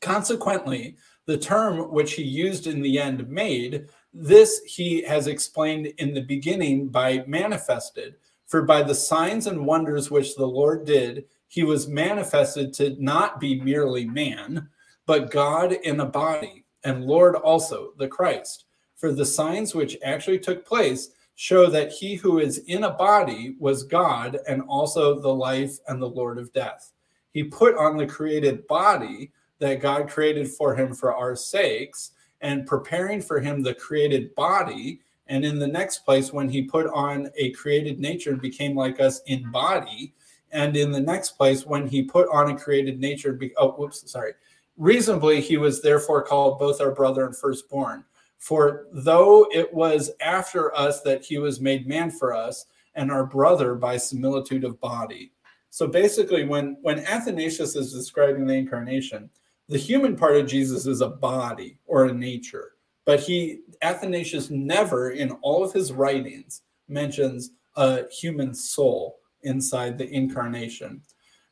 Consequently, 0.03 0.97
the 1.27 1.39
term 1.39 1.91
which 1.91 2.13
he 2.13 2.23
used 2.23 2.67
in 2.67 2.83
the 2.83 2.99
end 2.99 3.27
made, 3.29 3.87
this 4.15 4.61
he 4.65 5.03
has 5.03 5.27
explained 5.27 5.87
in 5.99 6.15
the 6.15 6.23
beginning 6.23 6.89
by 6.89 7.25
manifested. 7.27 8.15
For 8.47 8.63
by 8.63 8.83
the 8.83 8.95
signs 8.95 9.49
and 9.49 9.67
wonders 9.67 10.11
which 10.11 10.37
the 10.37 10.47
Lord 10.47 10.85
did, 10.85 11.25
he 11.49 11.65
was 11.65 11.89
manifested 11.89 12.73
to 12.75 12.97
not 13.03 13.41
be 13.41 13.61
merely 13.61 14.05
man, 14.05 14.69
but 15.07 15.31
God 15.31 15.73
in 15.73 15.99
a 16.01 16.07
body, 16.07 16.65
and 16.85 17.05
Lord 17.05 17.35
also, 17.35 17.93
the 17.99 18.09
Christ. 18.09 18.65
For 18.95 19.11
the 19.11 19.27
signs 19.27 19.75
which 19.75 19.99
actually 20.05 20.39
took 20.39 20.65
place 20.65 21.11
show 21.35 21.69
that 21.69 21.91
he 21.91 22.15
who 22.15 22.39
is 22.39 22.59
in 22.59 22.85
a 22.85 22.91
body 22.91 23.57
was 23.59 23.83
God 23.83 24.39
and 24.47 24.63
also 24.63 25.19
the 25.19 25.35
life 25.35 25.79
and 25.89 26.01
the 26.01 26.09
Lord 26.09 26.39
of 26.39 26.53
death. 26.53 26.93
He 27.33 27.43
put 27.43 27.77
on 27.77 27.97
the 27.97 28.07
created 28.07 28.67
body 28.69 29.33
that 29.59 29.81
God 29.81 30.09
created 30.09 30.49
for 30.49 30.77
him 30.77 30.95
for 30.95 31.15
our 31.15 31.35
sakes, 31.35 32.13
and 32.41 32.67
preparing 32.67 33.23
for 33.23 33.41
him 33.41 33.63
the 33.63 33.75
created 33.75 34.35
body. 34.35 35.01
And 35.27 35.45
in 35.45 35.59
the 35.59 35.67
next 35.67 36.01
place, 36.01 36.33
when 36.33 36.49
he 36.49 36.63
put 36.63 36.87
on 36.89 37.31
a 37.37 37.51
created 37.53 37.99
nature 37.99 38.31
and 38.31 38.41
became 38.41 38.77
like 38.77 39.01
us 39.01 39.23
in 39.27 39.51
body, 39.51 40.15
and 40.53 40.77
in 40.77 40.93
the 40.93 41.01
next 41.01 41.33
place, 41.33 41.67
when 41.67 41.87
he 41.87 42.03
put 42.03 42.29
on 42.31 42.51
a 42.51 42.57
created 42.57 43.01
nature, 43.01 43.33
be, 43.33 43.53
oh, 43.57 43.73
whoops, 43.73 44.11
sorry. 44.11 44.35
Reasonably, 44.77 45.41
he 45.41 45.57
was 45.57 45.83
therefore 45.83 46.23
called 46.23 46.59
both 46.59 46.81
our 46.81 46.93
brother 46.93 47.27
and 47.27 47.37
firstborn. 47.37 48.05
For 48.39 48.87
though 48.93 49.47
it 49.53 49.73
was 49.73 50.11
after 50.21 50.77
us 50.77 51.01
that 51.03 51.25
he 51.25 51.39
was 51.39 51.61
made 51.61 51.89
man 51.89 52.11
for 52.11 52.35
us, 52.35 52.67
and 52.95 53.11
our 53.11 53.25
brother 53.27 53.75
by 53.75 53.97
similitude 53.97 54.65
of 54.65 54.81
body. 54.81 55.33
So 55.71 55.89
basically, 55.89 56.45
when, 56.45 56.77
when 56.83 57.01
Athanasius 57.01 57.75
is 57.75 57.93
describing 57.93 58.47
the 58.47 58.55
incarnation, 58.55 59.29
the 59.69 59.79
human 59.79 60.17
part 60.17 60.37
of 60.37 60.47
Jesus 60.47 60.87
is 60.87 61.01
a 61.01 61.09
body 61.09 61.79
or 61.87 62.05
a 62.05 62.13
nature, 62.13 62.73
but 63.05 63.21
he 63.21 63.61
Athanasius 63.83 64.51
never 64.51 65.11
in 65.11 65.31
all 65.43 65.65
of 65.65 65.73
his 65.73 65.93
writings 65.93 66.63
mentions 66.89 67.51
a 67.77 68.09
human 68.11 68.55
soul 68.55 69.19
inside 69.43 69.99
the 69.99 70.09
incarnation. 70.09 71.03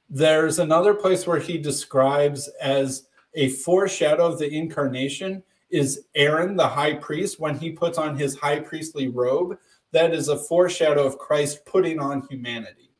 There's 0.09 0.59
another 0.59 0.95
place 0.95 1.27
where 1.27 1.39
he 1.39 1.59
describes 1.59 2.49
as 2.61 3.07
a 3.35 3.49
foreshadow 3.49 4.27
of 4.27 4.39
the 4.39 4.51
incarnation 4.51 5.43
is 5.71 6.05
Aaron, 6.15 6.55
the 6.55 6.69
high 6.69 6.95
priest, 6.95 7.41
when 7.41 7.59
he 7.59 7.71
puts 7.71 7.97
on 7.97 8.17
his 8.17 8.37
high 8.37 8.61
priestly 8.61 9.09
robe. 9.09 9.57
That 9.93 10.15
is 10.15 10.29
a 10.29 10.39
foreshadow 10.39 11.05
of 11.05 11.19
Christ 11.19 11.65
putting 11.65 11.99
on 11.99 12.27
humanity. 12.29 12.91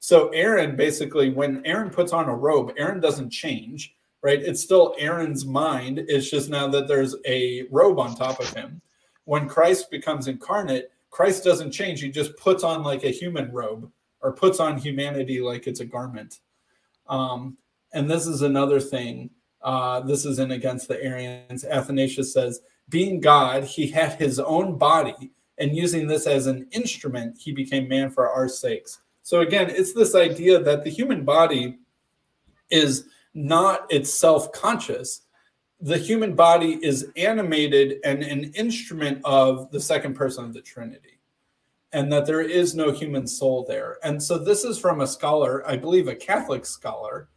So, 0.00 0.28
Aaron 0.28 0.76
basically, 0.76 1.30
when 1.30 1.64
Aaron 1.64 1.90
puts 1.90 2.12
on 2.12 2.28
a 2.28 2.34
robe, 2.34 2.72
Aaron 2.76 3.00
doesn't 3.00 3.30
change, 3.30 3.96
right? 4.22 4.40
It's 4.40 4.62
still 4.62 4.94
Aaron's 4.98 5.44
mind. 5.44 5.98
It's 6.08 6.30
just 6.30 6.50
now 6.50 6.68
that 6.68 6.88
there's 6.88 7.16
a 7.26 7.64
robe 7.70 7.98
on 7.98 8.14
top 8.14 8.40
of 8.40 8.52
him. 8.52 8.80
When 9.24 9.48
Christ 9.48 9.90
becomes 9.90 10.28
incarnate, 10.28 10.90
Christ 11.10 11.44
doesn't 11.44 11.72
change. 11.72 12.00
He 12.00 12.10
just 12.10 12.36
puts 12.36 12.64
on 12.64 12.82
like 12.82 13.04
a 13.04 13.10
human 13.10 13.52
robe 13.52 13.90
or 14.20 14.32
puts 14.32 14.60
on 14.60 14.76
humanity 14.78 15.40
like 15.40 15.66
it's 15.66 15.80
a 15.80 15.84
garment. 15.84 16.40
Um, 17.08 17.56
and 17.92 18.10
this 18.10 18.26
is 18.26 18.42
another 18.42 18.80
thing 18.80 19.30
uh, 19.62 20.00
this 20.00 20.24
isn't 20.24 20.52
against 20.52 20.88
the 20.88 21.02
Arians. 21.02 21.64
Athanasius 21.64 22.32
says, 22.32 22.60
being 22.88 23.20
God, 23.20 23.64
he 23.64 23.88
had 23.88 24.14
his 24.14 24.38
own 24.38 24.78
body, 24.78 25.32
and 25.58 25.76
using 25.76 26.06
this 26.06 26.26
as 26.26 26.46
an 26.46 26.68
instrument, 26.70 27.36
he 27.38 27.52
became 27.52 27.88
man 27.88 28.10
for 28.10 28.30
our 28.30 28.48
sakes. 28.48 29.00
So 29.22 29.40
again, 29.40 29.68
it's 29.68 29.92
this 29.92 30.14
idea 30.14 30.60
that 30.60 30.84
the 30.84 30.90
human 30.90 31.24
body 31.24 31.78
is 32.70 33.08
not 33.38 33.90
itself 33.92 34.50
conscious. 34.52 35.22
The 35.80 35.96
human 35.96 36.34
body 36.34 36.78
is 36.82 37.06
animated 37.16 38.00
and 38.04 38.22
an 38.22 38.52
instrument 38.54 39.20
of 39.24 39.70
the 39.70 39.80
second 39.80 40.14
person 40.14 40.44
of 40.44 40.52
the 40.52 40.60
Trinity, 40.60 41.20
and 41.92 42.12
that 42.12 42.26
there 42.26 42.40
is 42.40 42.74
no 42.74 42.90
human 42.90 43.26
soul 43.26 43.64
there. 43.68 43.98
And 44.02 44.20
so 44.20 44.38
this 44.38 44.64
is 44.64 44.78
from 44.78 45.00
a 45.00 45.06
scholar, 45.06 45.66
I 45.68 45.76
believe 45.76 46.08
a 46.08 46.16
Catholic 46.16 46.66
scholar, 46.66 47.28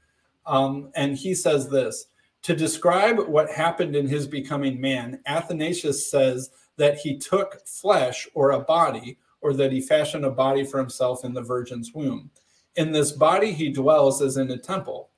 um, 0.47 0.89
and 0.95 1.15
he 1.15 1.35
says 1.35 1.69
this 1.69 2.07
to 2.43 2.55
describe 2.55 3.19
what 3.27 3.51
happened 3.51 3.95
in 3.95 4.07
his 4.07 4.25
becoming 4.25 4.81
man, 4.81 5.19
Athanasius 5.27 6.09
says 6.09 6.49
that 6.77 6.97
he 6.97 7.19
took 7.19 7.65
flesh 7.67 8.27
or 8.33 8.51
a 8.51 8.59
body, 8.59 9.19
or 9.41 9.53
that 9.53 9.71
he 9.71 9.81
fashioned 9.81 10.25
a 10.25 10.31
body 10.31 10.63
for 10.63 10.79
himself 10.79 11.23
in 11.23 11.33
the 11.33 11.41
virgin's 11.41 11.93
womb. 11.93 12.31
In 12.75 12.91
this 12.91 13.11
body, 13.11 13.51
he 13.51 13.69
dwells 13.69 14.23
as 14.23 14.37
in 14.37 14.49
a 14.49 14.57
temple. 14.57 15.10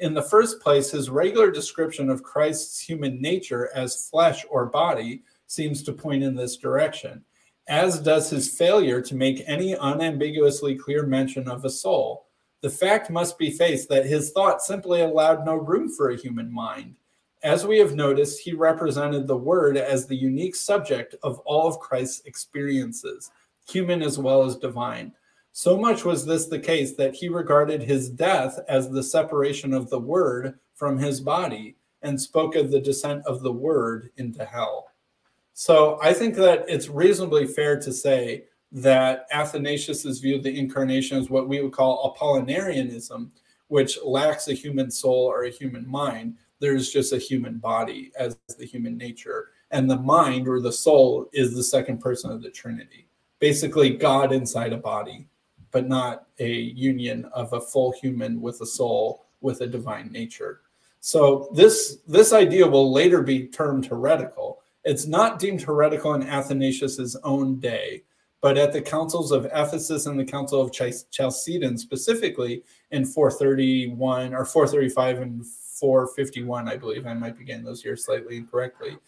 In 0.00 0.14
the 0.14 0.22
first 0.22 0.60
place, 0.60 0.90
his 0.90 1.10
regular 1.10 1.50
description 1.50 2.10
of 2.10 2.22
Christ's 2.22 2.80
human 2.80 3.20
nature 3.20 3.70
as 3.74 4.08
flesh 4.08 4.44
or 4.50 4.66
body 4.66 5.22
seems 5.46 5.82
to 5.82 5.92
point 5.92 6.22
in 6.22 6.34
this 6.34 6.56
direction, 6.56 7.22
as 7.68 8.00
does 8.00 8.30
his 8.30 8.48
failure 8.48 9.00
to 9.02 9.14
make 9.14 9.44
any 9.46 9.74
unambiguously 9.74 10.74
clear 10.74 11.04
mention 11.06 11.48
of 11.48 11.64
a 11.64 11.70
soul 11.70 12.26
the 12.62 12.70
fact 12.70 13.10
must 13.10 13.38
be 13.38 13.50
faced 13.50 13.88
that 13.88 14.04
his 14.04 14.32
thought 14.32 14.62
simply 14.62 15.00
allowed 15.00 15.46
no 15.46 15.54
room 15.54 15.88
for 15.88 16.10
a 16.10 16.16
human 16.16 16.52
mind. 16.52 16.94
As 17.42 17.66
we 17.66 17.78
have 17.78 17.94
noticed, 17.94 18.40
he 18.40 18.52
represented 18.52 19.26
the 19.26 19.36
Word 19.36 19.78
as 19.78 20.06
the 20.06 20.16
unique 20.16 20.54
subject 20.54 21.14
of 21.22 21.38
all 21.40 21.66
of 21.66 21.78
Christ's 21.78 22.20
experiences, 22.26 23.30
human 23.66 24.02
as 24.02 24.18
well 24.18 24.42
as 24.42 24.56
divine. 24.56 25.12
So 25.52 25.76
much 25.76 26.04
was 26.04 26.24
this 26.24 26.46
the 26.46 26.58
case 26.58 26.94
that 26.94 27.14
he 27.14 27.28
regarded 27.28 27.82
his 27.82 28.08
death 28.08 28.58
as 28.68 28.88
the 28.88 29.02
separation 29.02 29.74
of 29.74 29.90
the 29.90 29.98
Word 29.98 30.58
from 30.74 30.96
his 30.96 31.20
body 31.20 31.76
and 32.02 32.20
spoke 32.20 32.54
of 32.54 32.70
the 32.70 32.80
descent 32.80 33.24
of 33.26 33.42
the 33.42 33.52
Word 33.52 34.10
into 34.16 34.44
hell. 34.44 34.86
So 35.52 35.98
I 36.02 36.14
think 36.14 36.36
that 36.36 36.64
it's 36.68 36.88
reasonably 36.88 37.46
fair 37.46 37.78
to 37.80 37.92
say 37.92 38.44
that 38.72 39.26
Athanasius's 39.32 40.20
view 40.20 40.36
of 40.36 40.42
the 40.42 40.58
incarnation 40.58 41.18
is 41.18 41.28
what 41.28 41.48
we 41.48 41.60
would 41.60 41.72
call 41.72 42.16
Apollinarianism, 42.16 43.30
which 43.68 43.98
lacks 44.04 44.48
a 44.48 44.54
human 44.54 44.90
soul 44.90 45.26
or 45.26 45.44
a 45.44 45.50
human 45.50 45.86
mind. 45.86 46.36
There's 46.60 46.90
just 46.90 47.12
a 47.12 47.18
human 47.18 47.58
body 47.58 48.12
as 48.16 48.38
the 48.58 48.64
human 48.64 48.96
nature. 48.96 49.48
And 49.72 49.90
the 49.90 49.98
mind 49.98 50.48
or 50.48 50.60
the 50.60 50.72
soul 50.72 51.28
is 51.32 51.54
the 51.54 51.64
second 51.64 51.98
person 51.98 52.30
of 52.30 52.42
the 52.42 52.50
Trinity. 52.50 53.08
Basically, 53.40 53.90
God 53.90 54.32
inside 54.32 54.72
a 54.72 54.76
body, 54.76 55.26
but 55.70 55.88
not 55.88 56.26
a 56.38 56.50
union 56.50 57.24
of 57.32 57.52
a 57.52 57.60
full 57.60 57.92
human 57.92 58.40
with 58.40 58.60
a 58.60 58.66
soul 58.66 59.26
with 59.40 59.60
a 59.60 59.66
divine 59.66 60.10
nature. 60.12 60.60
So 61.00 61.50
this 61.54 61.98
this 62.06 62.32
idea 62.32 62.66
will 62.66 62.92
later 62.92 63.22
be 63.22 63.46
termed 63.46 63.86
heretical. 63.86 64.60
It's 64.84 65.06
not 65.06 65.38
deemed 65.38 65.62
heretical 65.62 66.14
in 66.14 66.22
Athanasius's 66.22 67.16
own 67.24 67.58
day, 67.58 68.02
but 68.40 68.56
at 68.56 68.72
the 68.72 68.82
councils 68.82 69.30
of 69.32 69.46
Ephesus 69.46 70.06
and 70.06 70.18
the 70.18 70.24
council 70.24 70.60
of 70.60 70.72
Chalcedon, 70.72 71.76
specifically 71.78 72.62
in 72.90 73.04
431 73.04 74.34
or 74.34 74.44
435 74.44 75.18
and 75.20 75.46
451, 75.46 76.68
I 76.68 76.76
believe 76.76 77.06
I 77.06 77.14
might 77.14 77.38
be 77.38 77.44
getting 77.44 77.64
those 77.64 77.84
years 77.84 78.04
slightly 78.04 78.36
incorrectly, 78.36 78.98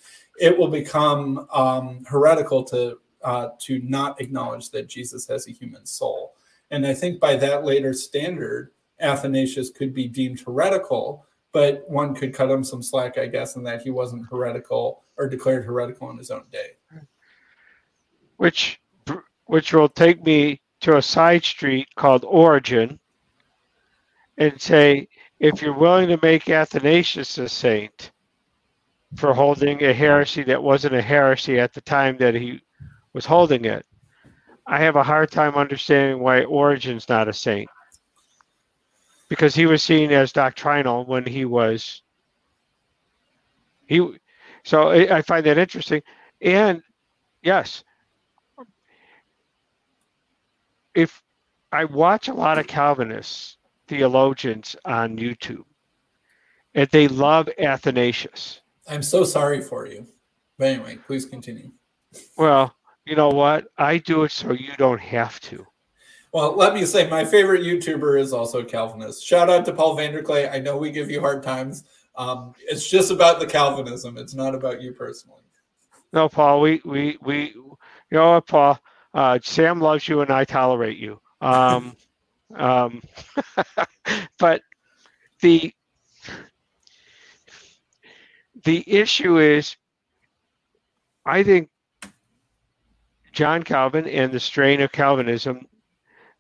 it 0.41 0.57
will 0.57 0.69
become 0.69 1.47
um, 1.53 2.05
heretical 2.07 2.65
to 2.65 2.99
uh, 3.23 3.51
to 3.61 3.79
not 3.81 4.21
acknowledge 4.21 4.71
that 4.71 4.89
Jesus 4.89 5.29
has 5.29 5.47
a 5.47 5.53
human 5.53 5.87
soul. 5.87 6.35
And 6.73 6.87
I 6.87 6.95
think 6.95 7.21
by 7.21 7.37
that 7.37 7.65
later 7.65 7.93
standard, 7.93 8.71
Athanasius 8.99 9.71
could 9.71 9.93
be 9.93 10.09
deemed 10.09 10.41
heretical, 10.41 11.27
but 11.53 11.89
one 11.89 12.15
could 12.15 12.33
cut 12.33 12.51
him 12.51 12.65
some 12.65 12.83
slack, 12.83 13.19
I 13.19 13.27
guess, 13.27 13.57
in 13.57 13.63
that 13.65 13.83
he 13.83 13.91
wasn't 13.91 14.27
heretical 14.29 15.05
or 15.19 15.29
declared 15.29 15.67
heretical 15.67 16.11
in 16.11 16.17
his 16.17 16.31
own 16.31 16.45
day. 16.51 16.71
Which 18.39 18.81
which 19.45 19.75
will 19.75 19.89
take 19.89 20.25
me 20.25 20.63
to 20.81 20.97
a 20.97 21.03
side 21.03 21.45
street 21.45 21.89
called 21.95 22.25
Origen, 22.25 22.99
and 24.39 24.59
say, 24.61 25.09
if 25.41 25.61
you're 25.61 25.77
willing 25.77 26.09
to 26.09 26.19
make 26.23 26.49
Athanasius 26.49 27.37
a 27.37 27.49
saint 27.51 28.13
for 29.17 29.35
holding 29.35 29.85
a 29.85 29.93
heresy 29.93 30.43
that 30.45 30.63
wasn't 30.63 30.95
a 30.95 31.03
heresy 31.03 31.61
at 31.61 31.75
the 31.75 31.83
time 31.83 32.17
that 32.17 32.35
he 32.35 32.63
was 33.13 33.27
holding 33.27 33.67
it, 33.67 33.85
I 34.67 34.79
have 34.81 34.97
a 34.97 35.03
hard 35.03 35.31
time 35.31 35.55
understanding 35.55 36.21
why 36.21 36.45
Origen's 36.45 37.09
not 37.09 37.29
a 37.29 37.33
saint. 37.33 37.69
Because 39.29 39.55
he 39.55 39.67
was 39.67 39.83
seen 39.83 40.13
as 40.13 40.33
doctrinal 40.33 41.05
when 41.05 41.27
he 41.27 41.45
was 41.45 42.03
he 43.93 44.19
so 44.65 44.91
I 44.91 45.23
find 45.23 45.45
that 45.47 45.59
interesting. 45.59 46.03
And 46.41 46.83
yes, 47.43 47.85
if 50.95 51.23
I 51.73 51.85
watch 51.85 52.29
a 52.29 52.35
lot 52.35 52.59
of 52.59 52.67
Calvinist 52.67 53.59
theologians 53.89 54.77
on 54.85 55.19
YouTube, 55.19 55.65
and 56.75 56.89
they 56.91 57.09
love 57.09 57.49
Athanasius. 57.59 58.61
I'm 58.89 59.03
so 59.03 59.25
sorry 59.25 59.61
for 59.61 59.87
you. 59.87 60.07
But 60.59 60.69
anyway, 60.69 60.99
please 61.07 61.27
continue. 61.27 61.73
Well, 62.37 62.75
you 63.05 63.17
know 63.17 63.31
what? 63.31 63.67
I 63.79 63.99
do 63.99 64.25
it 64.25 64.33
so 64.33 64.53
you 64.53 64.73
don't 64.79 65.01
have 65.01 65.41
to. 65.41 65.67
Well, 66.33 66.57
let 66.57 66.73
me 66.73 66.87
say 66.87 67.09
my 67.11 67.25
favorite 67.25 67.63
YouTuber 67.63 68.19
is 68.19 68.33
also 68.33 68.65
Calvinist. 68.65 69.25
Shout 69.25 69.51
out 69.51 69.67
to 69.67 69.73
Paul 69.73 69.97
Vanderklay. 69.97 70.51
I 70.51 70.61
know 70.61 70.77
we 70.79 70.91
give 70.91 71.11
you 71.11 71.21
hard 71.21 71.43
times. 71.43 71.85
Um, 72.17 72.55
it's 72.61 72.89
just 72.89 73.11
about 73.11 73.39
the 73.39 73.47
Calvinism. 73.47 74.17
It's 74.17 74.35
not 74.35 74.55
about 74.55 74.81
you 74.81 74.93
personally. 74.93 75.43
No, 76.13 76.29
Paul. 76.29 76.61
We 76.61 76.81
we 76.85 77.19
we. 77.21 77.55
You 77.55 78.19
know 78.19 78.33
what, 78.33 78.47
Paul? 78.47 78.79
Uh, 79.15 79.39
Sam 79.43 79.81
loves 79.81 80.09
you, 80.09 80.21
and 80.21 80.31
I 80.31 80.45
tolerate 80.45 80.99
you. 80.99 81.21
Um, 81.41 81.97
um, 82.55 83.03
but 84.39 84.63
the 85.41 85.75
the 88.65 88.85
issue 88.87 89.39
is, 89.39 89.77
I 91.27 91.43
think 91.43 91.69
John 93.33 93.63
Calvin 93.63 94.07
and 94.07 94.33
the 94.33 94.41
strain 94.41 94.81
of 94.81 94.93
Calvinism 94.93 95.67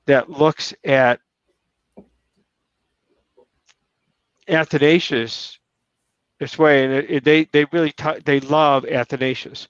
that 0.07 0.30
looks 0.30 0.74
at 0.84 1.20
Athanasius 4.49 5.59
this 6.38 6.59
way, 6.59 6.84
and 6.84 6.93
it, 6.93 7.11
it, 7.11 7.24
they 7.24 7.45
they 7.45 7.64
really 7.72 7.93
t- 7.93 8.20
they 8.24 8.40
love 8.40 8.84
Athanasius. 8.84 9.68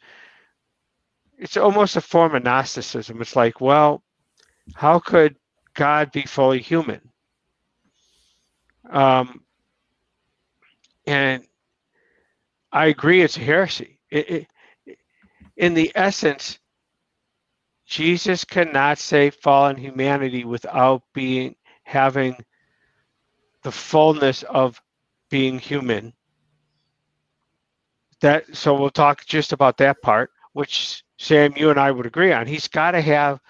It's 1.38 1.56
almost 1.56 1.96
a 1.96 2.00
form 2.00 2.34
of 2.34 2.44
Gnosticism. 2.44 3.20
It's 3.20 3.36
like, 3.36 3.60
well, 3.60 4.02
how 4.74 4.98
could 4.98 5.36
God 5.74 6.12
be 6.12 6.22
fully 6.22 6.60
human? 6.60 7.00
Um, 8.90 9.42
and 11.06 11.44
I 12.72 12.86
agree, 12.86 13.22
it's 13.22 13.36
a 13.36 13.40
heresy. 13.40 13.98
It, 14.10 14.46
in 15.56 15.74
the 15.74 15.92
essence, 15.94 16.58
Jesus 17.92 18.42
cannot 18.42 18.96
save 18.96 19.34
fallen 19.34 19.76
humanity 19.76 20.46
without 20.46 21.02
being 21.12 21.54
having 21.82 22.42
the 23.64 23.70
fullness 23.70 24.44
of 24.44 24.80
being 25.28 25.58
human. 25.58 26.14
That 28.22 28.56
so 28.56 28.72
we'll 28.72 28.88
talk 28.88 29.26
just 29.26 29.52
about 29.52 29.76
that 29.76 30.00
part, 30.00 30.30
which 30.54 31.04
Sam, 31.18 31.52
you 31.54 31.68
and 31.68 31.78
I 31.78 31.90
would 31.90 32.06
agree 32.06 32.32
on. 32.32 32.46
He's 32.46 32.66
got 32.66 32.92
to 32.92 33.02
have 33.02 33.40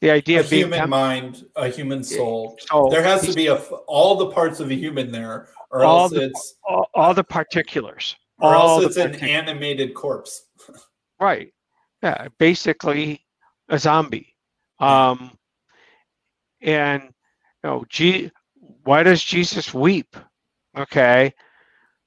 the 0.00 0.10
idea 0.10 0.38
a 0.38 0.40
of 0.40 0.48
being 0.48 0.72
human 0.72 0.88
mind, 0.88 1.44
a 1.54 1.68
human 1.68 2.02
soul. 2.02 2.56
soul. 2.60 2.88
There 2.88 3.02
has 3.02 3.26
to 3.26 3.34
be 3.34 3.48
a, 3.48 3.56
all 3.56 4.14
the 4.14 4.30
parts 4.30 4.58
of 4.58 4.70
a 4.70 4.74
human 4.74 5.12
there, 5.12 5.50
or 5.70 5.84
else 5.84 6.12
the, 6.12 6.28
it's 6.28 6.54
all, 6.66 6.88
all, 6.94 7.12
the 7.12 7.24
particulars. 7.24 8.16
Or 8.38 8.54
else 8.54 8.86
it's 8.86 8.96
an 8.96 9.16
animated 9.16 9.92
corpse. 9.92 10.46
right. 11.20 11.52
Yeah. 12.02 12.28
Basically, 12.38 13.22
a 13.72 13.78
zombie. 13.78 14.36
Um, 14.78 15.36
and 16.60 17.02
you 17.02 17.10
know, 17.64 17.84
G, 17.88 18.30
why 18.84 19.02
does 19.02 19.24
Jesus 19.24 19.74
weep? 19.74 20.16
Okay, 20.78 21.34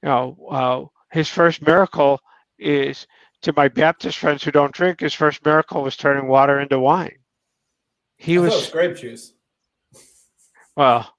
you 0.02 0.08
know, 0.08 0.36
uh, 0.50 0.84
his 1.12 1.28
first 1.28 1.60
miracle 1.60 2.20
is 2.58 3.06
to 3.42 3.52
my 3.54 3.68
Baptist 3.68 4.18
friends 4.18 4.42
who 4.42 4.50
don't 4.50 4.72
drink. 4.72 5.00
His 5.00 5.14
first 5.14 5.44
miracle 5.44 5.82
was 5.82 5.96
turning 5.96 6.28
water 6.28 6.60
into 6.60 6.78
wine. 6.78 7.18
He 8.16 8.38
was, 8.38 8.52
was 8.52 8.70
grape 8.70 8.96
juice. 8.96 9.34
Well, 10.76 11.10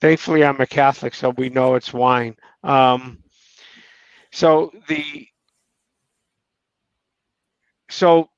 thankfully, 0.00 0.42
I'm 0.42 0.58
a 0.62 0.66
Catholic, 0.66 1.14
so 1.14 1.28
we 1.28 1.50
know 1.50 1.74
it's 1.74 1.92
wine. 1.92 2.36
Um, 2.62 3.22
so 4.32 4.72
the 4.88 5.28
so 7.90 8.30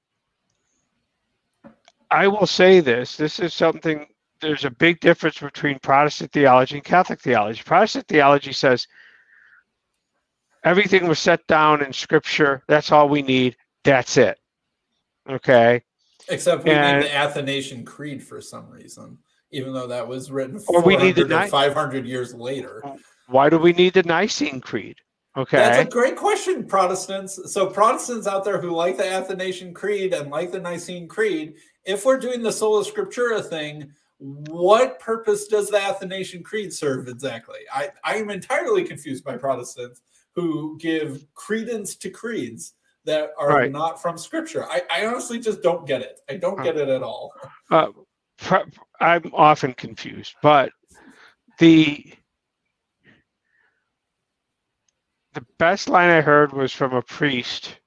I 2.17 2.29
will 2.29 2.47
say 2.47 2.81
this 2.81 3.14
this 3.17 3.39
is 3.39 3.53
something, 3.53 4.07
there's 4.41 4.64
a 4.64 4.71
big 4.71 5.01
difference 5.01 5.39
between 5.39 5.79
Protestant 5.81 6.33
theology 6.33 6.77
and 6.77 6.85
Catholic 6.85 7.21
theology. 7.21 7.62
Protestant 7.62 8.09
theology 8.09 8.53
says 8.53 8.87
everything 10.64 11.07
was 11.07 11.19
set 11.19 11.47
down 11.47 11.85
in 11.85 11.93
Scripture, 11.93 12.62
that's 12.69 12.91
all 12.91 13.11
we 13.11 13.21
need, 13.21 13.55
that's 13.85 14.17
it. 14.17 14.39
Okay. 15.29 15.83
Except 16.31 16.64
we 16.64 16.71
and, 16.71 17.01
need 17.01 17.11
the 17.11 17.14
Athanasian 17.14 17.85
Creed 17.85 18.23
for 18.23 18.41
some 18.41 18.71
reason, 18.71 19.19
even 19.51 19.75
though 19.75 19.87
that 19.87 20.09
was 20.09 20.31
written 20.31 20.59
400 20.59 20.87
we 20.87 20.97
need 20.97 21.17
the, 21.17 21.45
or 21.45 21.47
500 21.49 22.07
years 22.07 22.33
later. 22.33 22.83
Why 23.27 23.51
do 23.51 23.59
we 23.59 23.75
need 23.75 23.93
the 23.93 24.05
Nicene 24.05 24.62
Creed? 24.62 24.97
Okay. 25.37 25.59
That's 25.59 25.87
a 25.87 25.91
great 25.91 26.17
question, 26.17 26.67
Protestants. 26.67 27.53
So, 27.53 27.67
Protestants 27.67 28.27
out 28.27 28.43
there 28.43 28.59
who 28.59 28.71
like 28.71 28.97
the 28.97 29.07
Athanasian 29.07 29.75
Creed 29.75 30.14
and 30.14 30.31
like 30.31 30.51
the 30.51 30.59
Nicene 30.59 31.07
Creed, 31.07 31.57
if 31.87 32.05
we're 32.05 32.18
doing 32.18 32.43
the 32.43 32.53
sola 32.53 32.84
scriptura 32.84 33.45
thing, 33.45 33.91
what 34.18 34.99
purpose 34.99 35.47
does 35.47 35.70
the 35.70 35.80
Athanasian 35.80 36.43
Creed 36.43 36.72
serve 36.72 37.09
exactly? 37.09 37.61
I, 37.72 37.91
I 38.03 38.16
am 38.16 38.30
entirely 38.30 38.84
confused 38.84 39.24
by 39.24 39.37
Protestants 39.37 40.01
who 40.34 40.76
give 40.78 41.24
credence 41.34 41.97
to 41.97 42.11
creeds 42.11 42.74
that 43.05 43.30
are 43.39 43.49
right. 43.49 43.72
not 43.72 44.03
from 44.03 44.18
Scripture. 44.18 44.64
I, 44.64 44.82
I, 44.91 45.07
honestly 45.07 45.39
just 45.39 45.62
don't 45.62 45.87
get 45.87 46.03
it. 46.03 46.20
I 46.28 46.37
don't 46.37 46.62
get 46.62 46.76
it 46.76 46.89
at 46.89 47.03
all. 47.03 47.32
Uh, 47.70 47.89
I'm 49.01 49.30
often 49.32 49.72
confused, 49.74 50.34
but 50.43 50.72
the 51.59 52.12
the 55.34 55.47
best 55.59 55.89
line 55.89 56.11
I 56.11 56.20
heard 56.20 56.53
was 56.53 56.72
from 56.72 56.95
a 56.95 57.03
priest 57.03 57.78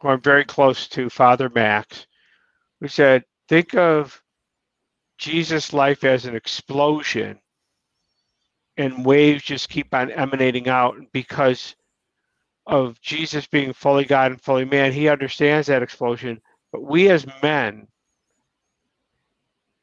who 0.00 0.08
I'm 0.08 0.20
very 0.20 0.44
close 0.44 0.88
to, 0.88 1.08
Father 1.08 1.48
Max, 1.54 2.07
who 2.80 2.88
said, 2.88 3.24
think 3.48 3.74
of 3.74 4.22
Jesus' 5.18 5.72
life 5.72 6.04
as 6.04 6.26
an 6.26 6.36
explosion 6.36 7.38
and 8.76 9.04
waves 9.04 9.42
just 9.44 9.68
keep 9.68 9.94
on 9.94 10.10
emanating 10.10 10.68
out 10.68 10.96
because 11.12 11.74
of 12.66 13.00
Jesus 13.00 13.46
being 13.46 13.72
fully 13.72 14.04
God 14.04 14.32
and 14.32 14.40
fully 14.40 14.64
man. 14.64 14.92
He 14.92 15.08
understands 15.08 15.66
that 15.68 15.82
explosion. 15.82 16.40
But 16.72 16.84
we 16.84 17.10
as 17.10 17.26
men 17.42 17.88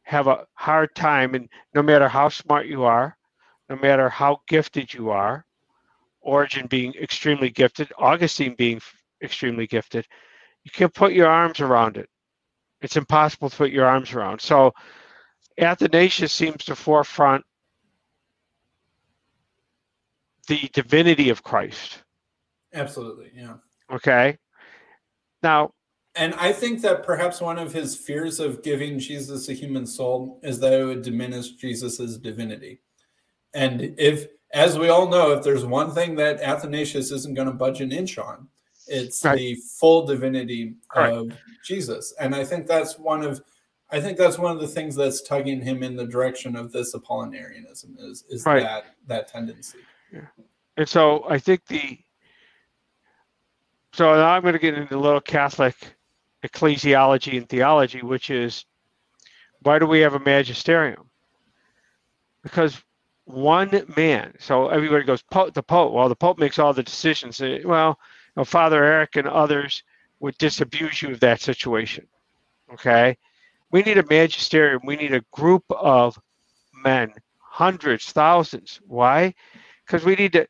have 0.04 0.28
a 0.28 0.46
hard 0.54 0.96
time, 0.96 1.36
and 1.36 1.50
no 1.74 1.84
matter 1.84 2.08
how 2.08 2.30
smart 2.30 2.68
you 2.68 2.84
are, 2.84 3.18
no 3.70 3.76
matter 3.78 4.10
how 4.10 4.42
gifted 4.48 4.94
you 4.94 5.10
are, 5.10 5.46
Origen 6.22 6.68
being 6.68 6.94
extremely 6.96 7.50
gifted, 7.50 7.92
Augustine 7.98 8.56
being 8.58 8.82
extremely 9.24 9.68
gifted, 9.68 10.06
you 10.64 10.72
can't 10.72 10.94
put 10.94 11.14
your 11.14 11.28
arms 11.28 11.60
around 11.60 11.98
it 11.98 12.10
it's 12.86 12.96
impossible 12.96 13.50
to 13.50 13.58
put 13.58 13.72
your 13.72 13.86
arms 13.86 14.14
around. 14.14 14.40
So 14.40 14.72
Athanasius 15.58 16.32
seems 16.32 16.64
to 16.66 16.76
forefront 16.76 17.44
the 20.48 20.70
divinity 20.72 21.30
of 21.30 21.44
Christ. 21.44 22.04
Absolutely, 22.74 23.32
yeah. 23.36 23.56
Okay. 23.92 24.38
Now, 25.42 25.72
and 26.16 26.34
I 26.36 26.54
think 26.54 26.82
that 26.82 27.04
perhaps 27.04 27.42
one 27.42 27.58
of 27.58 27.74
his 27.74 27.98
fears 27.98 28.40
of 28.40 28.64
giving 28.64 29.00
Jesus 29.00 29.50
a 29.50 29.54
human 29.54 29.86
soul 29.86 30.40
is 30.44 30.60
that 30.60 30.72
it 30.72 30.86
would 30.86 31.02
diminish 31.02 31.52
Jesus's 31.54 32.18
divinity. 32.18 32.82
And 33.54 33.96
if, 33.98 34.28
as 34.54 34.78
we 34.78 34.90
all 34.90 35.10
know, 35.10 35.32
if 35.32 35.44
there's 35.44 35.66
one 35.66 35.92
thing 35.92 36.16
that 36.16 36.40
Athanasius 36.40 37.12
isn't 37.12 37.34
going 37.34 37.48
to 37.48 37.54
budge 37.54 37.82
an 37.82 37.92
inch 37.92 38.18
on, 38.18 38.48
it's 38.88 39.24
right. 39.24 39.38
the 39.38 39.56
full 39.56 40.06
divinity 40.06 40.76
right. 40.96 41.14
of 41.14 41.32
Jesus. 41.64 42.14
And 42.20 42.36
I 42.36 42.44
think 42.44 42.68
that's 42.68 42.98
one 42.98 43.24
of 43.24 43.42
I 43.92 44.02
think 44.02 44.18
that's 44.18 44.38
one 44.38 44.52
of 44.52 44.60
the 44.60 44.68
things 44.68 44.96
that's 44.96 45.22
tugging 45.22 45.62
him 45.62 45.84
in 45.84 45.96
the 45.96 46.08
direction 46.08 46.56
of 46.56 46.72
this 46.72 46.96
Apollinarianism 46.96 48.00
is 48.00 48.24
is 48.30 48.46
right. 48.46 48.64
that 48.64 48.86
that 49.08 49.28
tendency. 49.28 49.80
Yeah. 50.12 50.22
And 50.78 50.90
so 50.90 51.26
I 51.30 51.38
think 51.38 51.66
the 51.68 52.00
so 53.94 54.14
now 54.14 54.30
I'm 54.30 54.42
going 54.42 54.54
to 54.54 54.60
get 54.60 54.74
into 54.74 54.98
a 54.98 55.00
little 55.00 55.22
Catholic 55.22 55.76
ecclesiology 56.46 57.38
and 57.38 57.48
theology, 57.48 58.02
which 58.02 58.30
is 58.30 58.66
why 59.62 59.80
do 59.80 59.86
we 59.86 60.00
have 60.02 60.16
a 60.16 60.20
magisterium? 60.20 61.10
Because 62.44 62.82
one 63.26 63.86
man, 63.98 64.34
so 64.40 64.68
everybody 64.70 65.04
goes, 65.04 65.24
the 65.32 65.64
Pope, 65.64 65.94
well, 65.94 66.10
the 66.10 66.16
Pope 66.16 66.38
makes 66.38 66.60
all 66.60 66.74
the 66.74 66.84
decisions. 66.84 67.42
Well, 67.64 68.00
know, 68.36 68.46
Father 68.46 68.84
Eric 68.84 69.16
and 69.16 69.28
others 69.28 69.84
would 70.20 70.38
disabuse 70.38 71.02
you 71.02 71.12
of 71.12 71.20
that 71.20 71.42
situation. 71.42 72.08
Okay? 72.74 73.18
We 73.72 73.82
need 73.82 73.98
a 73.98 74.06
magisterium. 74.10 74.82
We 74.86 74.96
need 74.96 75.14
a 75.14 75.24
group 75.32 75.64
of 75.70 76.20
men, 76.84 77.14
hundreds, 77.40 78.12
thousands. 78.12 78.80
Why? 78.86 79.34
Because 79.86 80.06
we 80.06 80.16
need 80.16 80.34
to. 80.34 80.48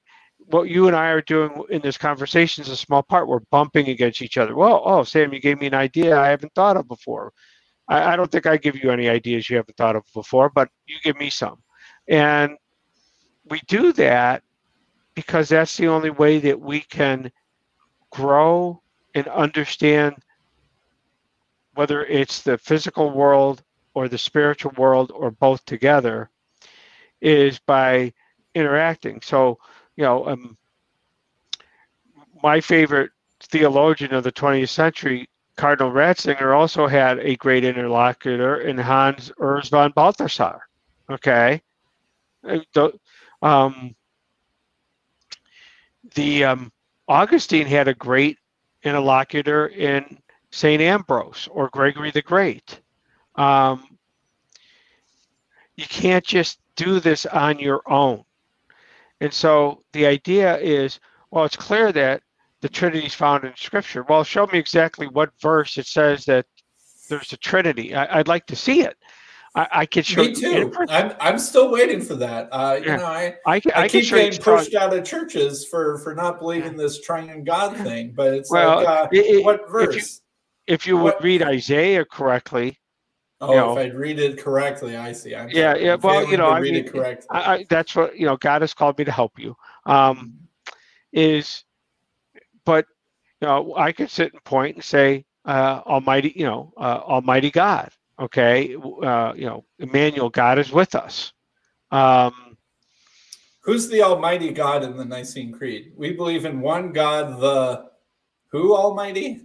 What 0.47 0.69
you 0.69 0.85
and 0.85 0.95
I 0.95 1.07
are 1.07 1.21
doing 1.21 1.63
in 1.71 1.81
this 1.81 1.97
conversation 1.97 2.63
is 2.63 2.69
a 2.69 2.77
small 2.77 3.01
part. 3.01 3.27
We're 3.27 3.39
bumping 3.49 3.89
against 3.89 4.21
each 4.21 4.37
other. 4.37 4.55
Well, 4.55 4.83
oh, 4.85 5.03
Sam, 5.03 5.33
you 5.33 5.39
gave 5.39 5.59
me 5.59 5.65
an 5.65 5.73
idea 5.73 6.19
I 6.19 6.27
haven't 6.27 6.53
thought 6.53 6.77
of 6.77 6.87
before. 6.87 7.33
I, 7.87 8.13
I 8.13 8.15
don't 8.15 8.31
think 8.31 8.45
I 8.45 8.57
give 8.57 8.75
you 8.75 8.91
any 8.91 9.09
ideas 9.09 9.49
you 9.49 9.57
haven't 9.57 9.75
thought 9.75 9.95
of 9.95 10.03
before, 10.13 10.49
but 10.49 10.69
you 10.85 10.97
give 11.03 11.17
me 11.17 11.31
some. 11.31 11.63
And 12.07 12.57
we 13.49 13.59
do 13.67 13.91
that 13.93 14.43
because 15.15 15.49
that's 15.49 15.77
the 15.77 15.87
only 15.87 16.11
way 16.11 16.37
that 16.39 16.59
we 16.59 16.81
can 16.81 17.31
grow 18.15 18.81
and 19.13 19.27
understand 19.27 20.15
whether 21.73 22.05
it's 22.05 22.41
the 22.41 22.57
physical 22.57 23.11
world 23.11 23.61
or 23.93 24.07
the 24.07 24.17
spiritual 24.17 24.71
world 24.77 25.11
or 25.13 25.31
both 25.31 25.63
together, 25.65 26.29
is 27.21 27.59
by 27.59 28.13
interacting. 28.53 29.21
So, 29.21 29.59
you 29.95 30.03
know, 30.03 30.27
um, 30.27 30.57
my 32.41 32.61
favorite 32.61 33.11
theologian 33.41 34.13
of 34.13 34.23
the 34.23 34.31
20th 34.31 34.69
century, 34.69 35.29
Cardinal 35.57 35.91
Ratzinger, 35.91 36.55
also 36.55 36.87
had 36.87 37.19
a 37.19 37.35
great 37.35 37.63
interlocutor 37.63 38.61
in 38.61 38.77
Hans 38.77 39.31
Urs 39.39 39.69
von 39.69 39.91
Balthasar. 39.91 40.61
Okay. 41.09 41.61
The, 42.43 42.93
um, 43.41 43.95
the 46.13 46.43
um, 46.45 46.71
Augustine 47.07 47.67
had 47.67 47.87
a 47.87 47.93
great 47.93 48.37
interlocutor 48.83 49.67
in 49.67 50.17
St. 50.51 50.81
Ambrose 50.81 51.47
or 51.51 51.69
Gregory 51.69 52.11
the 52.11 52.21
Great. 52.21 52.79
Um, 53.35 53.97
you 55.75 55.85
can't 55.85 56.25
just 56.25 56.59
do 56.75 56.99
this 56.99 57.25
on 57.25 57.59
your 57.59 57.81
own. 57.87 58.23
And 59.21 59.33
so 59.33 59.83
the 59.93 60.05
idea 60.05 60.57
is 60.57 60.99
well, 61.31 61.43
it's 61.43 61.57
clear 61.57 61.91
that 61.91 62.21
the 62.61 62.69
Trinity 62.69 63.05
is 63.05 63.13
found 63.13 63.43
in 63.43 63.53
Scripture. 63.57 64.03
Well, 64.03 64.23
show 64.23 64.47
me 64.47 64.57
exactly 64.57 65.07
what 65.07 65.31
verse 65.41 65.77
it 65.77 65.85
says 65.85 66.23
that 66.25 66.45
there's 67.09 67.33
a 67.33 67.37
Trinity. 67.37 67.93
I, 67.93 68.17
would 68.17 68.27
like 68.27 68.45
to 68.47 68.55
see 68.55 68.81
it. 68.81 68.97
I, 69.55 69.67
I 69.71 69.85
could 69.85 70.05
show. 70.05 70.23
Me 70.23 70.33
too. 70.33 70.73
I'm, 70.89 71.13
I'm 71.19 71.39
still 71.39 71.71
waiting 71.71 72.01
for 72.01 72.15
that. 72.15 72.49
Uh, 72.51 72.79
you 72.79 72.87
know, 72.87 73.05
I 73.05 73.35
I, 73.45 73.55
I, 73.55 73.61
I 73.75 73.87
keep 73.87 74.09
getting 74.09 74.39
pushed 74.39 74.75
out 74.75 74.93
of 74.93 75.03
churches 75.03 75.65
for 75.65 75.97
for 75.99 76.13
not 76.13 76.39
believing 76.39 76.75
this 76.75 77.01
triune 77.01 77.43
God 77.43 77.77
thing. 77.77 78.11
But 78.11 78.33
it's 78.33 78.51
well, 78.51 78.77
like, 78.77 78.87
uh, 78.87 79.07
it, 79.11 79.45
what 79.45 79.69
verse? 79.69 79.95
If 79.95 79.95
you, 79.95 80.73
if 80.73 80.87
you 80.87 80.97
would 80.97 81.15
read 81.21 81.41
Isaiah 81.41 82.03
correctly, 82.05 82.77
Oh, 83.41 83.49
you 83.49 83.55
know, 83.55 83.71
if 83.77 83.77
I'd 83.77 83.95
read 83.95 84.17
it 84.17 84.39
correctly, 84.39 84.95
I 84.95 85.11
see. 85.11 85.35
I'm 85.35 85.49
yeah, 85.49 85.75
yeah. 85.75 85.95
Well, 85.95 86.25
you 86.29 86.37
know, 86.37 86.49
I 86.49 86.61
mean, 86.61 86.89
I, 87.29 87.53
I, 87.53 87.65
that's 87.69 87.95
what 87.95 88.17
you 88.17 88.25
know. 88.25 88.37
God 88.37 88.61
has 88.61 88.73
called 88.73 88.97
me 88.97 89.03
to 89.03 89.11
help 89.11 89.37
you. 89.37 89.55
Um, 89.85 90.35
is, 91.11 91.63
but 92.65 92.85
you 93.41 93.47
know, 93.47 93.75
I 93.75 93.91
could 93.91 94.09
sit 94.09 94.31
and 94.31 94.43
point 94.45 94.75
and 94.75 94.83
say, 94.83 95.25
uh, 95.43 95.81
Almighty, 95.85 96.31
you 96.35 96.45
know, 96.45 96.73
uh, 96.77 97.01
Almighty 97.03 97.51
God. 97.51 97.89
Okay, 98.19 98.75
uh, 98.75 99.33
you 99.35 99.45
know, 99.45 99.65
Emmanuel, 99.77 100.29
God 100.29 100.57
is 100.57 100.71
with 100.71 100.95
us. 100.95 101.33
Um, 101.91 102.57
Who's 103.63 103.89
the 103.89 104.03
Almighty 104.03 104.51
God 104.51 104.83
in 104.83 104.95
the 104.95 105.03
Nicene 105.03 105.51
Creed? 105.51 105.91
We 105.97 106.13
believe 106.13 106.45
in 106.45 106.61
one 106.61 106.93
God, 106.93 107.41
the 107.41 107.89
who 108.51 108.75
Almighty? 108.75 109.41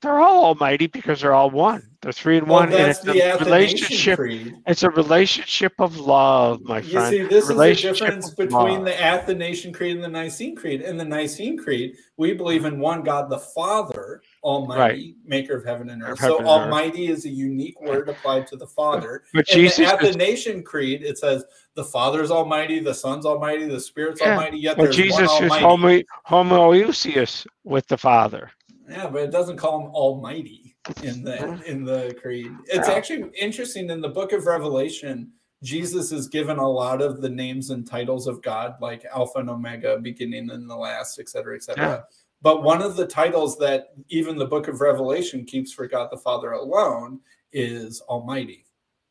They're 0.00 0.20
all 0.20 0.44
Almighty 0.44 0.86
because 0.86 1.22
they're 1.22 1.34
all 1.34 1.50
one. 1.50 1.82
They're 2.02 2.12
three 2.12 2.36
in 2.36 2.46
well, 2.46 2.60
one, 2.60 2.72
and 2.72 2.90
it's 2.90 3.04
a 3.04 3.44
relationship. 3.44 4.16
Creed. 4.16 4.54
It's 4.66 4.84
a 4.84 4.90
relationship 4.90 5.72
of 5.80 5.98
love, 5.98 6.60
my 6.62 6.80
friend. 6.80 7.12
You 7.12 7.22
see, 7.22 7.28
this 7.28 7.50
is 7.50 7.56
the 7.56 7.74
difference 7.74 8.30
between 8.30 8.50
love. 8.52 8.84
the 8.84 9.02
Athanasian 9.02 9.72
Creed 9.72 9.96
and 9.96 10.04
the 10.04 10.08
Nicene 10.08 10.54
Creed. 10.54 10.82
In 10.82 10.96
the 10.96 11.04
Nicene 11.04 11.58
Creed, 11.58 11.96
we 12.16 12.32
believe 12.32 12.64
in 12.64 12.78
one 12.78 13.02
God, 13.02 13.28
the 13.28 13.40
Father, 13.40 14.22
Almighty, 14.48 14.80
right. 14.80 15.14
Maker 15.24 15.56
of 15.56 15.64
heaven 15.64 15.90
and 15.90 16.02
earth. 16.02 16.20
So, 16.20 16.44
Almighty 16.44 17.10
earth. 17.10 17.18
is 17.18 17.24
a 17.26 17.28
unique 17.28 17.80
word 17.80 18.08
applied 18.14 18.46
to 18.48 18.56
the 18.56 18.66
Father. 18.66 19.24
But 19.34 19.48
in 19.50 19.54
Jesus 19.54 19.86
Athanasian. 19.86 20.62
Creed, 20.62 21.02
it 21.02 21.18
says 21.18 21.44
the 21.74 21.84
Father's 21.84 22.30
Almighty, 22.30 22.80
the 22.80 22.94
Son's 22.94 23.26
Almighty, 23.26 23.66
the 23.66 23.80
Spirit's 23.80 24.20
yeah. 24.20 24.30
Almighty. 24.30 24.58
Yet 24.58 24.78
well, 24.78 24.86
there's 24.86 24.96
Jesus 24.96 25.30
one 25.40 25.62
Almighty. 25.62 26.00
is 26.00 26.06
homoousios 26.26 27.46
with 27.64 27.86
the 27.88 27.98
Father. 27.98 28.50
Yeah, 28.88 29.08
but 29.08 29.22
it 29.22 29.30
doesn't 29.30 29.58
call 29.58 29.80
him 29.80 29.90
Almighty 29.92 30.74
in 31.02 31.22
the 31.22 31.62
in 31.66 31.84
the 31.84 32.16
creed. 32.20 32.52
It's 32.66 32.88
actually 32.88 33.30
interesting 33.38 33.90
in 33.90 34.00
the 34.00 34.08
book 34.08 34.32
of 34.32 34.46
Revelation. 34.46 35.32
Jesus 35.62 36.12
is 36.12 36.28
given 36.28 36.58
a 36.58 36.68
lot 36.68 37.02
of 37.02 37.20
the 37.20 37.28
names 37.28 37.70
and 37.70 37.86
titles 37.86 38.28
of 38.28 38.40
God, 38.42 38.76
like 38.80 39.04
Alpha 39.04 39.40
and 39.40 39.50
Omega, 39.50 39.98
beginning 39.98 40.50
and 40.50 40.70
the 40.70 40.76
last, 40.76 41.18
et 41.18 41.28
cetera, 41.28 41.56
et 41.56 41.64
cetera. 41.64 41.88
Yeah. 41.88 42.00
But 42.40 42.62
one 42.62 42.82
of 42.82 42.96
the 42.96 43.06
titles 43.06 43.58
that 43.58 43.94
even 44.08 44.38
the 44.38 44.46
book 44.46 44.68
of 44.68 44.80
Revelation 44.80 45.44
keeps 45.44 45.72
for 45.72 45.88
God 45.88 46.08
the 46.10 46.18
Father 46.18 46.52
alone 46.52 47.20
is 47.52 48.00
Almighty. 48.02 48.64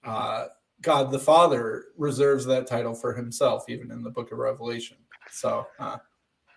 Uh, 0.04 0.46
God 0.82 1.12
the 1.12 1.20
Father 1.20 1.86
reserves 1.98 2.46
that 2.46 2.68
title 2.68 2.94
for 2.94 3.14
himself, 3.14 3.66
even 3.68 3.92
in 3.92 4.04
the 4.04 4.10
book 4.10 4.32
of 4.32 4.38
Revelation. 4.38 4.98
So, 5.30 5.68
uh, 5.80 5.98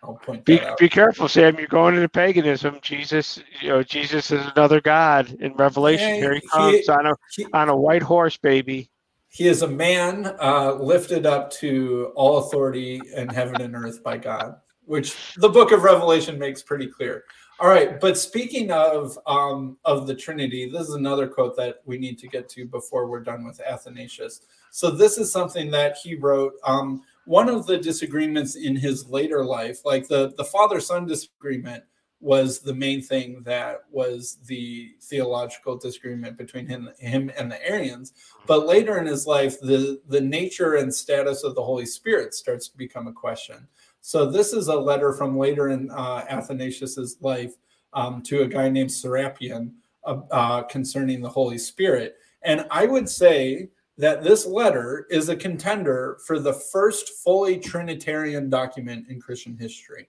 I'll 0.02 0.14
point 0.14 0.44
be, 0.44 0.60
Be 0.78 0.88
careful, 0.88 1.28
Sam. 1.28 1.58
You're 1.58 1.66
going 1.66 1.94
into 1.94 2.08
paganism. 2.08 2.78
Jesus, 2.80 3.42
you 3.60 3.68
know, 3.68 3.82
Jesus 3.82 4.30
is 4.30 4.46
another 4.56 4.80
God 4.80 5.30
in 5.40 5.52
Revelation. 5.54 6.14
Here 6.14 6.34
he 6.34 6.40
comes 6.40 6.86
he, 6.86 6.88
on 6.88 7.06
a 7.06 7.14
he, 7.36 7.46
on 7.52 7.68
a 7.68 7.76
white 7.76 8.02
horse, 8.02 8.36
baby. 8.36 8.90
He 9.28 9.46
is 9.46 9.62
a 9.62 9.68
man 9.68 10.34
uh, 10.40 10.74
lifted 10.74 11.26
up 11.26 11.50
to 11.52 12.12
all 12.16 12.38
authority 12.38 13.10
in 13.14 13.28
heaven 13.28 13.60
and 13.60 13.76
earth 13.76 14.02
by 14.02 14.16
God, 14.16 14.56
which 14.84 15.34
the 15.36 15.48
book 15.48 15.72
of 15.72 15.82
Revelation 15.82 16.38
makes 16.38 16.62
pretty 16.62 16.86
clear. 16.86 17.24
All 17.60 17.68
right, 17.68 18.00
but 18.00 18.16
speaking 18.16 18.70
of 18.70 19.18
um, 19.26 19.76
of 19.84 20.06
the 20.06 20.14
Trinity, 20.14 20.70
this 20.70 20.88
is 20.88 20.94
another 20.94 21.28
quote 21.28 21.56
that 21.56 21.82
we 21.84 21.98
need 21.98 22.18
to 22.20 22.26
get 22.26 22.48
to 22.50 22.64
before 22.64 23.06
we're 23.06 23.20
done 23.20 23.44
with 23.44 23.60
Athanasius. 23.60 24.40
So 24.70 24.90
this 24.90 25.18
is 25.18 25.30
something 25.30 25.70
that 25.72 25.98
he 26.02 26.14
wrote. 26.14 26.54
Um, 26.64 27.02
one 27.26 27.50
of 27.50 27.66
the 27.66 27.76
disagreements 27.76 28.56
in 28.56 28.74
his 28.74 29.08
later 29.08 29.44
life, 29.44 29.84
like 29.84 30.08
the, 30.08 30.32
the 30.38 30.44
father 30.44 30.80
son 30.80 31.06
disagreement, 31.06 31.84
was 32.20 32.60
the 32.60 32.74
main 32.74 33.02
thing 33.02 33.42
that 33.44 33.78
was 33.90 34.38
the 34.46 34.90
theological 35.02 35.76
disagreement 35.76 36.36
between 36.36 36.66
him, 36.66 36.90
him 36.98 37.30
and 37.36 37.50
the 37.50 37.66
Arians. 37.66 38.12
But 38.46 38.66
later 38.66 38.98
in 38.98 39.06
his 39.06 39.26
life, 39.26 39.58
the, 39.60 40.00
the 40.08 40.20
nature 40.20 40.74
and 40.74 40.94
status 40.94 41.44
of 41.44 41.54
the 41.54 41.62
Holy 41.62 41.86
Spirit 41.86 42.34
starts 42.34 42.68
to 42.68 42.76
become 42.76 43.06
a 43.06 43.12
question. 43.12 43.66
So 44.00 44.30
this 44.30 44.52
is 44.52 44.68
a 44.68 44.74
letter 44.74 45.12
from 45.12 45.36
later 45.36 45.68
in 45.68 45.90
uh, 45.90 46.24
Athanasius's 46.28 47.18
life 47.20 47.54
um, 47.92 48.22
to 48.22 48.42
a 48.42 48.46
guy 48.46 48.68
named 48.68 48.90
Serapion 48.90 49.72
uh, 50.04 50.20
uh, 50.30 50.62
concerning 50.62 51.20
the 51.20 51.28
Holy 51.28 51.58
Spirit. 51.58 52.16
And 52.42 52.66
I 52.70 52.86
would 52.86 53.08
say 53.08 53.68
that 53.98 54.24
this 54.24 54.46
letter 54.46 55.06
is 55.10 55.28
a 55.28 55.36
contender 55.36 56.18
for 56.26 56.38
the 56.38 56.54
first 56.54 57.22
fully 57.22 57.58
Trinitarian 57.58 58.48
document 58.48 59.08
in 59.08 59.20
Christian 59.20 59.56
history. 59.58 60.08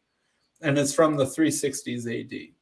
And 0.62 0.78
it's 0.78 0.94
from 0.94 1.18
the 1.18 1.26
360s 1.26 2.08
AD. 2.08 2.54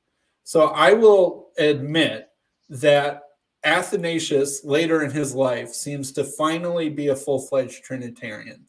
So 0.43 0.69
I 0.69 0.93
will 0.93 1.49
admit 1.59 2.30
that 2.69 3.21
Athanasius, 3.63 4.63
later 4.63 5.03
in 5.03 5.11
his 5.11 5.36
life, 5.36 5.73
seems 5.73 6.11
to 6.13 6.23
finally 6.23 6.89
be 6.89 7.09
a 7.09 7.15
full 7.15 7.39
fledged 7.39 7.84
Trinitarian. 7.84 8.65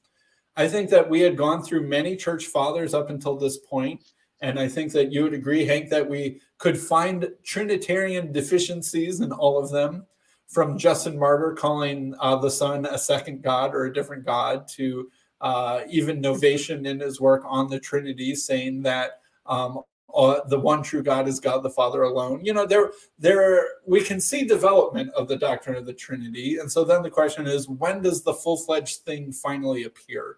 I 0.57 0.69
think 0.69 0.91
that 0.91 1.09
we 1.09 1.21
had 1.21 1.37
gone 1.37 1.63
through 1.63 1.87
many 1.87 2.17
church 2.17 2.47
fathers 2.47 2.95
up 2.95 3.11
until 3.11 3.37
this 3.37 3.59
point, 3.59 4.03
And 4.43 4.59
I 4.59 4.69
think 4.69 4.93
that 4.93 5.13
you 5.13 5.23
would 5.23 5.35
agree, 5.35 5.67
Hank, 5.67 5.91
that 5.91 6.09
we 6.09 6.41
could 6.59 6.79
find 6.79 7.29
Trinitarian 7.45 8.33
deficiencies 8.33 9.21
in 9.21 9.33
all 9.33 9.63
of 9.63 9.71
them 9.71 10.07
from 10.49 10.79
Justin 10.79 11.19
Martyr 11.19 11.53
calling 11.53 12.15
uh, 12.19 12.37
the 12.37 12.51
Son 12.51 12.87
a 12.87 12.99
second 12.99 13.43
God 13.43 13.75
or 13.75 13.85
a 13.85 13.93
different 13.93 14.25
God 14.25 14.67
to 14.77 15.11
uh, 15.41 15.83
even 15.89 16.23
Novatian 16.23 16.87
in 16.87 17.01
his 17.01 17.21
work 17.21 17.43
on 17.47 17.69
the 17.69 17.79
Trinity 17.79 18.35
saying 18.35 18.83
that 18.83 19.21
um, 19.47 19.81
uh, 20.15 20.41
the 20.49 20.59
one 20.59 20.83
true 20.83 21.03
God 21.03 21.29
is 21.29 21.41
God 21.41 21.63
the 21.63 21.71
Father 21.71 22.03
alone. 22.03 22.45
You 22.45 22.55
know, 22.55 22.67
there, 22.67 22.91
there, 23.19 23.65
we 23.87 24.03
can 24.03 24.21
see 24.21 24.45
development 24.45 25.11
of 25.15 25.29
the 25.29 25.37
doctrine 25.37 25.77
of 25.77 25.87
the 25.87 25.93
Trinity, 25.93 26.59
and 26.59 26.71
so 26.71 26.85
then 26.85 27.03
the 27.03 27.11
question 27.11 27.47
is, 27.47 27.69
when 27.69 28.03
does 28.03 28.23
the 28.23 28.35
full-fledged 28.35 28.99
thing 29.01 29.33
finally 29.33 29.85
appear? 29.85 30.37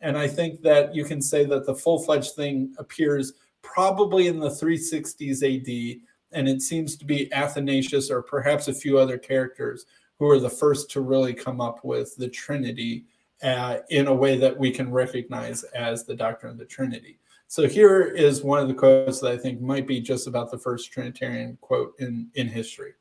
And 0.00 0.16
I 0.16 0.28
think 0.28 0.62
that 0.62 0.94
you 0.94 1.04
can 1.04 1.20
say 1.20 1.44
that 1.46 1.66
the 1.66 1.74
full-fledged 1.74 2.34
thing 2.34 2.74
appears 2.78 3.34
probably 3.62 4.28
in 4.28 4.38
the 4.38 4.48
360s 4.48 5.42
AD 5.42 6.00
and 6.32 6.48
it 6.48 6.62
seems 6.62 6.96
to 6.96 7.04
be 7.04 7.32
Athanasius 7.32 8.10
or 8.10 8.22
perhaps 8.22 8.68
a 8.68 8.74
few 8.74 8.98
other 8.98 9.18
characters 9.18 9.86
who 10.18 10.28
are 10.28 10.40
the 10.40 10.50
first 10.50 10.90
to 10.90 11.00
really 11.00 11.32
come 11.32 11.60
up 11.60 11.84
with 11.84 12.14
the 12.16 12.28
Trinity 12.28 13.04
uh, 13.42 13.78
in 13.90 14.08
a 14.08 14.14
way 14.14 14.36
that 14.36 14.56
we 14.56 14.70
can 14.70 14.90
recognize 14.90 15.62
as 15.64 16.04
the 16.04 16.14
doctrine 16.14 16.52
of 16.52 16.58
the 16.58 16.64
Trinity. 16.64 17.18
So 17.50 17.66
here 17.66 18.02
is 18.02 18.42
one 18.42 18.60
of 18.60 18.68
the 18.68 18.74
quotes 18.74 19.20
that 19.20 19.32
I 19.32 19.38
think 19.38 19.62
might 19.62 19.86
be 19.86 20.02
just 20.02 20.26
about 20.26 20.50
the 20.50 20.58
first 20.58 20.92
Trinitarian 20.92 21.56
quote 21.62 21.94
in, 21.98 22.28
in 22.34 22.46
history. 22.46 22.92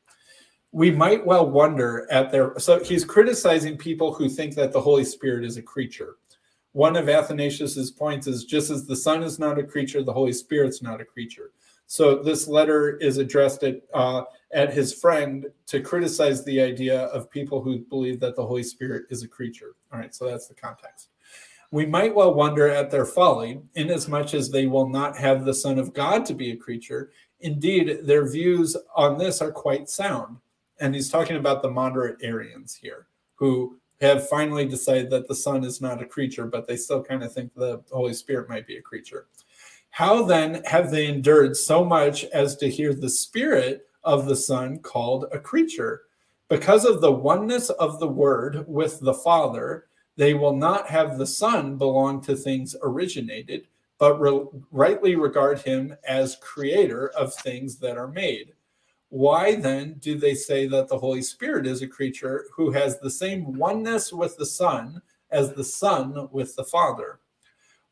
We 0.72 0.90
might 0.90 1.26
well 1.26 1.50
wonder 1.50 2.08
at 2.10 2.32
their, 2.32 2.58
so 2.58 2.82
he's 2.82 3.04
criticizing 3.04 3.78
people 3.78 4.14
who 4.14 4.30
think 4.30 4.56
that 4.56 4.72
the 4.72 4.80
Holy 4.80 5.04
Spirit 5.04 5.44
is 5.44 5.58
a 5.58 5.62
creature. 5.62 6.16
One 6.72 6.96
of 6.96 7.10
Athanasius's 7.10 7.92
points 7.92 8.26
is 8.26 8.46
just 8.46 8.70
as 8.70 8.86
the 8.86 8.96
Son 8.96 9.22
is 9.22 9.38
not 9.38 9.60
a 9.60 9.64
creature, 9.64 10.02
the 10.02 10.14
Holy 10.14 10.34
Spirit's 10.34 10.82
not 10.82 11.02
a 11.02 11.06
creature. 11.06 11.52
So 11.86 12.16
this 12.16 12.48
letter 12.48 12.98
is 12.98 13.18
addressed 13.18 13.64
at 13.64 13.82
uh, 13.94 14.24
at 14.54 14.74
his 14.74 14.94
friend 14.94 15.48
to 15.68 15.82
criticize 15.82 16.44
the 16.44 16.62
idea 16.62 17.04
of 17.08 17.30
people 17.30 17.62
who 17.62 17.80
believe 17.80 18.20
that 18.22 18.36
the 18.36 18.46
Holy 18.46 18.64
Spirit 18.64 19.08
is 19.10 19.24
a 19.24 19.28
creature. 19.28 19.76
All 19.92 20.00
right, 20.00 20.14
so 20.14 20.26
that's 20.26 20.48
the 20.48 20.54
context. 20.54 21.10
We 21.72 21.86
might 21.86 22.16
well 22.16 22.34
wonder 22.34 22.68
at 22.68 22.92
their 22.92 23.06
folly, 23.06 23.62
inasmuch 23.76 24.34
as 24.34 24.50
they 24.50 24.68
will 24.68 24.88
not 24.88 25.18
have 25.18 25.44
the 25.44 25.54
Son 25.54 25.78
of 25.78 25.94
God 25.94 26.26
to 26.26 26.34
be 26.34 26.52
a 26.52 26.58
creature. 26.58 27.12
Indeed, 27.42 28.00
their 28.04 28.30
views 28.30 28.78
on 28.96 29.18
this 29.18 29.42
are 29.42 29.52
quite 29.52 29.90
sound. 29.90 30.38
And 30.80 30.96
he's 30.96 31.10
talking 31.10 31.36
about 31.38 31.62
the 31.62 31.72
moderate 31.72 32.18
Arians 32.22 32.76
here, 32.76 33.08
who 33.36 33.78
have 34.00 34.30
finally 34.30 34.66
decided 34.66 35.10
that 35.10 35.28
the 35.28 35.36
Son 35.36 35.64
is 35.64 35.82
not 35.82 36.02
a 36.02 36.06
creature, 36.06 36.46
but 36.46 36.68
they 36.68 36.78
still 36.78 37.04
kind 37.04 37.24
of 37.24 37.34
think 37.34 37.54
the 37.54 37.82
Holy 37.92 38.14
Spirit 38.14 38.48
might 38.48 38.68
be 38.68 38.78
a 38.78 38.82
creature. 38.82 39.28
How 39.90 40.24
then 40.24 40.64
have 40.66 40.92
they 40.92 41.08
endured 41.08 41.58
so 41.58 41.84
much 41.84 42.24
as 42.26 42.56
to 42.58 42.70
hear 42.70 42.94
the 42.94 43.10
Spirit 43.10 43.88
of 44.04 44.28
the 44.28 44.36
Son 44.36 44.80
called 44.80 45.26
a 45.32 45.40
creature? 45.40 46.04
Because 46.50 46.86
of 46.86 47.02
the 47.02 47.12
oneness 47.12 47.72
of 47.72 48.00
the 48.00 48.08
Word 48.08 48.64
with 48.68 49.00
the 49.00 49.14
Father, 49.14 49.88
they 50.18 50.34
will 50.34 50.56
not 50.56 50.90
have 50.90 51.18
the 51.18 51.28
Son 51.28 51.78
belong 51.78 52.22
to 52.22 52.36
things 52.36 52.76
originated, 52.82 53.68
but 54.00 54.20
re- 54.20 54.46
rightly 54.72 55.16
regard 55.16 55.60
him 55.60 55.96
as 56.08 56.38
creator 56.42 57.10
of 57.10 57.34
things 57.34 57.78
that 57.78 57.98
are 57.98 58.08
made. 58.08 58.54
Why 59.10 59.56
then 59.56 59.94
do 60.00 60.18
they 60.18 60.34
say 60.34 60.68
that 60.68 60.90
the 60.90 60.98
Holy 60.98 61.22
Spirit 61.22 61.66
is 61.66 61.82
a 61.82 61.88
creature 61.88 62.46
who 62.54 62.72
has 62.72 63.00
the 63.00 63.10
same 63.10 63.58
oneness 63.58 64.12
with 64.12 64.36
the 64.38 64.46
Son 64.46 65.02
as 65.32 65.54
the 65.54 65.64
Son 65.64 66.28
with 66.32 66.56
the 66.56 66.66
Father? 66.66 67.20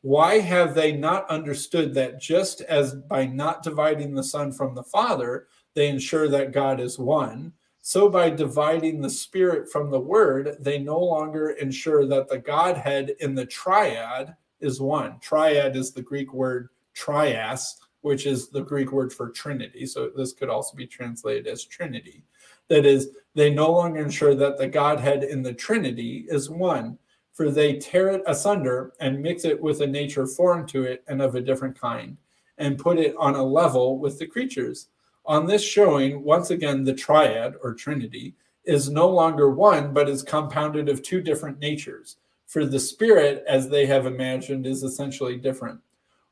Why 0.01 0.39
have 0.39 0.75
they 0.75 0.91
not 0.91 1.29
understood 1.29 1.93
that 1.93 2.19
just 2.19 2.61
as 2.61 2.93
by 2.93 3.25
not 3.25 3.63
dividing 3.63 4.13
the 4.13 4.23
Son 4.23 4.51
from 4.51 4.75
the 4.75 4.83
Father, 4.83 5.47
they 5.73 5.87
ensure 5.87 6.27
that 6.27 6.51
God 6.51 6.79
is 6.79 6.99
one, 6.99 7.53
so 7.87 8.09
by 8.09 8.31
dividing 8.31 8.99
the 8.99 9.09
Spirit 9.11 9.71
from 9.71 9.91
the 9.91 9.99
Word, 9.99 10.57
they 10.59 10.79
no 10.79 10.99
longer 10.99 11.51
ensure 11.51 12.07
that 12.07 12.27
the 12.27 12.39
Godhead 12.39 13.13
in 13.19 13.35
the 13.35 13.45
triad 13.45 14.35
is 14.59 14.81
one. 14.81 15.19
Triad 15.19 15.75
is 15.75 15.91
the 15.91 16.01
Greek 16.01 16.33
word 16.33 16.69
trias, 16.95 17.75
which 18.01 18.25
is 18.25 18.49
the 18.49 18.63
Greek 18.63 18.91
word 18.91 19.13
for 19.13 19.29
Trinity. 19.29 19.85
So 19.85 20.09
this 20.09 20.33
could 20.33 20.49
also 20.49 20.75
be 20.75 20.87
translated 20.87 21.45
as 21.45 21.63
Trinity. 21.63 22.23
That 22.69 22.87
is, 22.87 23.09
they 23.35 23.53
no 23.53 23.71
longer 23.71 23.99
ensure 24.01 24.33
that 24.33 24.57
the 24.57 24.67
Godhead 24.67 25.23
in 25.23 25.43
the 25.43 25.53
Trinity 25.53 26.25
is 26.27 26.49
one 26.49 26.97
for 27.33 27.51
they 27.51 27.77
tear 27.77 28.07
it 28.07 28.23
asunder 28.25 28.93
and 28.99 29.21
mix 29.21 29.45
it 29.45 29.61
with 29.61 29.81
a 29.81 29.85
nature 29.85 30.25
foreign 30.25 30.65
to 30.65 30.83
it 30.85 31.03
and 31.07 31.21
of 31.21 31.35
a 31.35 31.41
different 31.41 31.79
kind, 31.79 32.17
and 32.57 32.79
put 32.79 32.97
it 32.97 33.13
on 33.17 33.35
a 33.35 33.43
level 33.43 33.99
with 33.99 34.17
the 34.17 34.25
creatures. 34.25 34.87
On 35.27 35.47
this 35.47 35.63
showing, 35.63 36.23
once 36.23 36.51
again, 36.51 36.83
the 36.83 36.93
triad 36.93 37.55
or 37.63 37.73
trinity 37.73 38.35
is 38.63 38.89
no 38.89 39.09
longer 39.09 39.49
one, 39.49 39.93
but 39.93 40.09
is 40.09 40.23
compounded 40.23 40.89
of 40.89 41.01
two 41.01 41.21
different 41.21 41.59
natures. 41.59 42.17
For 42.45 42.65
the 42.65 42.79
spirit, 42.79 43.43
as 43.47 43.69
they 43.69 43.85
have 43.87 44.05
imagined, 44.05 44.67
is 44.67 44.83
essentially 44.83 45.37
different. 45.37 45.79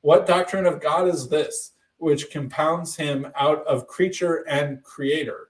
What 0.02 0.28
doctrine 0.28 0.66
of 0.66 0.82
God 0.82 1.08
is 1.08 1.28
this, 1.28 1.72
which 1.98 2.32
compounds 2.32 2.96
him 2.96 3.28
out 3.36 3.66
of 3.66 3.88
creature 3.88 4.48
and 4.48 4.84
creator? 4.84 5.50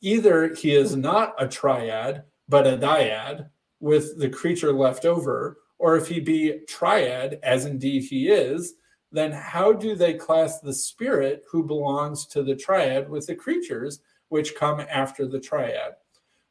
Either 0.00 0.54
he 0.54 0.74
is 0.74 0.96
not 0.96 1.34
a 1.38 1.48
triad, 1.48 2.24
but 2.48 2.66
a 2.66 2.76
dyad, 2.76 3.48
with 3.80 4.18
the 4.18 4.28
creature 4.28 4.72
left 4.72 5.04
over, 5.04 5.58
or 5.78 5.96
if 5.96 6.08
he 6.08 6.20
be 6.20 6.60
triad, 6.68 7.38
as 7.42 7.64
indeed 7.64 8.02
he 8.02 8.28
is, 8.28 8.74
then 9.14 9.30
how 9.30 9.72
do 9.72 9.94
they 9.94 10.12
class 10.12 10.58
the 10.58 10.72
spirit 10.72 11.44
who 11.48 11.62
belongs 11.62 12.26
to 12.26 12.42
the 12.42 12.56
triad 12.56 13.08
with 13.08 13.28
the 13.28 13.34
creatures 13.34 14.00
which 14.28 14.56
come 14.56 14.80
after 14.90 15.24
the 15.24 15.38
triad? 15.38 15.92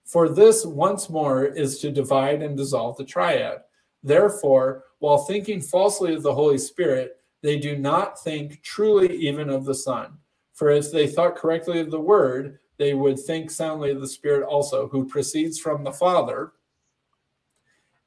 For 0.06 0.30
this 0.30 0.66
once 0.66 1.10
more 1.10 1.44
is 1.44 1.80
to 1.80 1.92
divide 1.92 2.42
and 2.42 2.56
dissolve 2.56 2.96
the 2.96 3.04
triad. 3.04 3.60
Therefore, 4.02 4.86
while 5.00 5.18
thinking 5.18 5.60
falsely 5.60 6.14
of 6.16 6.24
the 6.24 6.34
Holy 6.34 6.58
Spirit, 6.58 7.18
they 7.42 7.60
do 7.60 7.78
not 7.78 8.24
think 8.24 8.62
truly 8.64 9.14
even 9.14 9.50
of 9.50 9.66
the 9.66 9.76
Son. 9.76 10.14
For 10.54 10.70
if 10.70 10.90
they 10.90 11.08
thought 11.08 11.36
correctly 11.36 11.82
of 11.82 11.92
the 11.92 12.00
Word, 12.00 12.60
they 12.78 12.94
would 12.94 13.20
think 13.20 13.52
soundly 13.52 13.92
of 13.92 14.00
the 14.00 14.08
Spirit 14.08 14.48
also, 14.48 14.88
who 14.88 15.06
proceeds 15.06 15.60
from 15.60 15.84
the 15.84 15.92
Father 15.92 16.54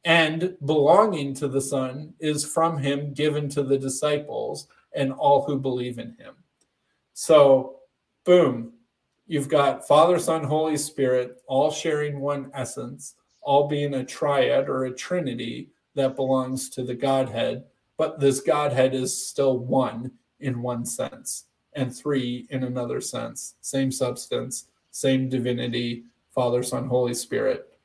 and 0.06 0.56
belonging 0.64 1.34
to 1.34 1.48
the 1.48 1.60
Son 1.60 2.14
is 2.20 2.44
from 2.46 2.78
him 2.78 3.12
given 3.12 3.48
to 3.48 3.64
the 3.64 3.76
disciples 3.76 4.68
and 4.94 5.12
all 5.12 5.44
who 5.44 5.58
believe 5.58 5.98
in 5.98 6.14
him. 6.16 6.34
So, 7.12 7.80
boom, 8.24 8.72
you've 9.26 9.48
got 9.48 9.86
Father, 9.86 10.20
Son, 10.20 10.44
Holy 10.44 10.76
Spirit 10.76 11.42
all 11.48 11.72
sharing 11.72 12.20
one 12.20 12.52
essence, 12.54 13.16
all 13.42 13.66
being 13.66 13.94
a 13.94 14.04
triad 14.04 14.68
or 14.68 14.84
a 14.84 14.94
trinity 14.94 15.70
that 15.96 16.14
belongs 16.14 16.70
to 16.70 16.84
the 16.84 16.94
Godhead, 16.94 17.64
but 17.96 18.20
this 18.20 18.40
Godhead 18.40 18.94
is 18.94 19.26
still 19.26 19.58
one 19.58 20.12
in 20.38 20.62
one 20.62 20.86
sense 20.86 21.46
and 21.72 21.94
three 21.94 22.46
in 22.50 22.62
another 22.62 23.00
sense. 23.00 23.56
Same 23.60 23.90
substance, 23.90 24.68
same 24.92 25.28
divinity, 25.28 26.04
Father, 26.32 26.62
Son, 26.62 26.86
Holy 26.86 27.14
Spirit 27.14 27.75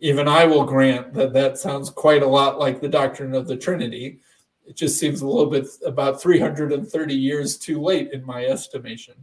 even 0.00 0.28
I 0.28 0.44
will 0.44 0.64
grant 0.64 1.14
that 1.14 1.32
that 1.32 1.58
sounds 1.58 1.90
quite 1.90 2.22
a 2.22 2.26
lot 2.26 2.58
like 2.58 2.80
the 2.80 2.88
doctrine 2.88 3.34
of 3.34 3.46
the 3.46 3.56
Trinity. 3.56 4.20
It 4.66 4.76
just 4.76 4.98
seems 4.98 5.20
a 5.20 5.26
little 5.26 5.50
bit 5.50 5.66
about 5.84 6.20
330 6.20 7.14
years 7.14 7.56
too 7.58 7.80
late 7.80 8.12
in 8.12 8.24
my 8.24 8.44
estimation. 8.46 9.14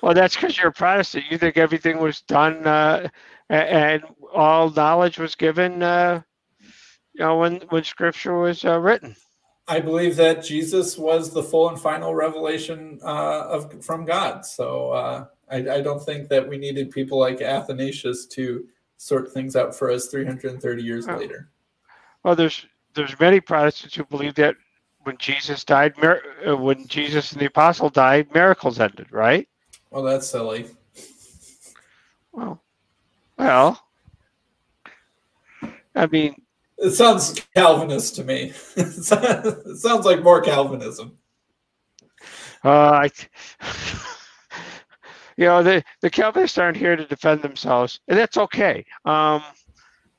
well, 0.00 0.14
that's 0.14 0.36
because 0.36 0.56
you're 0.56 0.68
a 0.68 0.72
Protestant. 0.72 1.24
You 1.30 1.38
think 1.38 1.56
everything 1.56 1.98
was 1.98 2.20
done 2.22 2.66
uh, 2.66 3.08
and 3.50 4.02
all 4.32 4.70
knowledge 4.70 5.18
was 5.18 5.34
given, 5.34 5.82
uh, 5.82 6.22
you 7.14 7.20
know, 7.20 7.38
when 7.38 7.60
when 7.70 7.84
Scripture 7.84 8.38
was 8.38 8.64
uh, 8.64 8.78
written. 8.78 9.16
I 9.68 9.80
believe 9.80 10.16
that 10.16 10.42
Jesus 10.42 10.96
was 10.96 11.30
the 11.30 11.42
full 11.42 11.68
and 11.68 11.78
final 11.78 12.14
revelation 12.14 12.98
uh, 13.02 13.46
of 13.48 13.84
from 13.84 14.06
God. 14.06 14.46
So 14.46 14.90
uh, 14.92 15.26
I, 15.50 15.56
I, 15.56 15.80
don't 15.82 16.02
think 16.02 16.28
that 16.28 16.48
we 16.48 16.56
needed 16.56 16.90
people 16.90 17.18
like 17.18 17.42
Athanasius 17.42 18.24
to 18.26 18.66
sort 18.96 19.30
things 19.30 19.56
out 19.56 19.74
for 19.74 19.90
us 19.90 20.08
330 20.08 20.82
years 20.82 21.06
oh. 21.06 21.16
later. 21.16 21.50
Well, 22.22 22.34
there's 22.34 22.66
there's 22.94 23.18
many 23.20 23.40
Protestants 23.40 23.94
who 23.94 24.04
believe 24.04 24.34
that 24.36 24.56
when 25.02 25.18
Jesus 25.18 25.64
died, 25.64 25.94
uh, 26.02 26.56
when 26.56 26.86
Jesus 26.86 27.32
and 27.32 27.40
the 27.40 27.46
apostle 27.46 27.90
died, 27.90 28.32
miracles 28.34 28.80
ended, 28.80 29.12
right? 29.12 29.48
Well, 29.90 30.02
that's 30.02 30.26
silly. 30.26 30.66
Well, 32.32 32.62
well, 33.38 33.82
I 35.94 36.06
mean, 36.06 36.42
it 36.78 36.92
sounds 36.92 37.40
Calvinist 37.54 38.16
to 38.16 38.24
me. 38.24 38.52
it 38.76 39.78
sounds 39.78 40.06
like 40.06 40.22
more 40.22 40.40
Calvinism. 40.40 41.16
Uh, 42.64 43.08
I, 43.08 43.10
you 45.36 45.46
know, 45.46 45.62
the 45.62 45.82
the 46.00 46.10
Calvinists 46.10 46.58
aren't 46.58 46.76
here 46.76 46.96
to 46.96 47.04
defend 47.04 47.42
themselves, 47.42 48.00
and 48.08 48.18
that's 48.18 48.36
okay. 48.36 48.84
Um, 49.04 49.42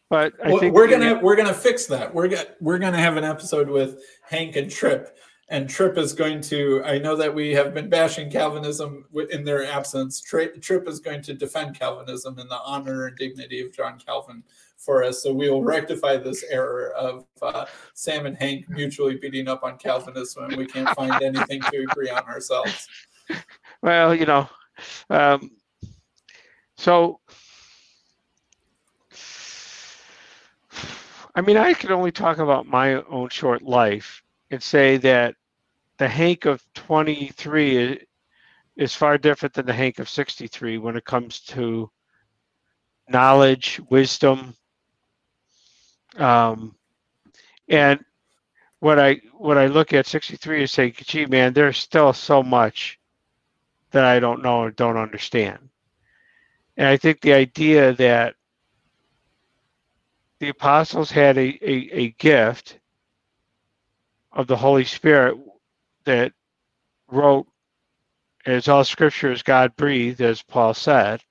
but 0.10 0.34
I 0.44 0.50
well, 0.50 0.60
think 0.60 0.76
we're 0.76 0.88
gonna 0.88 1.20
we're 1.22 1.36
gonna 1.36 1.54
fix 1.54 1.86
that. 1.88 2.14
We're 2.14 2.28
gonna 2.28 2.48
we're 2.60 2.80
gonna 2.80 2.98
have 2.98 3.18
an 3.18 3.24
episode 3.24 3.70
with 3.70 4.02
Hank 4.24 4.56
and 4.56 4.70
Trip, 4.70 5.18
and 5.50 5.70
Trip 5.70 5.98
is 5.98 6.14
going 6.14 6.42
to. 6.42 6.84
I 6.84 6.98
know 6.98 7.16
that 7.16 7.34
we 7.34 7.52
have 7.52 7.74
been 7.74 7.90
bashing 7.90 8.32
Calvinism 8.32 9.06
in 9.32 9.44
their 9.44 9.66
absence. 9.66 10.20
Trip 10.20 10.88
is 10.88 11.00
going 11.00 11.22
to 11.24 11.34
defend 11.34 11.80
Calvinism 11.80 12.40
in 12.40 12.48
the 12.48 12.60
honor 12.66 13.08
and 13.08 13.18
dignity 13.18 13.62
of 13.62 13.74
John 13.74 14.00
Calvin 14.00 14.44
for 14.80 15.04
us. 15.04 15.22
So 15.22 15.34
we 15.34 15.50
will 15.50 15.64
rectify 15.64 16.18
this 16.18 16.44
error 16.50 16.94
of 16.94 17.26
uh, 17.42 17.66
Sam 17.94 18.26
and 18.26 18.38
Hank 18.38 18.68
mutually 18.70 19.18
beating 19.18 19.48
up 19.48 19.64
on 19.64 19.78
Calvinism 19.78 20.48
when 20.48 20.58
we 20.58 20.66
can't 20.66 20.90
find 20.96 21.14
anything 21.22 21.62
to 21.62 21.86
agree 21.90 22.10
on 22.10 22.24
ourselves. 22.24 22.88
Well, 23.82 24.16
you 24.16 24.26
know, 24.26 24.50
um, 25.10 25.52
so 26.78 27.20
I 31.36 31.42
mean, 31.42 31.58
I 31.58 31.74
can 31.74 31.92
only 31.92 32.12
talk 32.12 32.40
about 32.40 32.66
my 32.68 32.96
own 33.04 33.30
short 33.30 33.62
life 33.62 34.24
and 34.52 34.62
say 34.62 34.98
that 34.98 35.36
the 35.98 36.08
Hank 36.08 36.46
of 36.46 36.62
23 36.74 37.78
is, 37.78 37.98
is 38.76 38.96
far 38.96 39.18
different 39.18 39.54
than 39.54 39.66
the 39.66 39.74
Hank 39.74 40.00
of 40.00 40.10
63 40.10 40.80
when 40.80 40.98
it 40.98 41.06
comes 41.06 41.40
to 41.42 41.90
knowledge, 43.08 43.80
wisdom, 43.90 44.56
um, 46.18 46.76
and 47.68 48.04
what 48.80 49.00
I 49.00 49.22
what 49.34 49.58
I 49.58 49.68
look 49.68 49.94
at 49.94 50.08
63 50.08 50.64
is 50.64 50.72
say, 50.72 50.92
gee, 50.92 51.26
man, 51.26 51.54
there's 51.54 51.78
still 51.78 52.14
so 52.14 52.44
much 52.44 53.00
that 53.92 54.06
I 54.06 54.20
don't 54.20 54.44
know 54.44 54.64
and 54.66 54.76
don't 54.76 54.98
understand. 54.98 55.70
And 56.78 56.88
I 56.88 56.98
think 56.98 57.22
the 57.22 57.34
idea 57.34 57.94
that 57.94 58.36
the 60.40 60.50
apostles 60.50 61.12
had 61.12 61.38
a, 61.38 61.60
a, 61.62 61.90
a 61.92 62.10
gift 62.12 62.80
of 64.32 64.48
the 64.48 64.56
Holy 64.58 64.86
Spirit 64.86 65.38
that 66.06 66.34
wrote 67.10 67.48
as 68.46 68.68
all 68.68 68.84
scripture 68.84 69.32
is 69.32 69.44
God 69.44 69.76
breathed, 69.76 70.22
as 70.22 70.42
Paul 70.42 70.74
said. 70.74 71.22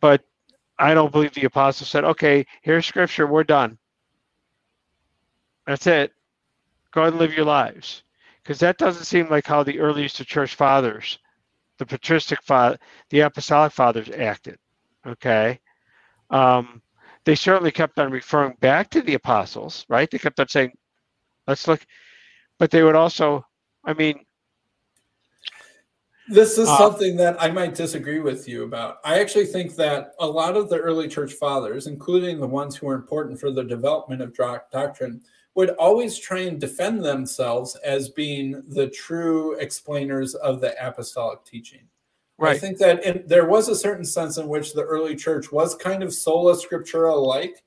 But 0.00 0.22
I 0.78 0.94
don't 0.94 1.12
believe 1.12 1.32
the 1.34 1.44
apostle 1.46 1.86
said, 1.86 2.04
okay, 2.04 2.46
here's 2.62 2.86
scripture, 2.86 3.26
we're 3.26 3.44
done. 3.44 3.78
That's 5.66 5.86
it. 5.86 6.12
Go 6.92 7.04
and 7.04 7.18
live 7.18 7.34
your 7.34 7.46
lives. 7.46 8.02
because 8.44 8.58
that 8.60 8.76
doesn't 8.78 9.04
seem 9.06 9.28
like 9.30 9.46
how 9.46 9.62
the 9.62 9.80
earliest 9.80 10.24
church 10.26 10.54
fathers, 10.54 11.18
the 11.78 11.86
patristic 11.86 12.42
father, 12.42 12.78
the 13.10 13.20
apostolic 13.20 13.72
fathers 13.72 14.10
acted. 14.10 14.58
Okay. 15.06 15.58
Um, 16.30 16.82
they 17.24 17.34
certainly 17.34 17.70
kept 17.70 17.98
on 17.98 18.12
referring 18.12 18.54
back 18.60 18.90
to 18.90 19.00
the 19.00 19.14
apostles, 19.14 19.86
right? 19.88 20.10
They 20.10 20.18
kept 20.18 20.38
on 20.40 20.48
saying, 20.48 20.72
let's 21.46 21.66
look, 21.66 21.84
but 22.58 22.70
they 22.70 22.82
would 22.82 22.96
also, 22.96 23.46
I 23.84 23.94
mean, 23.94 24.24
this 26.28 26.58
is 26.58 26.68
uh, 26.68 26.78
something 26.78 27.16
that 27.16 27.36
I 27.40 27.50
might 27.50 27.74
disagree 27.74 28.20
with 28.20 28.48
you 28.48 28.64
about. 28.64 28.98
I 29.04 29.20
actually 29.20 29.46
think 29.46 29.74
that 29.76 30.14
a 30.18 30.26
lot 30.26 30.56
of 30.56 30.68
the 30.68 30.78
early 30.78 31.08
church 31.08 31.34
fathers, 31.34 31.86
including 31.86 32.40
the 32.40 32.46
ones 32.46 32.76
who 32.76 32.86
were 32.86 32.94
important 32.94 33.38
for 33.38 33.50
the 33.50 33.64
development 33.64 34.22
of 34.22 34.34
doctrine, 34.34 35.20
would 35.54 35.70
always 35.70 36.18
try 36.18 36.40
and 36.40 36.60
defend 36.60 37.04
themselves 37.04 37.76
as 37.76 38.08
being 38.08 38.62
the 38.68 38.88
true 38.88 39.54
explainers 39.58 40.34
of 40.36 40.60
the 40.60 40.74
apostolic 40.84 41.44
teaching. 41.44 41.82
Right. 42.38 42.56
I 42.56 42.58
think 42.58 42.78
that 42.78 43.04
in, 43.04 43.22
there 43.26 43.46
was 43.46 43.68
a 43.68 43.76
certain 43.76 44.04
sense 44.04 44.38
in 44.38 44.48
which 44.48 44.72
the 44.72 44.82
early 44.82 45.14
church 45.14 45.52
was 45.52 45.76
kind 45.76 46.02
of 46.02 46.12
sola 46.12 46.56
scriptura 46.56 47.12
alike, 47.12 47.62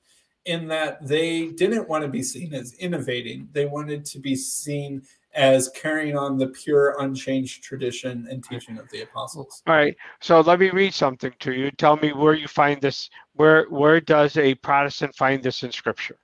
in 0.47 0.67
that 0.69 1.05
they 1.05 1.49
didn't 1.49 1.89
want 1.89 2.03
to 2.03 2.09
be 2.09 2.23
seen 2.23 2.53
as 2.53 2.73
innovating. 2.75 3.49
They 3.51 3.65
wanted 3.65 4.05
to 4.05 4.19
be 4.19 4.35
seen 4.35 5.03
as 5.37 5.69
carrying 5.69 6.17
on 6.17 6.37
the 6.37 6.47
pure, 6.47 6.95
unchanged 6.99 7.63
tradition 7.63 8.27
and 8.29 8.43
teaching 8.43 8.79
of 8.79 8.89
the 8.89 9.03
apostles. 9.03 9.61
All 9.67 9.75
right. 9.75 9.95
So 10.19 10.41
let 10.41 10.59
me 10.59 10.71
read 10.71 10.93
something 10.93 11.31
to 11.39 11.53
you. 11.53 11.71
Tell 11.71 11.95
me 11.95 12.11
where 12.11 12.33
you 12.33 12.47
find 12.47 12.81
this. 12.81 13.09
Where 13.33 13.65
where 13.69 14.01
does 14.01 14.35
a 14.37 14.55
Protestant 14.55 15.15
find 15.15 15.41
this 15.41 15.63
in 15.63 15.71
Scripture? 15.71 16.17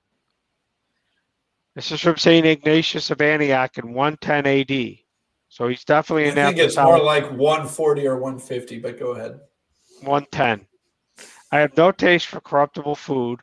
This 1.76 1.92
is 1.92 2.00
from 2.00 2.16
Saint 2.16 2.44
Ignatius 2.44 3.10
of 3.10 3.20
Antioch 3.20 3.78
in 3.78 3.94
110 3.94 4.46
A.D. 4.46 5.06
So 5.48 5.68
he's 5.68 5.84
definitely 5.84 6.28
in. 6.28 6.38
I 6.38 6.46
think 6.46 6.58
it's 6.58 6.76
more 6.76 7.02
like 7.02 7.30
140 7.30 8.06
or 8.08 8.16
150. 8.16 8.80
But 8.80 8.98
go 8.98 9.12
ahead. 9.12 9.38
110. 10.02 10.66
I 11.52 11.58
have 11.58 11.76
no 11.76 11.92
taste 11.92 12.26
for 12.26 12.40
corruptible 12.40 12.96
food 12.96 13.40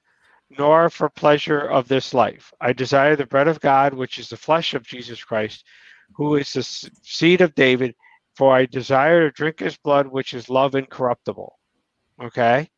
nor 0.57 0.89
for 0.89 1.09
pleasure 1.09 1.61
of 1.61 1.87
this 1.87 2.13
life. 2.13 2.53
I 2.59 2.73
desire 2.73 3.15
the 3.15 3.25
bread 3.25 3.47
of 3.47 3.59
God, 3.59 3.93
which 3.93 4.19
is 4.19 4.29
the 4.29 4.37
flesh 4.37 4.73
of 4.73 4.83
Jesus 4.83 5.23
Christ, 5.23 5.65
who 6.13 6.35
is 6.35 6.51
the 6.53 6.63
seed 6.63 7.41
of 7.41 7.55
David, 7.55 7.95
for 8.35 8.53
I 8.53 8.65
desire 8.65 9.21
to 9.21 9.31
drink 9.31 9.59
his 9.59 9.77
blood, 9.77 10.07
which 10.07 10.33
is 10.33 10.49
love 10.49 10.75
incorruptible. 10.75 11.57
Okay? 12.21 12.69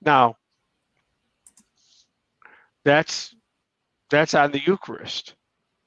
Now, 0.00 0.36
that's 2.84 3.34
that's 4.10 4.34
on 4.34 4.50
the 4.52 4.62
Eucharist. 4.66 5.34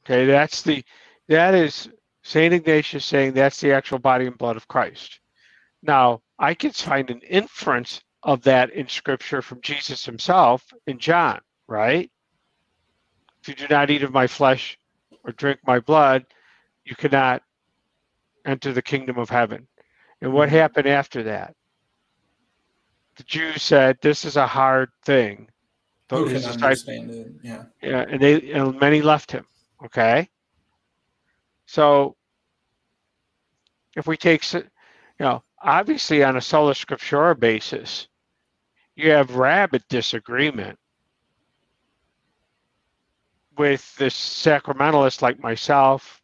Okay, 0.05 0.26
that's 0.26 0.61
the 0.61 0.84
that 1.28 1.53
is 1.53 1.89
Saint 2.23 2.53
Ignatius 2.53 3.05
saying 3.05 3.34
that's 3.34 3.59
the 3.59 3.71
actual 3.73 3.99
body 3.99 4.28
and 4.28 4.38
blood 4.38 4.55
of 4.55 4.67
Christ. 4.67 5.19
Now, 5.84 6.21
I 6.39 6.53
can 6.53 6.71
find 6.71 7.09
an 7.09 7.21
inference 7.21 8.01
of 8.26 8.41
that 8.41 8.71
in 8.71 8.88
scripture 8.88 9.41
from 9.41 9.61
Jesus 9.61 10.03
himself 10.03 10.73
in 10.88 10.97
John, 10.97 11.39
right? 11.67 12.11
If 13.41 13.47
you 13.47 13.55
do 13.55 13.67
not 13.69 13.91
eat 13.91 14.01
of 14.01 14.11
my 14.11 14.26
flesh 14.26 14.78
or 15.23 15.32
drink 15.32 15.59
my 15.65 15.80
blood, 15.80 16.26
you 16.84 16.95
cannot 16.95 17.43
enter 18.43 18.73
the 18.73 18.82
kingdom 18.82 19.19
of 19.19 19.30
heaven. 19.30 19.67
And 20.21 20.34
what 20.34 20.47
mm-hmm. 20.47 20.57
happened 20.57 20.88
after 20.88 21.21
that? 21.23 21.55
The 23.17 23.23
Jews 23.23 23.61
said, 23.61 23.99
This 24.01 24.26
is 24.26 24.38
a 24.38 24.47
hard 24.47 24.89
thing. 25.03 25.47
Who 26.09 26.26
can 26.28 26.43
understand 26.43 27.11
it? 27.11 27.32
Yeah. 27.43 27.63
Yeah, 27.82 28.05
and 28.09 28.21
they 28.21 28.51
and 28.51 28.80
many 28.80 29.01
left 29.01 29.32
him. 29.32 29.45
Okay. 29.84 30.30
So 31.67 32.15
if 33.95 34.07
we 34.07 34.17
take 34.17 34.51
you 34.53 34.63
know, 35.19 35.43
obviously 35.61 36.23
on 36.23 36.38
a 36.38 36.41
sola 36.41 36.73
scriptura 36.73 37.39
basis, 37.39 38.07
you 38.95 39.11
have 39.11 39.35
rabid 39.35 39.83
disagreement 39.89 40.79
with 43.57 43.95
the 43.97 44.05
sacramentalists 44.05 45.21
like 45.21 45.39
myself 45.39 46.21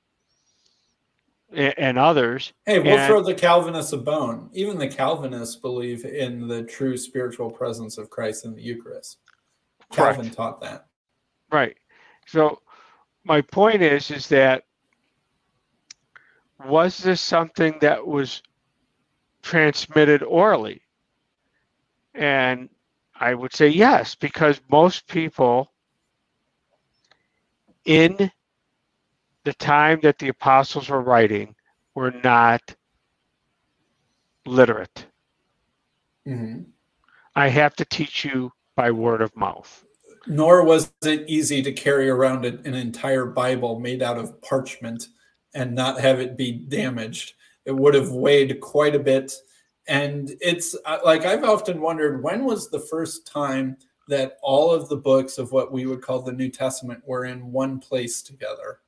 and 1.54 1.98
others. 1.98 2.54
Hey, 2.66 2.80
we'll 2.80 2.98
and, 2.98 3.08
throw 3.08 3.22
the 3.22 3.34
Calvinists 3.34 3.92
a 3.92 3.98
bone. 3.98 4.50
Even 4.54 4.78
the 4.78 4.88
Calvinists 4.88 5.58
believe 5.58 6.06
in 6.06 6.48
the 6.48 6.64
true 6.64 6.96
spiritual 6.96 7.50
presence 7.50 7.98
of 7.98 8.10
Christ 8.10 8.46
in 8.46 8.56
the 8.56 8.62
Eucharist. 8.62 9.18
Correct. 9.92 10.16
Calvin 10.16 10.32
taught 10.32 10.62
that. 10.62 10.86
Right. 11.52 11.76
So 12.26 12.62
my 13.26 13.42
point 13.42 13.82
is 13.82 14.12
is 14.12 14.28
that 14.30 14.64
was 16.66 16.98
this 16.98 17.20
something 17.20 17.78
that 17.82 18.06
was 18.06 18.42
transmitted 19.42 20.24
orally? 20.24 20.82
And 22.14 22.70
I 23.20 23.34
would 23.34 23.54
say 23.54 23.68
yes, 23.68 24.16
because 24.16 24.60
most 24.70 25.08
people 25.08 25.72
in 27.86 28.32
the 29.44 29.54
time 29.54 30.00
that 30.04 30.20
the 30.20 30.30
apostles 30.30 30.90
were 30.90 31.02
writing 31.02 31.56
were 31.96 32.12
not 32.24 32.76
literate. 34.46 35.06
Mm-hmm. 36.28 36.64
I 37.36 37.48
have 37.48 37.76
to 37.78 37.86
teach 37.86 38.26
you 38.26 38.52
by 38.76 38.92
word 38.92 39.22
of 39.22 39.36
mouth. 39.36 39.86
Nor 40.28 40.64
was 40.64 40.92
it 41.04 41.28
easy 41.28 41.64
to 41.64 41.72
carry 41.72 42.10
around 42.10 42.46
an 42.46 42.74
entire 42.74 43.26
Bible 43.26 43.80
made 43.80 44.04
out 44.04 44.18
of 44.18 44.40
parchment 44.42 45.08
and 45.56 45.74
not 45.74 46.00
have 46.00 46.20
it 46.20 46.38
be 46.38 46.52
damaged. 46.52 47.34
It 47.66 47.76
would 47.76 47.96
have 47.96 48.12
weighed 48.12 48.60
quite 48.62 48.96
a 48.96 49.00
bit 49.00 49.34
and 49.92 50.38
it's 50.40 50.74
uh, 50.86 51.00
like 51.04 51.26
I've 51.26 51.44
often 51.44 51.82
wondered 51.82 52.24
when 52.24 52.46
was 52.46 52.70
the 52.70 52.80
first 52.80 53.28
time 53.28 53.76
that 54.08 54.38
all 54.42 54.72
of 54.72 54.88
the 54.88 54.96
books 54.96 55.38
of 55.38 55.52
what 55.52 55.74
we 55.74 55.86
would 55.86 56.02
call 56.02 56.22
the 56.22 56.32
New 56.32 56.48
Testament 56.48 57.04
were 57.06 57.26
in 57.26 57.52
one 57.52 57.78
place 57.78 58.22
together. 58.22 58.80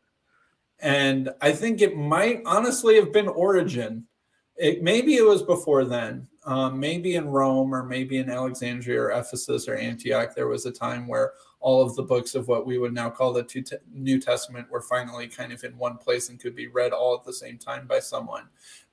And 0.79 1.29
I 1.41 1.51
think 1.51 1.81
it 1.81 1.97
might 1.97 2.41
honestly 2.45 2.95
have 2.95 3.11
been 3.11 3.27
Origen. 3.27 4.07
It 4.55 4.81
maybe 4.81 5.15
it 5.15 5.25
was 5.25 5.43
before 5.43 5.83
then. 5.83 6.25
Um, 6.45 6.79
maybe 6.79 7.15
in 7.15 7.27
Rome 7.27 7.75
or 7.75 7.83
maybe 7.83 8.17
in 8.17 8.29
Alexandria 8.29 9.01
or 9.01 9.11
Ephesus 9.11 9.67
or 9.67 9.75
Antioch, 9.75 10.33
there 10.33 10.47
was 10.47 10.65
a 10.65 10.71
time 10.71 11.05
where 11.09 11.33
all 11.59 11.81
of 11.81 11.95
the 11.95 12.03
books 12.03 12.33
of 12.33 12.47
what 12.47 12.65
we 12.65 12.77
would 12.77 12.93
now 12.93 13.09
call 13.09 13.33
the 13.33 13.77
New 13.91 14.21
Testament 14.21 14.71
were 14.71 14.81
finally 14.81 15.27
kind 15.27 15.51
of 15.51 15.65
in 15.65 15.77
one 15.77 15.97
place 15.97 16.29
and 16.29 16.39
could 16.39 16.55
be 16.55 16.67
read 16.67 16.93
all 16.93 17.13
at 17.13 17.25
the 17.25 17.33
same 17.33 17.57
time 17.57 17.87
by 17.87 17.99
someone. 17.99 18.43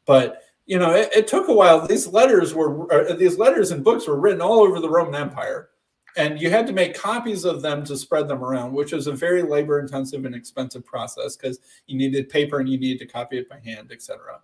But 0.07 0.43
you 0.71 0.79
know, 0.79 0.93
it, 0.93 1.11
it 1.13 1.27
took 1.27 1.49
a 1.49 1.53
while. 1.53 1.85
These 1.85 2.07
letters 2.07 2.55
were 2.55 2.91
uh, 2.93 3.15
these 3.15 3.37
letters 3.37 3.73
and 3.73 3.83
books 3.83 4.07
were 4.07 4.21
written 4.21 4.41
all 4.41 4.61
over 4.61 4.79
the 4.79 4.89
Roman 4.89 5.21
Empire, 5.21 5.71
and 6.17 6.41
you 6.41 6.49
had 6.49 6.65
to 6.69 6.73
make 6.73 6.95
copies 6.95 7.45
of 7.45 7.61
them 7.61 7.85
to 7.87 7.97
spread 7.97 8.29
them 8.29 8.45
around, 8.45 8.73
which 8.73 8.93
was 8.93 9.09
a 9.09 9.13
very 9.13 9.43
labor 9.43 9.81
intensive 9.81 10.25
and 10.25 10.33
expensive 10.33 10.87
process 10.87 11.35
because 11.35 11.59
you 11.89 11.99
needed 11.99 12.29
paper 12.29 12.61
and 12.61 12.69
you 12.69 12.79
needed 12.79 13.01
to 13.01 13.13
copy 13.13 13.37
it 13.37 13.49
by 13.49 13.59
hand, 13.59 13.91
etc. 13.91 14.39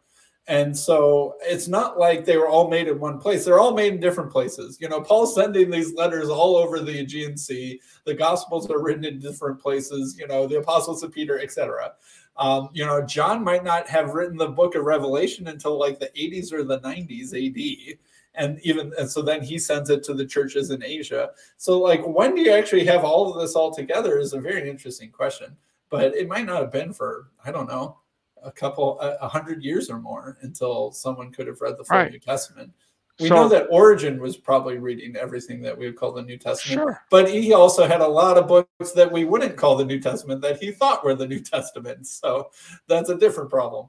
And 0.48 0.76
so 0.76 1.34
it's 1.42 1.68
not 1.68 1.98
like 1.98 2.24
they 2.24 2.36
were 2.36 2.48
all 2.48 2.68
made 2.68 2.88
in 2.88 2.98
one 2.98 3.18
place. 3.18 3.44
They're 3.44 3.60
all 3.60 3.74
made 3.74 3.94
in 3.94 4.00
different 4.00 4.30
places. 4.30 4.78
You 4.80 4.88
know, 4.88 5.00
Paul's 5.00 5.34
sending 5.34 5.70
these 5.70 5.94
letters 5.94 6.28
all 6.28 6.56
over 6.56 6.80
the 6.80 7.00
Aegean 7.00 7.36
Sea. 7.36 7.80
The 8.04 8.14
Gospels 8.14 8.70
are 8.70 8.82
written 8.82 9.04
in 9.04 9.18
different 9.18 9.60
places. 9.60 10.16
You 10.18 10.26
know, 10.26 10.46
the 10.46 10.58
Apostles 10.58 11.02
of 11.02 11.12
Peter, 11.12 11.38
etc. 11.40 11.92
Um, 12.38 12.68
you 12.72 12.84
know, 12.84 13.02
John 13.02 13.42
might 13.42 13.64
not 13.64 13.88
have 13.88 14.14
written 14.14 14.36
the 14.36 14.48
book 14.48 14.74
of 14.74 14.84
Revelation 14.84 15.48
until 15.48 15.78
like 15.78 15.98
the 15.98 16.10
80s 16.16 16.52
or 16.52 16.64
the 16.64 16.80
90s 16.80 17.32
AD. 17.32 17.98
And 18.34 18.60
even 18.62 18.92
and 18.98 19.10
so 19.10 19.22
then 19.22 19.42
he 19.42 19.58
sends 19.58 19.88
it 19.88 20.02
to 20.04 20.14
the 20.14 20.26
churches 20.26 20.70
in 20.70 20.84
Asia. 20.84 21.30
So 21.56 21.78
like 21.80 22.06
when 22.06 22.34
do 22.34 22.42
you 22.42 22.52
actually 22.52 22.84
have 22.84 23.04
all 23.04 23.32
of 23.32 23.40
this 23.40 23.54
all 23.54 23.72
together 23.72 24.18
is 24.18 24.34
a 24.34 24.40
very 24.40 24.68
interesting 24.68 25.10
question. 25.10 25.56
But 25.88 26.14
it 26.14 26.28
might 26.28 26.46
not 26.46 26.60
have 26.60 26.72
been 26.72 26.92
for, 26.92 27.28
I 27.44 27.52
don't 27.52 27.68
know, 27.68 27.98
a 28.42 28.50
couple 28.52 28.98
a 29.00 29.28
hundred 29.28 29.62
years 29.62 29.88
or 29.88 29.98
more 29.98 30.36
until 30.42 30.92
someone 30.92 31.32
could 31.32 31.46
have 31.46 31.60
read 31.60 31.76
the 31.76 31.84
full 31.84 31.96
right. 31.96 32.12
New 32.12 32.18
Testament. 32.18 32.72
We 33.18 33.28
so, 33.28 33.34
know 33.34 33.48
that 33.48 33.66
Origen 33.70 34.20
was 34.20 34.36
probably 34.36 34.76
reading 34.76 35.16
everything 35.16 35.62
that 35.62 35.76
we 35.76 35.86
would 35.86 35.96
call 35.96 36.12
the 36.12 36.22
New 36.22 36.36
Testament, 36.36 36.80
sure. 36.80 37.02
but 37.10 37.30
he 37.30 37.54
also 37.54 37.86
had 37.86 38.02
a 38.02 38.06
lot 38.06 38.36
of 38.36 38.46
books 38.46 38.92
that 38.92 39.10
we 39.10 39.24
wouldn't 39.24 39.56
call 39.56 39.76
the 39.76 39.86
New 39.86 40.00
Testament 40.00 40.42
that 40.42 40.60
he 40.60 40.70
thought 40.70 41.02
were 41.02 41.14
the 41.14 41.26
New 41.26 41.40
Testament. 41.40 42.06
So 42.06 42.50
that's 42.88 43.08
a 43.08 43.16
different 43.16 43.48
problem. 43.48 43.88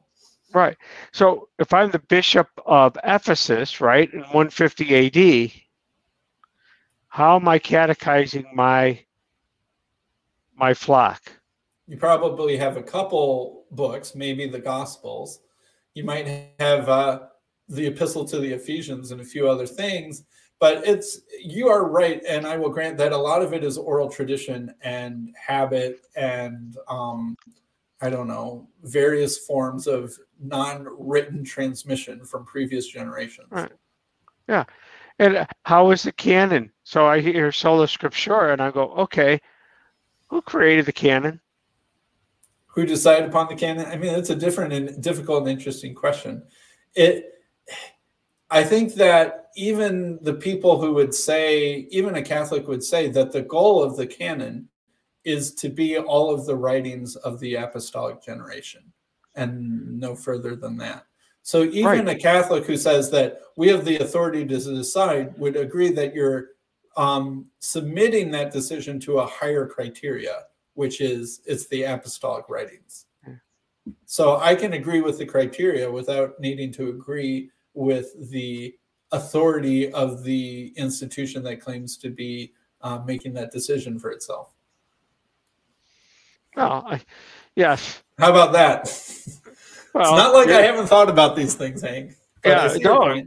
Right. 0.53 0.77
So 1.11 1.49
if 1.59 1.73
I'm 1.73 1.91
the 1.91 1.99
bishop 1.99 2.47
of 2.65 2.97
Ephesus, 3.03 3.81
right, 3.81 4.11
in 4.13 4.21
150 4.21 5.51
AD, 5.51 5.51
how 7.09 7.35
am 7.35 7.47
I 7.47 7.59
catechizing 7.59 8.45
my 8.53 8.99
my 10.55 10.73
flock? 10.73 11.21
You 11.87 11.97
probably 11.97 12.57
have 12.57 12.77
a 12.77 12.83
couple 12.83 13.65
books, 13.71 14.15
maybe 14.15 14.47
the 14.47 14.59
Gospels. 14.59 15.41
You 15.93 16.03
might 16.03 16.27
have 16.59 16.87
uh, 16.89 17.19
the 17.69 17.87
epistle 17.87 18.25
to 18.25 18.39
the 18.39 18.53
Ephesians 18.53 19.11
and 19.11 19.21
a 19.21 19.25
few 19.25 19.49
other 19.49 19.67
things. 19.67 20.23
But 20.59 20.87
it's 20.87 21.21
you 21.39 21.69
are 21.69 21.87
right, 21.87 22.21
and 22.27 22.47
I 22.47 22.57
will 22.57 22.69
grant 22.69 22.97
that 22.97 23.11
a 23.11 23.17
lot 23.17 23.43
of 23.43 23.53
it 23.53 23.63
is 23.63 23.77
oral 23.77 24.09
tradition 24.09 24.73
and 24.81 25.35
habit 25.37 26.01
and 26.15 26.75
um, 26.89 27.35
I 28.01 28.09
don't 28.09 28.27
know, 28.27 28.67
various 28.83 29.37
forms 29.39 29.87
of 29.87 30.15
non-written 30.39 31.43
transmission 31.43 32.25
from 32.25 32.45
previous 32.45 32.87
generations. 32.87 33.47
Right. 33.49 33.71
Yeah. 34.47 34.65
And 35.19 35.47
how 35.63 35.89
is 35.91 36.03
the 36.03 36.11
canon? 36.11 36.71
So 36.83 37.07
I 37.07 37.21
hear 37.21 37.51
sola 37.51 37.87
scriptura 37.87 38.53
and 38.53 38.61
I 38.61 38.69
go, 38.69 38.91
okay, 38.93 39.41
who 40.27 40.41
created 40.43 40.85
the 40.85 40.93
canon? 40.93 41.41
Who 42.67 42.85
decided 42.85 43.29
upon 43.29 43.47
the 43.47 43.55
canon? 43.55 43.87
I 43.87 43.97
mean, 43.97 44.13
it's 44.13 44.29
a 44.29 44.35
different 44.35 44.73
and 44.73 45.01
difficult 45.01 45.41
and 45.41 45.49
interesting 45.49 45.95
question. 45.95 46.43
It 46.93 47.33
I 48.49 48.63
think 48.63 48.93
that 48.95 49.49
even 49.55 50.19
the 50.21 50.33
people 50.33 50.79
who 50.79 50.93
would 50.93 51.13
say, 51.13 51.87
even 51.89 52.15
a 52.15 52.21
Catholic 52.21 52.67
would 52.67 52.83
say 52.83 53.09
that 53.09 53.31
the 53.31 53.41
goal 53.41 53.83
of 53.83 53.97
the 53.97 54.07
canon 54.07 54.69
is 55.25 55.53
to 55.55 55.69
be 55.69 55.97
all 55.97 56.33
of 56.33 56.45
the 56.45 56.55
writings 56.55 57.15
of 57.17 57.39
the 57.39 57.55
apostolic 57.55 58.23
generation 58.23 58.81
and 59.35 59.99
no 59.99 60.15
further 60.15 60.55
than 60.55 60.77
that. 60.77 61.05
So 61.41 61.63
even 61.63 62.05
right. 62.05 62.09
a 62.09 62.15
Catholic 62.15 62.65
who 62.65 62.77
says 62.77 63.09
that 63.11 63.41
we 63.55 63.67
have 63.69 63.85
the 63.85 63.97
authority 63.97 64.45
to 64.45 64.57
decide 64.59 65.37
would 65.37 65.55
agree 65.55 65.91
that 65.91 66.13
you're 66.13 66.49
um, 66.97 67.45
submitting 67.59 68.31
that 68.31 68.51
decision 68.51 68.99
to 69.01 69.19
a 69.19 69.25
higher 69.25 69.65
criteria, 69.65 70.43
which 70.73 70.99
is 70.99 71.41
it's 71.45 71.67
the 71.67 71.83
apostolic 71.83 72.49
writings. 72.49 73.05
So 74.05 74.37
I 74.37 74.55
can 74.55 74.73
agree 74.73 75.01
with 75.01 75.17
the 75.17 75.25
criteria 75.25 75.89
without 75.89 76.39
needing 76.39 76.73
to 76.73 76.89
agree 76.89 77.51
with 77.77 78.31
the 78.31 78.75
authority 79.11 79.91
of 79.93 80.23
the 80.23 80.73
institution 80.75 81.43
that 81.43 81.61
claims 81.61 81.95
to 81.97 82.09
be 82.09 82.53
uh, 82.81 82.99
making 83.05 83.33
that 83.33 83.51
decision 83.51 83.99
for 83.99 84.11
itself. 84.11 84.53
Oh, 86.57 86.83
I, 86.87 87.01
yes. 87.55 88.01
How 88.17 88.31
about 88.31 88.51
that? 88.53 88.85
Well, 89.93 90.13
it's 90.13 90.23
not 90.23 90.33
like 90.33 90.49
yeah. 90.49 90.57
I 90.57 90.61
haven't 90.61 90.87
thought 90.87 91.09
about 91.09 91.35
these 91.35 91.55
things, 91.55 91.81
Hank. 91.81 92.13
Yeah, 92.45 92.75
no. 92.81 93.21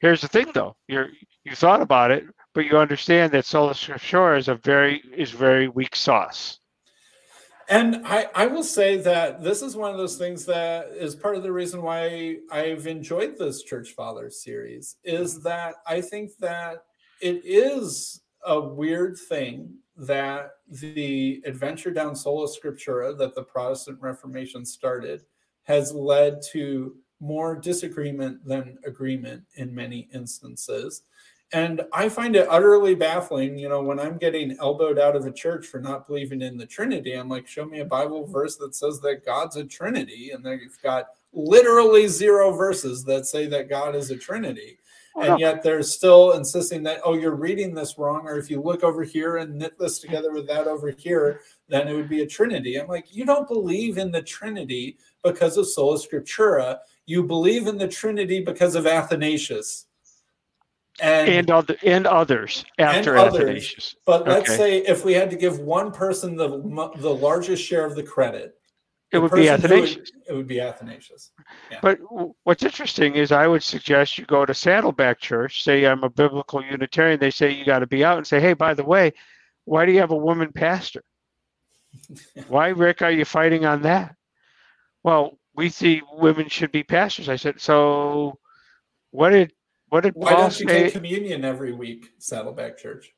Here's 0.00 0.20
the 0.20 0.28
thing, 0.28 0.46
though. 0.54 0.76
You're 0.86 1.08
you 1.44 1.54
thought 1.54 1.82
about 1.82 2.10
it, 2.10 2.24
but 2.54 2.64
you 2.66 2.76
understand 2.78 3.32
that 3.32 3.44
sola 3.44 3.72
scriptura 3.72 4.38
is 4.38 4.48
a 4.48 4.54
very 4.54 5.02
is 5.16 5.30
very 5.30 5.68
weak 5.68 5.96
sauce. 5.96 6.60
And 7.68 8.00
I, 8.06 8.28
I 8.34 8.46
will 8.46 8.62
say 8.62 8.96
that 8.98 9.42
this 9.42 9.60
is 9.60 9.76
one 9.76 9.90
of 9.90 9.98
those 9.98 10.16
things 10.16 10.46
that 10.46 10.88
is 10.92 11.14
part 11.14 11.36
of 11.36 11.42
the 11.42 11.52
reason 11.52 11.82
why 11.82 12.38
I've 12.50 12.86
enjoyed 12.86 13.36
this 13.36 13.62
Church 13.62 13.90
Fathers 13.90 14.42
series 14.42 14.96
is 15.04 15.34
mm-hmm. 15.34 15.48
that 15.48 15.74
I 15.86 16.00
think 16.00 16.30
that 16.40 16.84
it 17.20 17.42
is 17.44 18.22
a 18.46 18.58
weird 18.58 19.18
thing 19.28 19.74
that 19.96 20.52
the 20.68 21.42
adventure 21.44 21.90
down 21.90 22.16
sola 22.16 22.48
scriptura 22.48 23.16
that 23.18 23.34
the 23.34 23.42
Protestant 23.42 24.00
Reformation 24.00 24.64
started 24.64 25.24
has 25.64 25.92
led 25.92 26.40
to 26.52 26.94
more 27.20 27.56
disagreement 27.56 28.42
than 28.46 28.78
agreement 28.86 29.42
in 29.56 29.74
many 29.74 30.08
instances. 30.14 31.02
And 31.52 31.80
I 31.94 32.10
find 32.10 32.36
it 32.36 32.46
utterly 32.50 32.94
baffling, 32.94 33.58
you 33.58 33.70
know, 33.70 33.82
when 33.82 33.98
I'm 33.98 34.18
getting 34.18 34.56
elbowed 34.60 34.98
out 34.98 35.16
of 35.16 35.24
a 35.24 35.32
church 35.32 35.66
for 35.66 35.80
not 35.80 36.06
believing 36.06 36.42
in 36.42 36.58
the 36.58 36.66
Trinity. 36.66 37.14
I'm 37.14 37.30
like, 37.30 37.46
show 37.46 37.64
me 37.64 37.80
a 37.80 37.86
Bible 37.86 38.26
verse 38.26 38.56
that 38.56 38.74
says 38.74 39.00
that 39.00 39.24
God's 39.24 39.56
a 39.56 39.64
Trinity. 39.64 40.32
And 40.32 40.44
they've 40.44 40.76
got 40.82 41.06
literally 41.32 42.06
zero 42.06 42.52
verses 42.52 43.02
that 43.04 43.24
say 43.24 43.46
that 43.46 43.70
God 43.70 43.94
is 43.94 44.10
a 44.10 44.16
Trinity. 44.16 44.78
Oh, 45.16 45.22
and 45.22 45.40
yet 45.40 45.62
they're 45.62 45.82
still 45.82 46.32
insisting 46.32 46.82
that, 46.82 47.00
oh, 47.02 47.14
you're 47.14 47.34
reading 47.34 47.74
this 47.74 47.96
wrong. 47.96 48.28
Or 48.28 48.36
if 48.36 48.50
you 48.50 48.60
look 48.60 48.84
over 48.84 49.02
here 49.02 49.38
and 49.38 49.56
knit 49.56 49.78
this 49.78 50.00
together 50.00 50.32
with 50.32 50.46
that 50.48 50.66
over 50.66 50.90
here, 50.90 51.40
then 51.66 51.88
it 51.88 51.94
would 51.94 52.10
be 52.10 52.20
a 52.20 52.26
Trinity. 52.26 52.76
I'm 52.76 52.88
like, 52.88 53.14
you 53.14 53.24
don't 53.24 53.48
believe 53.48 53.96
in 53.96 54.12
the 54.12 54.22
Trinity 54.22 54.98
because 55.24 55.56
of 55.56 55.66
sola 55.66 55.98
scriptura. 55.98 56.80
You 57.06 57.22
believe 57.22 57.68
in 57.68 57.78
the 57.78 57.88
Trinity 57.88 58.40
because 58.44 58.74
of 58.74 58.86
Athanasius 58.86 59.86
and 61.00 61.28
and, 61.28 61.50
other, 61.50 61.76
and 61.84 62.06
others 62.06 62.64
after 62.78 63.16
and 63.16 63.28
others. 63.28 63.42
Athanasius. 63.42 63.96
But 64.04 64.26
let's 64.26 64.54
say 64.54 64.78
if 64.78 65.04
we 65.04 65.12
had 65.12 65.30
to 65.30 65.36
give 65.36 65.58
one 65.58 65.92
person 65.92 66.36
the 66.36 66.48
the 66.96 67.14
largest 67.14 67.62
share 67.62 67.84
of 67.84 67.94
the 67.94 68.02
credit, 68.02 68.58
it 69.10 69.18
would 69.18 69.32
be 69.32 69.48
Athanasius. 69.48 70.12
Would, 70.12 70.22
it 70.28 70.34
would 70.34 70.46
be 70.46 70.60
Athanasius. 70.60 71.30
Yeah. 71.70 71.78
But 71.80 71.98
what's 72.44 72.62
interesting 72.62 73.14
is 73.14 73.32
I 73.32 73.46
would 73.46 73.62
suggest 73.62 74.18
you 74.18 74.26
go 74.26 74.44
to 74.44 74.52
Saddleback 74.52 75.18
Church, 75.18 75.62
say 75.62 75.86
I'm 75.86 76.04
a 76.04 76.10
biblical 76.10 76.62
Unitarian. 76.62 77.18
They 77.18 77.30
say 77.30 77.50
you 77.50 77.64
got 77.64 77.78
to 77.78 77.86
be 77.86 78.04
out 78.04 78.18
and 78.18 78.26
say, 78.26 78.38
hey, 78.38 78.52
by 78.52 78.74
the 78.74 78.84
way, 78.84 79.12
why 79.64 79.86
do 79.86 79.92
you 79.92 80.00
have 80.00 80.10
a 80.10 80.16
woman 80.16 80.52
pastor? 80.52 81.02
why, 82.48 82.68
Rick, 82.68 83.00
are 83.00 83.10
you 83.10 83.24
fighting 83.24 83.64
on 83.64 83.82
that? 83.82 84.14
Well, 85.02 85.38
we 85.54 85.70
see 85.70 86.02
women 86.12 86.48
should 86.48 86.70
be 86.70 86.82
pastors. 86.82 87.30
I 87.30 87.36
said, 87.36 87.60
so 87.60 88.38
what 89.10 89.30
did 89.30 89.52
what 89.88 90.02
did 90.02 90.14
Why 90.14 90.32
Paul 90.32 90.42
don't 90.42 90.60
you 90.60 90.68
say? 90.68 90.82
take 90.84 90.92
communion 90.92 91.44
every 91.44 91.72
week, 91.72 92.10
Saddleback 92.18 92.78
Church? 92.78 93.12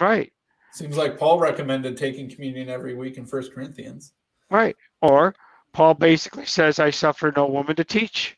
Right. 0.00 0.32
Seems 0.72 0.96
like 0.96 1.18
Paul 1.18 1.38
recommended 1.38 1.96
taking 1.96 2.28
communion 2.28 2.68
every 2.68 2.94
week 2.94 3.16
in 3.16 3.26
First 3.26 3.52
Corinthians. 3.52 4.12
Right. 4.50 4.76
Or 5.02 5.34
Paul 5.72 5.94
basically 5.94 6.46
says, 6.46 6.78
I 6.78 6.90
suffer 6.90 7.32
no 7.36 7.46
woman 7.46 7.76
to 7.76 7.84
teach. 7.84 8.36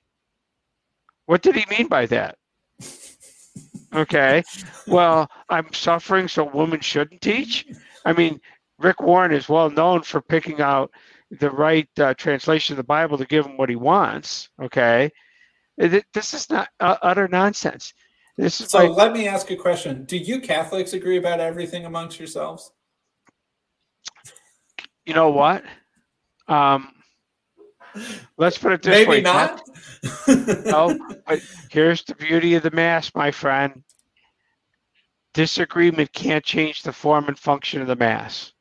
What 1.26 1.42
did 1.42 1.56
he 1.56 1.64
mean 1.76 1.88
by 1.88 2.06
that? 2.06 2.36
Okay. 3.94 4.42
Well, 4.86 5.30
I'm 5.48 5.72
suffering, 5.72 6.28
so 6.28 6.44
women 6.44 6.80
shouldn't 6.80 7.22
teach. 7.22 7.66
I 8.04 8.12
mean, 8.12 8.40
Rick 8.78 9.00
Warren 9.00 9.32
is 9.32 9.48
well 9.48 9.70
known 9.70 10.02
for 10.02 10.20
picking 10.20 10.60
out 10.60 10.90
the 11.30 11.50
right 11.50 11.88
uh, 11.98 12.12
translation 12.14 12.74
of 12.74 12.76
the 12.76 12.82
Bible 12.84 13.16
to 13.16 13.24
give 13.24 13.46
him 13.46 13.56
what 13.56 13.70
he 13.70 13.76
wants. 13.76 14.50
Okay. 14.60 15.10
This 15.76 16.34
is 16.34 16.48
not 16.48 16.68
uh, 16.80 16.96
utter 17.02 17.28
nonsense. 17.28 17.92
This 18.36 18.60
is 18.60 18.70
so. 18.70 18.86
Like, 18.86 18.96
let 18.96 19.12
me 19.12 19.28
ask 19.28 19.50
a 19.50 19.56
question: 19.56 20.04
Do 20.04 20.16
you 20.16 20.40
Catholics 20.40 20.92
agree 20.92 21.18
about 21.18 21.40
everything 21.40 21.84
amongst 21.84 22.18
yourselves? 22.18 22.72
You 25.04 25.14
know 25.14 25.30
what? 25.30 25.64
Um, 26.48 26.92
let's 28.36 28.58
put 28.58 28.72
it 28.72 28.82
this 28.82 28.90
Maybe 28.90 29.08
way. 29.08 29.20
not. 29.20 29.62
no, 30.64 30.98
but 31.26 31.40
here's 31.70 32.02
the 32.04 32.14
beauty 32.14 32.54
of 32.54 32.62
the 32.62 32.70
mass, 32.70 33.14
my 33.14 33.30
friend. 33.30 33.82
Disagreement 35.34 36.12
can't 36.12 36.44
change 36.44 36.82
the 36.82 36.92
form 36.92 37.28
and 37.28 37.38
function 37.38 37.82
of 37.82 37.88
the 37.88 37.96
mass. 37.96 38.52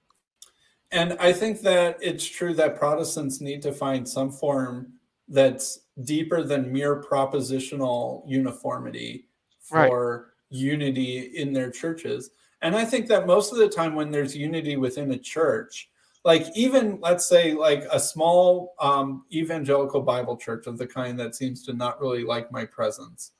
And 0.91 1.13
I 1.19 1.33
think 1.33 1.61
that 1.61 1.97
it's 2.01 2.25
true 2.25 2.53
that 2.55 2.77
Protestants 2.77 3.41
need 3.41 3.61
to 3.63 3.71
find 3.71 4.07
some 4.07 4.31
form 4.31 4.93
that's 5.27 5.79
deeper 6.03 6.43
than 6.43 6.71
mere 6.71 7.01
propositional 7.01 8.23
uniformity 8.27 9.27
for 9.61 10.17
right. 10.17 10.25
unity 10.49 11.31
in 11.35 11.53
their 11.53 11.71
churches. 11.71 12.31
And 12.61 12.75
I 12.75 12.85
think 12.85 13.07
that 13.07 13.27
most 13.27 13.51
of 13.51 13.57
the 13.57 13.69
time 13.69 13.95
when 13.95 14.11
there's 14.11 14.35
unity 14.35 14.75
within 14.75 15.11
a 15.11 15.17
church, 15.17 15.89
like 16.23 16.45
even 16.55 16.99
let's 17.01 17.27
say 17.27 17.53
like 17.53 17.85
a 17.91 17.99
small 17.99 18.73
um, 18.79 19.25
evangelical 19.31 20.01
Bible 20.01 20.35
church 20.35 20.65
of 20.67 20.77
the 20.77 20.87
kind 20.87 21.19
that 21.19 21.35
seems 21.35 21.63
to 21.65 21.73
not 21.73 22.01
really 22.01 22.23
like 22.23 22.51
my 22.51 22.65
presence, 22.65 23.31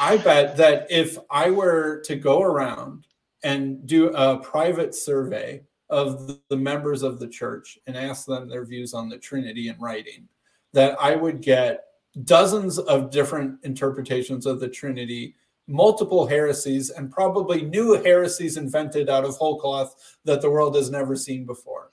I 0.00 0.16
bet 0.18 0.56
that 0.56 0.86
if 0.90 1.16
I 1.30 1.50
were 1.50 2.00
to 2.04 2.16
go 2.16 2.42
around 2.42 3.06
and 3.44 3.86
do 3.86 4.08
a 4.08 4.38
private 4.38 4.94
survey 4.94 5.62
of 5.88 6.38
the 6.48 6.56
members 6.56 7.02
of 7.02 7.20
the 7.20 7.28
church 7.28 7.78
and 7.86 7.96
ask 7.96 8.26
them 8.26 8.48
their 8.48 8.64
views 8.64 8.92
on 8.92 9.08
the 9.08 9.18
Trinity 9.18 9.68
in 9.68 9.78
writing, 9.78 10.28
that 10.72 10.96
I 11.00 11.16
would 11.16 11.40
get 11.40 11.84
dozens 12.24 12.78
of 12.78 13.10
different 13.10 13.58
interpretations 13.62 14.46
of 14.46 14.60
the 14.60 14.68
Trinity, 14.68 15.36
multiple 15.68 16.26
heresies, 16.26 16.90
and 16.90 17.10
probably 17.10 17.62
new 17.62 18.02
heresies 18.02 18.56
invented 18.56 19.08
out 19.08 19.24
of 19.24 19.36
whole 19.36 19.58
cloth 19.58 20.16
that 20.24 20.40
the 20.40 20.50
world 20.50 20.74
has 20.74 20.90
never 20.90 21.16
seen 21.16 21.44
before. 21.44 21.90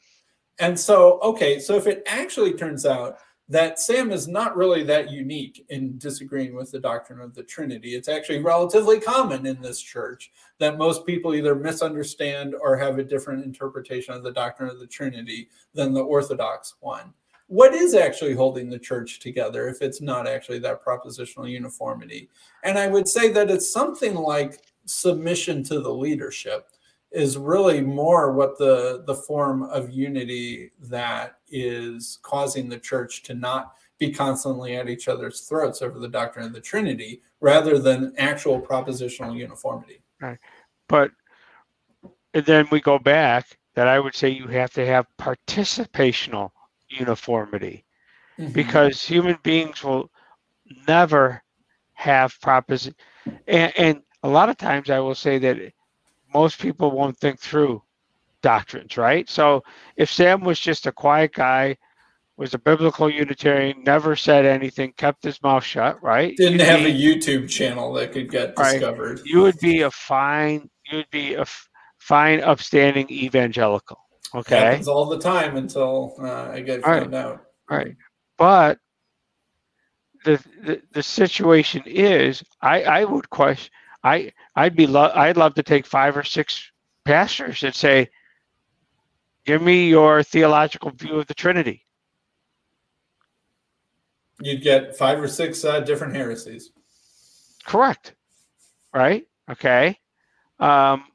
And 0.60 0.80
so, 0.80 1.20
okay, 1.22 1.60
so 1.60 1.76
if 1.76 1.88
it 1.88 2.04
actually 2.06 2.54
turns 2.54 2.86
out 2.86 3.18
that 3.50 3.80
Sam 3.80 4.12
is 4.12 4.28
not 4.28 4.56
really 4.56 4.84
that 4.84 5.12
unique 5.12 5.66
in 5.70 5.98
disagreeing 5.98 6.56
with 6.56 6.72
the 6.72 6.80
doctrine 6.80 7.20
of 7.20 7.36
the 7.36 7.44
Trinity. 7.44 7.94
It's 7.94 8.08
actually 8.08 8.40
relatively 8.40 9.00
common 9.00 9.46
in 9.46 9.62
this 9.62 9.82
church 9.82 10.32
that 10.60 10.78
most 10.78 11.06
people 11.06 11.36
either 11.36 11.54
misunderstand 11.54 12.56
or 12.60 12.78
have 12.78 13.00
a 13.00 13.04
different 13.04 13.44
interpretation 13.44 14.14
of 14.14 14.24
the 14.24 14.32
doctrine 14.32 14.70
of 14.70 14.80
the 14.80 14.88
Trinity 14.88 15.50
than 15.74 15.94
the 15.94 16.02
Orthodox 16.02 16.76
one 16.80 17.14
what 17.54 17.76
is 17.76 17.94
actually 17.94 18.34
holding 18.34 18.68
the 18.68 18.80
church 18.80 19.20
together 19.20 19.70
if 19.70 19.84
it's 19.84 20.02
not 20.02 20.28
actually 20.28 20.58
that 20.58 20.84
propositional 20.84 21.48
uniformity? 21.48 22.28
And 22.64 22.80
I 22.80 22.88
would 22.88 23.08
say 23.08 23.32
that 23.32 23.52
it's 23.52 23.70
something 23.70 24.16
like 24.16 24.64
submission 24.86 25.64
to 25.66 25.80
the 25.80 25.94
leadership 25.94 26.70
is 27.12 27.38
really 27.38 27.80
more 27.80 28.34
what 28.34 28.58
the 28.58 29.04
the 29.06 29.14
form 29.14 29.64
of 29.66 29.92
unity 29.92 30.72
that 30.80 31.36
is 31.48 32.18
causing 32.24 32.70
the 32.70 32.80
church 32.80 33.22
to 33.24 33.36
not 33.36 33.76
be 34.00 34.12
constantly 34.12 34.76
at 34.76 34.90
each 34.90 35.08
other's 35.08 35.42
throats 35.42 35.84
over 35.84 36.00
the 36.00 36.08
doctrine 36.08 36.48
of 36.48 36.54
the 36.54 36.60
Trinity 36.60 37.22
rather 37.40 37.78
than 37.78 38.16
actual 38.18 38.60
propositional 38.60 39.38
uniformity. 39.38 40.02
Right. 40.20 40.40
But 40.90 41.12
then 42.34 42.68
we 42.72 42.82
go 42.82 42.98
back 42.98 43.60
that 43.76 43.88
I 43.88 44.00
would 44.00 44.16
say 44.16 44.30
you 44.30 44.48
have 44.48 44.74
to 44.74 44.86
have 44.88 45.06
participational 45.22 46.50
uniformity 46.94 47.86
mm-hmm. 48.38 48.52
because 48.54 49.02
human 49.02 49.38
beings 49.44 49.84
will 49.84 50.10
never 50.88 51.42
have 51.94 52.40
proposition 52.42 52.96
and, 53.48 53.74
and 53.78 54.02
a 54.24 54.28
lot 54.28 54.50
of 54.50 54.58
times 54.58 54.90
i 54.90 55.00
will 55.00 55.16
say 55.16 55.38
that 55.38 55.58
most 56.34 56.60
people 56.60 56.92
won't 56.92 57.18
think 57.18 57.40
through 57.40 57.82
doctrines 58.42 58.98
right 58.98 59.30
so 59.30 59.64
if 59.98 60.12
sam 60.12 60.42
was 60.42 60.60
just 60.60 60.88
a 60.88 60.92
quiet 60.92 61.34
guy 61.34 61.78
was 62.38 62.54
a 62.54 62.60
biblical 62.60 63.10
Unitarian, 63.10 63.84
never 63.84 64.16
said 64.16 64.46
anything, 64.46 64.94
kept 64.98 65.24
his 65.24 65.42
mouth 65.44 65.64
shut, 65.64 66.02
right? 66.02 66.36
Didn't 66.36 66.54
You'd 66.54 66.62
have 66.62 66.80
be, 66.80 66.86
a 66.88 66.94
YouTube 66.94 67.50
channel 67.50 67.94
that 67.94 68.12
could 68.12 68.30
get 68.30 68.56
discovered. 68.56 69.20
Right, 69.20 69.26
you 69.26 69.42
would 69.42 69.60
be 69.60 69.82
a 69.82 69.92
fine, 69.92 70.70
you 70.90 70.98
would 70.98 71.10
be 71.12 71.36
a 71.36 71.42
f- 71.42 71.70
fine, 72.00 72.42
upstanding 72.42 73.10
evangelical. 73.12 74.00
Okay. 74.36 74.58
Happens 74.58 74.88
all 74.88 75.06
the 75.06 75.20
time 75.20 75.58
until 75.58 76.16
uh, 76.20 76.50
I 76.52 76.62
get 76.62 76.82
found 76.82 77.14
right. 77.14 77.22
out. 77.22 77.46
Right. 77.70 77.96
But 78.38 78.80
the, 80.26 80.44
the 80.64 80.82
the 80.92 81.04
situation 81.04 81.84
is, 81.86 82.44
I 82.62 82.84
I 82.84 83.04
would 83.04 83.30
question, 83.30 83.72
I 84.04 84.32
I'd 84.56 84.76
be 84.76 84.88
lo- 84.88 85.12
I'd 85.14 85.38
love 85.38 85.54
to 85.56 85.64
take 85.64 85.86
five 85.86 86.18
or 86.18 86.24
six 86.24 86.72
pastors 87.06 87.64
and 87.64 87.76
say, 87.76 88.10
give 89.46 89.62
me 89.62 89.90
your 89.90 90.24
theological 90.24 90.92
view 90.92 91.20
of 91.20 91.28
the 91.28 91.34
Trinity 91.34 91.84
You'd 94.44 94.62
get 94.62 94.98
five 94.98 95.22
or 95.22 95.28
six 95.28 95.64
uh, 95.64 95.80
different 95.80 96.16
heresies. 96.16 96.72
Correct. 97.66 98.14
Right. 98.94 99.26
Okay. 99.50 99.98
Um, 100.60 101.06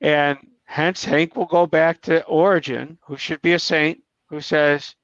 and 0.00 0.38
hence 0.66 1.04
Hank 1.04 1.36
will 1.36 1.46
go 1.46 1.66
back 1.66 2.02
to 2.02 2.24
Origen, 2.24 2.98
who 3.06 3.16
should 3.16 3.40
be 3.40 3.54
a 3.54 3.58
saint, 3.58 4.00
who 4.28 4.40
says, 4.40 4.94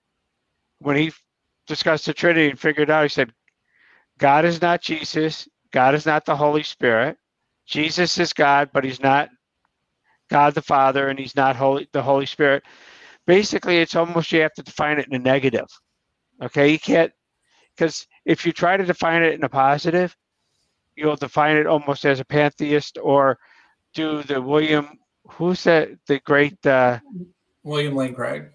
when 0.80 0.96
he 0.96 1.12
discussed 1.66 2.06
the 2.06 2.12
Trinity 2.12 2.50
and 2.50 2.60
figured 2.60 2.90
out, 2.90 3.04
he 3.04 3.08
said, 3.08 3.32
God 4.18 4.44
is 4.44 4.60
not 4.60 4.82
Jesus. 4.82 5.48
God 5.72 5.94
is 5.94 6.04
not 6.04 6.24
the 6.26 6.36
Holy 6.36 6.62
Spirit. 6.62 7.16
Jesus 7.66 8.18
is 8.18 8.32
God, 8.32 8.70
but 8.72 8.84
he's 8.84 9.00
not 9.00 9.30
God 10.28 10.54
the 10.54 10.62
Father, 10.62 11.08
and 11.08 11.18
he's 11.18 11.36
not 11.36 11.56
Holy 11.56 11.88
the 11.92 12.02
Holy 12.02 12.26
Spirit. 12.26 12.64
Basically, 13.26 13.78
it's 13.78 13.94
almost 13.94 14.32
you 14.32 14.40
have 14.40 14.54
to 14.54 14.62
define 14.62 14.98
it 14.98 15.06
in 15.06 15.14
a 15.14 15.18
negative. 15.18 15.68
Okay, 16.42 16.68
you 16.68 16.78
can't 16.78 17.12
because 17.76 18.06
if 18.24 18.44
you 18.44 18.52
try 18.52 18.76
to 18.76 18.84
define 18.84 19.22
it 19.22 19.34
in 19.34 19.44
a 19.44 19.48
positive, 19.48 20.16
you'll 20.96 21.16
define 21.16 21.56
it 21.56 21.66
almost 21.66 22.04
as 22.04 22.20
a 22.20 22.24
pantheist 22.24 22.98
or 23.00 23.38
do 23.94 24.22
the 24.24 24.40
William 24.40 24.98
who's 25.36 25.64
that 25.64 25.90
the 26.06 26.18
great 26.20 26.64
uh, 26.66 26.98
William 27.62 27.94
Lane 27.94 28.14
Craig. 28.14 28.50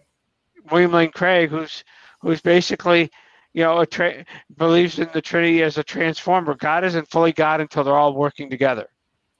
William 0.72 0.92
Lane 0.92 1.12
Craig, 1.12 1.50
who's 1.50 1.84
who's 2.22 2.42
basically 2.42 3.10
you 3.54 3.64
know 3.64 3.80
a 3.80 3.86
tra- 3.86 4.26
believes 4.58 5.00
in 5.00 5.10
the 5.14 5.22
Trinity 5.22 5.64
as 5.64 5.78
a 5.78 5.84
transformer. 5.84 6.56
God 6.56 6.84
isn't 6.84 7.10
fully 7.10 7.32
God 7.32 7.62
until 7.62 7.84
they're 7.84 7.96
all 7.96 8.14
working 8.14 8.50
together. 8.50 8.88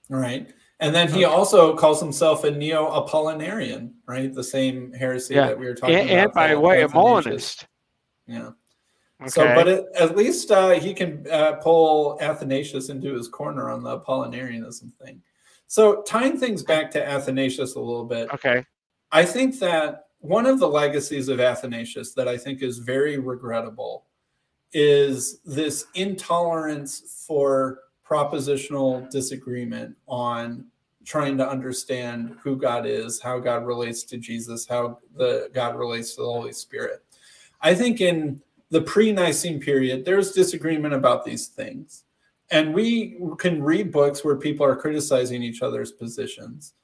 Right. 0.08 0.48
And 0.80 0.94
then 0.94 1.12
he 1.12 1.24
also 1.24 1.74
calls 1.74 2.00
himself 2.00 2.44
a 2.44 2.52
neo-Apollinarian, 2.52 3.94
right? 4.06 4.32
The 4.32 4.44
same 4.44 4.92
heresy 4.92 5.34
yeah. 5.34 5.48
that 5.48 5.58
we 5.58 5.66
were 5.66 5.74
talking 5.74 5.96
and, 5.96 6.10
about. 6.10 6.24
And 6.24 6.32
by 6.32 6.48
the 6.48 6.60
way, 6.60 6.82
a 6.82 6.88
Molinist. 6.88 7.66
Yeah. 8.28 8.50
Okay. 9.20 9.30
So, 9.30 9.54
but 9.56 9.66
it, 9.66 9.86
at 9.98 10.16
least 10.16 10.52
uh, 10.52 10.70
he 10.70 10.94
can 10.94 11.26
uh, 11.28 11.54
pull 11.54 12.16
Athanasius 12.20 12.90
into 12.90 13.12
his 13.14 13.26
corner 13.26 13.70
on 13.70 13.82
the 13.82 13.98
Apollinarianism 13.98 14.92
thing. 15.02 15.20
So, 15.68 16.02
tying 16.02 16.38
things 16.38 16.62
back 16.62 16.90
to 16.92 17.06
Athanasius 17.06 17.74
a 17.74 17.80
little 17.80 18.04
bit. 18.04 18.30
Okay. 18.32 18.64
I 19.12 19.24
think 19.24 19.58
that 19.60 20.06
one 20.20 20.46
of 20.46 20.58
the 20.58 20.68
legacies 20.68 21.28
of 21.28 21.40
Athanasius 21.40 22.14
that 22.14 22.26
I 22.26 22.36
think 22.36 22.62
is 22.62 22.78
very 22.78 23.18
regrettable 23.18 24.06
is 24.72 25.40
this 25.44 25.86
intolerance 25.94 27.24
for 27.26 27.80
propositional 28.06 29.08
disagreement 29.10 29.94
on 30.06 30.66
trying 31.04 31.38
to 31.38 31.48
understand 31.48 32.36
who 32.42 32.56
God 32.56 32.86
is, 32.86 33.20
how 33.20 33.38
God 33.38 33.66
relates 33.66 34.02
to 34.04 34.18
Jesus, 34.18 34.66
how 34.66 34.98
the 35.16 35.50
God 35.54 35.76
relates 35.76 36.14
to 36.14 36.22
the 36.22 36.28
Holy 36.28 36.52
Spirit. 36.52 37.02
I 37.60 37.74
think 37.74 38.00
in 38.00 38.42
the 38.70 38.82
pre 38.82 39.12
Nicene 39.12 39.60
period, 39.60 40.04
there's 40.04 40.32
disagreement 40.32 40.94
about 40.94 41.24
these 41.24 41.46
things. 41.46 42.04
And 42.50 42.72
we 42.72 43.18
can 43.38 43.62
read 43.62 43.92
books 43.92 44.24
where 44.24 44.36
people 44.36 44.64
are 44.64 44.76
criticizing 44.76 45.42
each 45.42 45.62
other's 45.62 45.92
positions. 45.92 46.74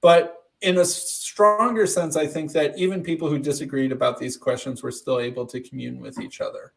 But 0.00 0.42
in 0.60 0.78
a 0.78 0.84
stronger 0.84 1.86
sense, 1.86 2.16
I 2.16 2.26
think 2.26 2.52
that 2.52 2.76
even 2.78 3.02
people 3.02 3.28
who 3.28 3.38
disagreed 3.38 3.92
about 3.92 4.18
these 4.18 4.36
questions 4.36 4.82
were 4.82 4.90
still 4.90 5.20
able 5.20 5.46
to 5.46 5.60
commune 5.60 6.00
with 6.00 6.20
each 6.20 6.40
other. 6.40 6.72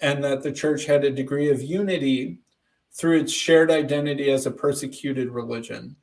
And 0.00 0.22
that 0.24 0.42
the 0.42 0.52
church 0.52 0.84
had 0.84 1.04
a 1.04 1.10
degree 1.10 1.50
of 1.50 1.62
unity 1.62 2.40
through 2.92 3.20
its 3.20 3.32
shared 3.32 3.70
identity 3.70 4.30
as 4.30 4.46
a 4.46 4.50
persecuted 4.50 5.30
religion 5.30 5.96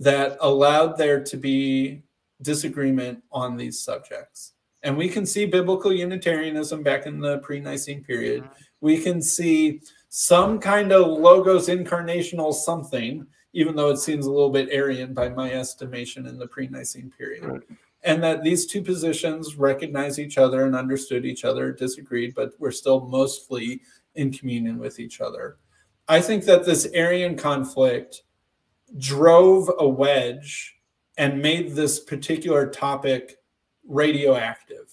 that 0.00 0.36
allowed 0.40 0.96
there 0.98 1.22
to 1.22 1.36
be 1.36 2.02
disagreement 2.42 3.22
on 3.32 3.56
these 3.56 3.80
subjects. 3.80 4.52
And 4.82 4.96
we 4.96 5.08
can 5.08 5.24
see 5.24 5.46
biblical 5.46 5.92
Unitarianism 5.92 6.82
back 6.82 7.06
in 7.06 7.20
the 7.20 7.38
pre 7.38 7.60
Nicene 7.60 8.04
period. 8.04 8.42
Mm-hmm. 8.42 8.62
We 8.80 9.00
can 9.00 9.22
see 9.22 9.80
some 10.16 10.60
kind 10.60 10.92
of 10.92 11.08
logos 11.08 11.66
incarnational 11.66 12.54
something, 12.54 13.26
even 13.52 13.74
though 13.74 13.90
it 13.90 13.96
seems 13.96 14.26
a 14.26 14.30
little 14.30 14.48
bit 14.48 14.68
Arian 14.70 15.12
by 15.12 15.28
my 15.28 15.52
estimation 15.52 16.28
in 16.28 16.38
the 16.38 16.46
pre 16.46 16.68
Nicene 16.68 17.10
period. 17.18 17.44
Right. 17.44 17.60
And 18.04 18.22
that 18.22 18.44
these 18.44 18.66
two 18.66 18.80
positions 18.80 19.56
recognize 19.56 20.20
each 20.20 20.38
other 20.38 20.66
and 20.66 20.76
understood 20.76 21.24
each 21.24 21.44
other, 21.44 21.72
disagreed, 21.72 22.32
but 22.36 22.52
were 22.60 22.70
still 22.70 23.00
mostly 23.06 23.80
in 24.14 24.30
communion 24.30 24.78
with 24.78 25.00
each 25.00 25.20
other. 25.20 25.56
I 26.06 26.20
think 26.20 26.44
that 26.44 26.64
this 26.64 26.86
Arian 26.94 27.36
conflict 27.36 28.22
drove 28.98 29.68
a 29.80 29.88
wedge 29.88 30.76
and 31.18 31.42
made 31.42 31.72
this 31.72 31.98
particular 31.98 32.70
topic 32.70 33.38
radioactive 33.84 34.92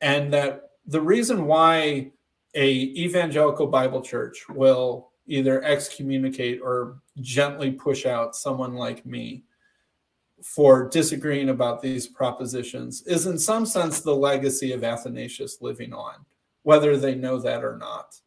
and 0.00 0.32
that 0.32 0.70
the 0.86 1.00
reason 1.00 1.46
why 1.46 2.12
a 2.56 2.68
evangelical 2.68 3.66
bible 3.66 4.00
church 4.00 4.48
will 4.48 5.10
either 5.26 5.62
excommunicate 5.62 6.60
or 6.62 6.98
gently 7.20 7.70
push 7.70 8.06
out 8.06 8.34
someone 8.34 8.74
like 8.74 9.06
me 9.06 9.44
for 10.42 10.88
disagreeing 10.88 11.50
about 11.50 11.80
these 11.80 12.06
propositions 12.06 13.02
is 13.02 13.26
in 13.26 13.38
some 13.38 13.64
sense 13.64 14.00
the 14.00 14.14
legacy 14.14 14.72
of 14.72 14.82
athanasius 14.82 15.58
living 15.60 15.92
on 15.92 16.14
whether 16.62 16.96
they 16.96 17.14
know 17.14 17.38
that 17.38 17.62
or 17.62 17.76
not 17.76 18.20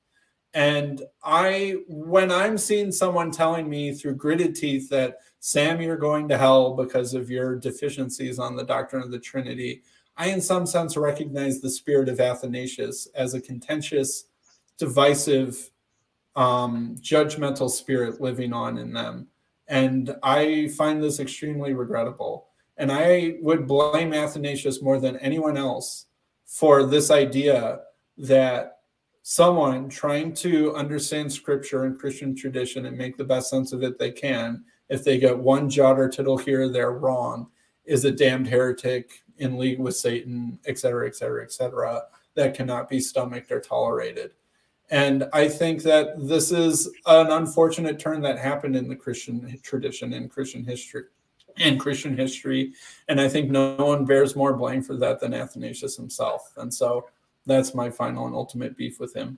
and 0.54 1.04
i 1.24 1.76
when 1.88 2.32
i'm 2.32 2.58
seeing 2.58 2.92
someone 2.92 3.30
telling 3.32 3.70
me 3.70 3.94
through 3.94 4.16
gritted 4.16 4.56
teeth 4.56 4.90
that 4.90 5.18
Sam, 5.40 5.82
you're 5.82 5.98
going 5.98 6.28
to 6.30 6.38
hell 6.38 6.76
because 6.76 7.14
of 7.14 7.30
your 7.30 7.56
deficiencies 7.56 8.40
on 8.40 8.56
the 8.56 8.64
doctrine 8.64 9.02
of 9.02 9.12
the 9.12 9.20
Trinity. 9.20 9.84
I, 10.20 10.28
in 10.28 10.42
some 10.42 10.66
sense, 10.66 10.98
recognize 10.98 11.62
the 11.62 11.70
spirit 11.70 12.10
of 12.10 12.20
Athanasius 12.20 13.08
as 13.16 13.34
a 13.34 13.42
contentious, 13.42 14.26
divisive, 14.78 15.72
um, 16.36 16.96
judgmental 17.00 17.70
spirit 17.70 18.22
living 18.22 18.54
on 18.54 18.78
in 18.78 18.94
them. 18.94 19.28
And 19.68 20.16
I 20.22 20.68
find 20.78 21.02
this 21.02 21.20
extremely 21.20 21.74
regrettable. 21.74 22.50
And 22.78 22.92
I 22.92 23.38
would 23.42 23.66
blame 23.66 24.14
Athanasius 24.14 24.82
more 24.82 25.00
than 25.00 25.18
anyone 25.18 25.58
else 25.58 26.08
for 26.46 26.86
this 26.86 27.10
idea 27.12 27.80
that 28.18 28.80
someone 29.24 29.90
trying 29.90 30.34
to 30.34 30.76
understand 30.76 31.32
scripture 31.32 31.86
and 31.86 31.98
Christian 31.98 32.36
tradition 32.36 32.86
and 32.86 32.98
make 32.98 33.18
the 33.18 33.24
best 33.24 33.50
sense 33.50 33.74
of 33.74 33.84
it 33.84 33.98
they 33.98 34.12
can 34.12 34.64
if 34.90 35.04
they 35.04 35.18
get 35.18 35.38
one 35.38 35.70
jot 35.70 36.00
or 36.00 36.10
tittle 36.10 36.38
here, 36.38 36.68
they're 36.68 36.92
wrong, 36.92 37.48
is 37.86 38.06
a 38.06 38.12
damned 38.12 38.48
heretic 38.48 39.24
in 39.40 39.58
league 39.58 39.80
with 39.80 39.96
Satan, 39.96 40.60
et 40.66 40.78
cetera, 40.78 41.08
et 41.08 41.16
cetera, 41.16 41.44
et 41.44 41.52
cetera, 41.52 42.04
that 42.36 42.54
cannot 42.54 42.90
be 42.90 43.00
stomached 43.00 43.52
or 43.52 43.60
tolerated. 43.60 44.32
And 44.92 45.30
I 45.34 45.48
think 45.48 45.84
that 45.84 46.16
this 46.18 46.52
is 46.52 46.90
an 47.06 47.32
unfortunate 47.32 48.00
turn 48.00 48.22
that 48.22 48.40
happened 48.40 48.76
in 48.76 48.88
the 48.88 48.96
Christian 48.96 49.60
tradition 49.62 50.14
and 50.14 50.30
Christian 50.30 50.64
history 50.64 51.04
and 51.58 51.80
Christian 51.80 52.18
history. 52.18 52.74
And 53.08 53.22
I 53.22 53.28
think 53.28 53.52
no 53.52 53.76
one 53.76 54.06
bears 54.06 54.36
more 54.36 54.56
blame 54.56 54.82
for 54.82 54.96
that 54.98 55.20
than 55.20 55.34
Athanasius 55.34 55.96
himself. 55.96 56.54
And 56.58 56.74
so 56.74 57.08
that's 57.46 57.76
my 57.76 57.90
final 57.90 58.26
and 58.26 58.36
ultimate 58.36 58.78
beef 58.78 59.00
with 59.00 59.16
him. 59.16 59.38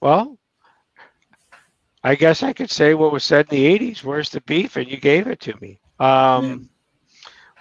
Well, 0.00 0.38
I 2.02 2.14
guess 2.14 2.42
I 2.42 2.52
could 2.52 2.70
say 2.70 2.94
what 2.94 3.12
was 3.12 3.24
said 3.24 3.46
in 3.50 3.56
the 3.56 3.78
80s 3.78 4.02
where's 4.02 4.30
the 4.30 4.40
beef? 4.42 4.76
And 4.76 4.90
you 4.90 4.96
gave 4.96 5.26
it 5.26 5.40
to 5.40 5.54
me. 5.60 5.80
Um, 6.00 6.68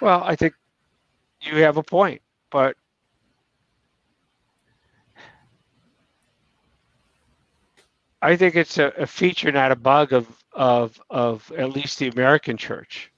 well, 0.01 0.23
I 0.23 0.35
think 0.35 0.55
you 1.41 1.57
have 1.57 1.77
a 1.77 1.83
point, 1.83 2.21
but 2.49 2.75
I 8.21 8.35
think 8.35 8.55
it's 8.55 8.77
a, 8.77 8.87
a 8.97 9.07
feature, 9.07 9.51
not 9.51 9.71
a 9.71 9.75
bug, 9.75 10.13
of, 10.13 10.27
of, 10.53 11.01
of 11.09 11.51
at 11.57 11.71
least 11.71 11.99
the 11.99 12.09
American 12.09 12.57
church, 12.57 13.11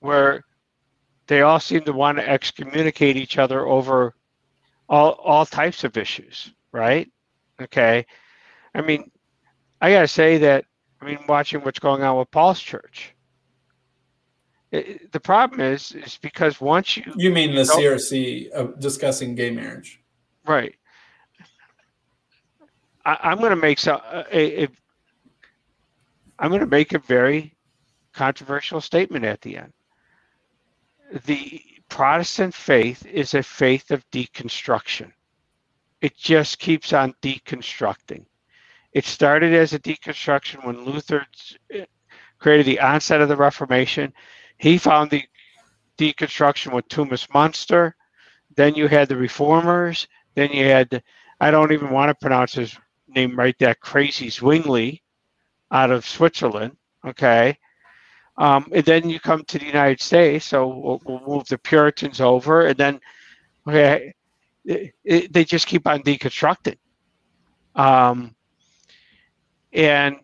where 0.00 0.44
they 1.26 1.42
all 1.42 1.60
seem 1.60 1.82
to 1.82 1.92
want 1.92 2.18
to 2.18 2.28
excommunicate 2.28 3.16
each 3.16 3.38
other 3.38 3.66
over 3.66 4.14
all 4.88 5.12
all 5.12 5.46
types 5.46 5.84
of 5.84 5.96
issues, 5.96 6.52
right? 6.72 7.08
Okay. 7.62 8.04
I 8.74 8.80
mean, 8.80 9.10
I 9.80 9.92
gotta 9.92 10.08
say 10.08 10.38
that 10.38 10.64
I 11.00 11.04
mean, 11.04 11.18
watching 11.28 11.60
what's 11.60 11.78
going 11.78 12.02
on 12.02 12.18
with 12.18 12.30
Paul's 12.32 12.60
church. 12.60 13.14
It, 14.72 15.10
the 15.10 15.20
problem 15.20 15.60
is, 15.60 15.92
is 15.92 16.18
because 16.18 16.60
once 16.60 16.96
you 16.96 17.12
you 17.16 17.30
mean 17.30 17.54
the 17.54 17.62
CRC 17.62 18.50
of 18.50 18.78
discussing 18.78 19.34
gay 19.34 19.50
marriage, 19.50 20.00
right? 20.46 20.74
I, 23.04 23.32
am 23.32 23.38
going 23.38 23.50
to 23.50 23.56
make 23.56 23.78
some. 23.78 24.00
Uh, 24.04 24.24
a, 24.30 24.64
a, 24.64 24.68
I'm 26.38 26.50
going 26.50 26.60
to 26.60 26.66
make 26.66 26.92
a 26.92 26.98
very 26.98 27.54
controversial 28.12 28.80
statement 28.80 29.24
at 29.24 29.40
the 29.40 29.56
end. 29.56 29.72
The 31.26 31.60
Protestant 31.88 32.54
faith 32.54 33.04
is 33.06 33.34
a 33.34 33.42
faith 33.42 33.90
of 33.90 34.08
deconstruction. 34.10 35.12
It 36.00 36.16
just 36.16 36.58
keeps 36.58 36.92
on 36.92 37.14
deconstructing. 37.20 38.24
It 38.92 39.04
started 39.04 39.52
as 39.52 39.72
a 39.72 39.78
deconstruction 39.78 40.64
when 40.64 40.84
Luther 40.84 41.26
created 42.38 42.66
the 42.66 42.80
onset 42.80 43.20
of 43.20 43.28
the 43.28 43.36
Reformation. 43.36 44.12
He 44.60 44.76
found 44.76 45.10
the 45.10 45.24
deconstruction 45.96 46.74
with 46.74 46.86
Thomas 46.88 47.26
Müntzer. 47.28 47.94
Then 48.56 48.74
you 48.74 48.88
had 48.88 49.08
the 49.08 49.16
Reformers. 49.16 50.06
Then 50.34 50.50
you 50.52 50.66
had, 50.66 51.02
I 51.40 51.50
don't 51.50 51.72
even 51.72 51.88
want 51.88 52.10
to 52.10 52.14
pronounce 52.14 52.52
his 52.52 52.76
name 53.08 53.36
right, 53.36 53.58
that 53.58 53.80
crazy 53.80 54.28
Zwingli 54.28 55.02
out 55.70 55.90
of 55.90 56.06
Switzerland. 56.06 56.76
Okay. 57.06 57.56
Um, 58.36 58.66
and 58.72 58.84
then 58.84 59.08
you 59.08 59.18
come 59.18 59.44
to 59.44 59.58
the 59.58 59.64
United 59.64 60.02
States, 60.02 60.44
so 60.44 60.68
we'll, 60.68 61.00
we'll 61.06 61.26
move 61.26 61.48
the 61.48 61.56
Puritans 61.56 62.20
over, 62.20 62.66
and 62.66 62.76
then 62.76 63.00
okay, 63.66 64.14
it, 64.64 64.94
it, 65.04 65.32
they 65.32 65.44
just 65.44 65.66
keep 65.66 65.86
on 65.86 66.02
deconstructing. 66.02 66.76
Um, 67.74 68.34
and 69.72 70.16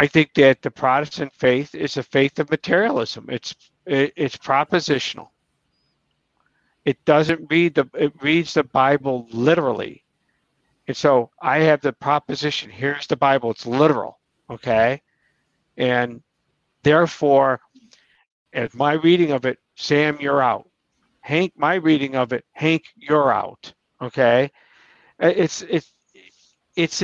I 0.00 0.06
think 0.06 0.32
that 0.36 0.62
the 0.62 0.70
Protestant 0.70 1.30
faith 1.34 1.74
is 1.74 1.98
a 1.98 2.02
faith 2.02 2.38
of 2.38 2.50
materialism. 2.50 3.26
It's 3.28 3.54
it, 3.84 4.14
it's 4.16 4.34
propositional. 4.38 5.28
It 6.86 7.04
doesn't 7.04 7.50
read 7.50 7.74
the 7.74 7.86
it 7.92 8.14
reads 8.22 8.54
the 8.54 8.64
Bible 8.64 9.28
literally. 9.30 10.02
And 10.88 10.96
so 10.96 11.28
I 11.42 11.58
have 11.58 11.82
the 11.82 11.92
proposition. 11.92 12.70
Here's 12.70 13.06
the 13.08 13.16
Bible. 13.18 13.50
It's 13.50 13.66
literal. 13.66 14.18
Okay. 14.48 15.02
And 15.76 16.22
therefore, 16.82 17.60
as 18.54 18.72
my 18.72 18.94
reading 18.94 19.32
of 19.32 19.44
it, 19.44 19.58
Sam, 19.76 20.16
you're 20.18 20.40
out. 20.40 20.66
Hank, 21.20 21.52
my 21.56 21.74
reading 21.74 22.16
of 22.16 22.32
it, 22.32 22.46
Hank, 22.52 22.84
you're 22.96 23.34
out. 23.34 23.70
Okay. 24.00 24.50
Uh, 25.22 25.26
it's 25.36 25.60
it's 25.60 25.92
it's 26.74 27.02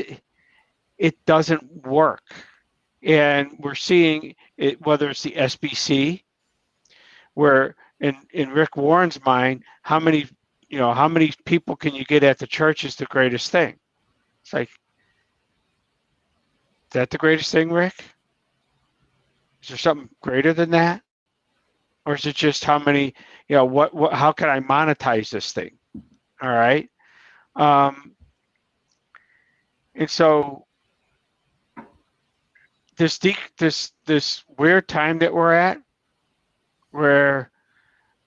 it 0.97 1.27
doesn't 1.27 1.87
work. 1.87 2.23
And 3.07 3.53
we're 3.61 3.77
seeing 3.77 4.35
it, 4.59 4.85
whether 4.85 5.09
it's 5.09 5.23
the 5.23 5.31
SBC, 5.31 6.25
where 7.35 7.77
in, 8.01 8.17
in 8.33 8.51
Rick 8.51 8.77
Warren's 8.77 9.25
mind, 9.25 9.63
how 9.83 10.01
many, 10.01 10.27
you 10.69 10.79
know, 10.79 10.93
how 10.93 11.07
many 11.07 11.33
people 11.45 11.77
can 11.77 11.95
you 11.95 12.05
get 12.05 12.25
at 12.25 12.39
the 12.39 12.49
church 12.49 12.85
is 12.85 12.97
the 12.97 13.07
greatest 13.07 13.53
thing. 13.53 13.77
It's 14.43 14.53
like, 14.53 14.69
is 14.69 16.93
that 16.93 17.11
the 17.11 17.19
greatest 17.19 17.53
thing, 17.53 17.71
Rick? 17.71 17.95
Is 19.63 19.69
there 19.69 19.79
something 19.79 20.11
greater 20.21 20.53
than 20.53 20.71
that? 20.71 21.01
Or 22.07 22.17
is 22.17 22.27
it 22.27 22.35
just 22.35 22.65
how 22.65 22.81
many, 22.81 23.15
you 23.49 23.57
know, 23.57 23.65
what, 23.65 23.95
what 23.95 24.15
how 24.15 24.33
can 24.33 24.49
I 24.49 24.61
monetize 24.61 25.31
this 25.31 25.53
thing? 25.53 25.79
All 26.43 26.51
right. 26.51 26.89
Um, 27.55 28.13
and 29.95 30.11
so 30.11 30.66
this 32.97 33.19
de- 33.19 33.37
this 33.59 33.93
this 34.07 34.45
weird 34.59 34.89
time 34.89 35.19
that 35.19 35.33
we're 35.33 35.53
at, 35.53 35.79
where 36.91 37.51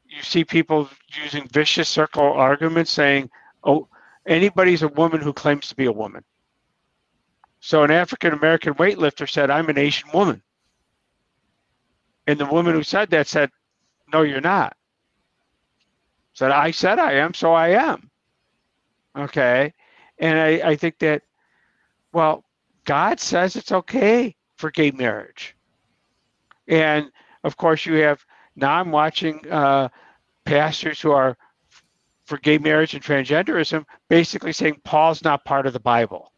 you 0.05 0.21
see 0.21 0.43
people 0.43 0.89
using 1.23 1.47
vicious 1.47 1.89
circle 1.89 2.23
arguments, 2.23 2.91
saying, 2.91 3.29
"Oh, 3.63 3.87
anybody's 4.25 4.83
a 4.83 4.87
woman 4.87 5.21
who 5.21 5.33
claims 5.33 5.67
to 5.69 5.75
be 5.75 5.85
a 5.85 5.91
woman." 5.91 6.23
So 7.59 7.83
an 7.83 7.91
African 7.91 8.33
American 8.33 8.75
weightlifter 8.75 9.29
said, 9.29 9.49
"I'm 9.49 9.69
an 9.69 9.77
Asian 9.77 10.09
woman," 10.13 10.41
and 12.27 12.39
the 12.39 12.45
woman 12.45 12.73
who 12.75 12.83
said 12.83 13.09
that 13.09 13.27
said, 13.27 13.49
"No, 14.13 14.21
you're 14.21 14.41
not." 14.41 14.77
Said, 16.33 16.51
"I 16.51 16.71
said 16.71 16.99
I 16.99 17.13
am, 17.13 17.33
so 17.33 17.53
I 17.53 17.69
am." 17.69 18.11
Okay, 19.17 19.73
and 20.19 20.39
I, 20.39 20.69
I 20.69 20.75
think 20.75 20.99
that, 20.99 21.23
well, 22.13 22.45
God 22.85 23.19
says 23.19 23.55
it's 23.55 23.71
okay 23.71 24.35
for 24.59 24.69
gay 24.69 24.91
marriage. 24.91 25.55
And 26.67 27.09
of 27.45 27.55
course, 27.55 27.85
you 27.85 27.93
have 27.95 28.23
now 28.57 28.73
I'm 28.73 28.91
watching 28.91 29.49
uh, 29.49 29.87
pastors 30.43 30.99
who 30.99 31.11
are 31.11 31.37
for 32.25 32.37
gay 32.37 32.57
marriage 32.57 32.93
and 32.93 33.01
transgenderism 33.01 33.85
basically 34.09 34.51
saying 34.51 34.81
Paul's 34.83 35.23
not 35.23 35.45
part 35.45 35.65
of 35.65 35.71
the 35.71 35.79
Bible. 35.79 36.33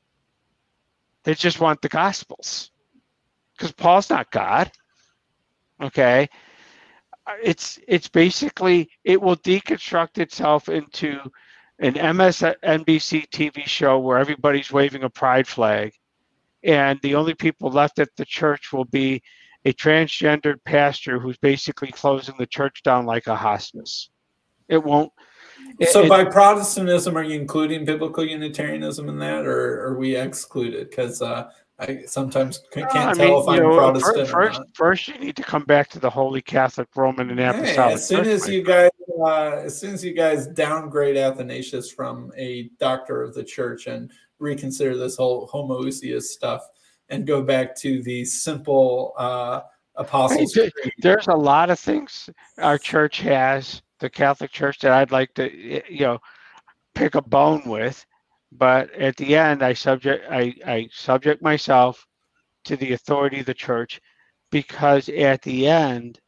They 1.23 1.33
just 1.33 1.59
want 1.59 1.81
the 1.81 1.89
Gospels 1.89 2.69
because 3.57 3.71
Paul's 3.71 4.11
not 4.11 4.31
God. 4.31 4.71
Okay. 5.81 6.29
It's 7.43 7.79
it's 7.87 8.07
basically 8.07 8.91
it 9.03 9.19
will 9.19 9.37
deconstruct 9.37 10.19
itself 10.19 10.69
into 10.69 11.19
an 11.79 11.95
MSNBC 11.95 13.29
TV 13.29 13.65
show 13.65 13.97
where 13.97 14.19
everybody's 14.19 14.71
waving 14.71 15.03
a 15.03 15.09
pride 15.09 15.47
flag 15.47 15.93
and 16.63 16.99
the 17.01 17.15
only 17.15 17.33
people 17.33 17.69
left 17.71 17.99
at 17.99 18.09
the 18.17 18.25
church 18.25 18.71
will 18.71 18.85
be 18.85 19.21
a 19.65 19.73
transgendered 19.73 20.63
pastor 20.65 21.19
who's 21.19 21.37
basically 21.37 21.91
closing 21.91 22.35
the 22.37 22.45
church 22.45 22.81
down 22.83 23.05
like 23.05 23.27
a 23.27 23.35
hospice. 23.35 24.09
It 24.67 24.83
won't. 24.83 25.11
So, 25.89 26.03
it, 26.03 26.09
by 26.09 26.25
Protestantism, 26.25 27.17
are 27.17 27.23
you 27.23 27.39
including 27.39 27.85
biblical 27.85 28.25
Unitarianism 28.25 29.09
in 29.09 29.19
that, 29.19 29.45
or 29.45 29.85
are 29.85 29.97
we 29.97 30.15
excluded? 30.15 30.89
Because 30.89 31.21
uh, 31.21 31.49
I 31.79 32.03
sometimes 32.05 32.61
can't 32.71 32.89
tell 32.89 33.15
mean, 33.15 33.41
if 33.41 33.47
I'm 33.47 33.59
know, 33.59 33.75
Protestant. 33.75 34.29
First, 34.29 34.61
first, 34.73 35.07
you 35.07 35.17
need 35.19 35.35
to 35.35 35.43
come 35.43 35.63
back 35.63 35.89
to 35.89 35.99
the 35.99 36.09
Holy 36.09 36.41
Catholic 36.41 36.87
Roman 36.95 37.29
and 37.29 37.39
Apostolic. 37.39 37.75
Hey, 37.75 37.93
as 37.93 38.07
soon 38.07 38.25
as 38.27 38.47
you 38.47 38.63
guys, 38.63 38.91
uh, 39.19 39.51
as 39.63 39.79
soon 39.79 39.93
as 39.93 40.03
you 40.03 40.13
guys 40.13 40.47
downgrade 40.47 41.17
Athanasius 41.17 41.91
from 41.91 42.31
a 42.37 42.69
doctor 42.79 43.21
of 43.23 43.33
the 43.33 43.43
church 43.43 43.87
and 43.87 44.11
reconsider 44.41 44.97
this 44.97 45.15
whole 45.15 45.47
homoousios 45.47 46.23
stuff 46.23 46.67
and 47.09 47.27
go 47.27 47.41
back 47.41 47.75
to 47.75 48.01
the 48.03 48.25
simple 48.25 49.13
uh, 49.17 49.61
apostles. 49.95 50.57
There's 50.99 51.27
a 51.27 51.35
lot 51.35 51.69
of 51.69 51.79
things 51.79 52.29
our 52.57 52.77
church 52.77 53.19
has, 53.21 53.81
the 53.99 54.09
Catholic 54.09 54.51
Church, 54.51 54.79
that 54.79 54.91
I'd 54.91 55.11
like 55.11 55.33
to, 55.35 55.51
you 55.93 56.01
know, 56.01 56.19
pick 56.95 57.15
a 57.15 57.21
bone 57.21 57.63
with. 57.65 58.05
But 58.53 58.93
at 58.95 59.15
the 59.15 59.35
end, 59.35 59.63
I 59.63 59.73
subject 59.73 60.25
I, 60.29 60.53
I 60.65 60.89
subject 60.91 61.41
myself 61.41 62.05
to 62.65 62.75
the 62.75 62.93
authority 62.93 63.39
of 63.39 63.45
the 63.45 63.53
church 63.53 64.01
because 64.49 65.07
at 65.07 65.41
the 65.41 65.67
end, 65.67 66.19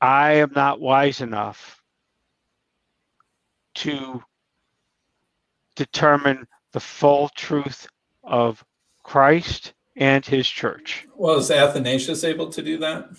I 0.00 0.32
am 0.32 0.52
not 0.54 0.80
wise 0.80 1.20
enough 1.20 1.82
to 3.74 4.22
determine 5.76 6.46
the 6.72 6.80
full 6.80 7.28
truth 7.30 7.86
of 8.22 8.64
Christ 9.02 9.74
and 9.96 10.24
his 10.24 10.48
church. 10.48 11.06
Well, 11.16 11.38
is 11.38 11.50
Athanasius 11.50 12.24
able 12.24 12.48
to 12.50 12.62
do 12.62 12.78
that? 12.78 13.10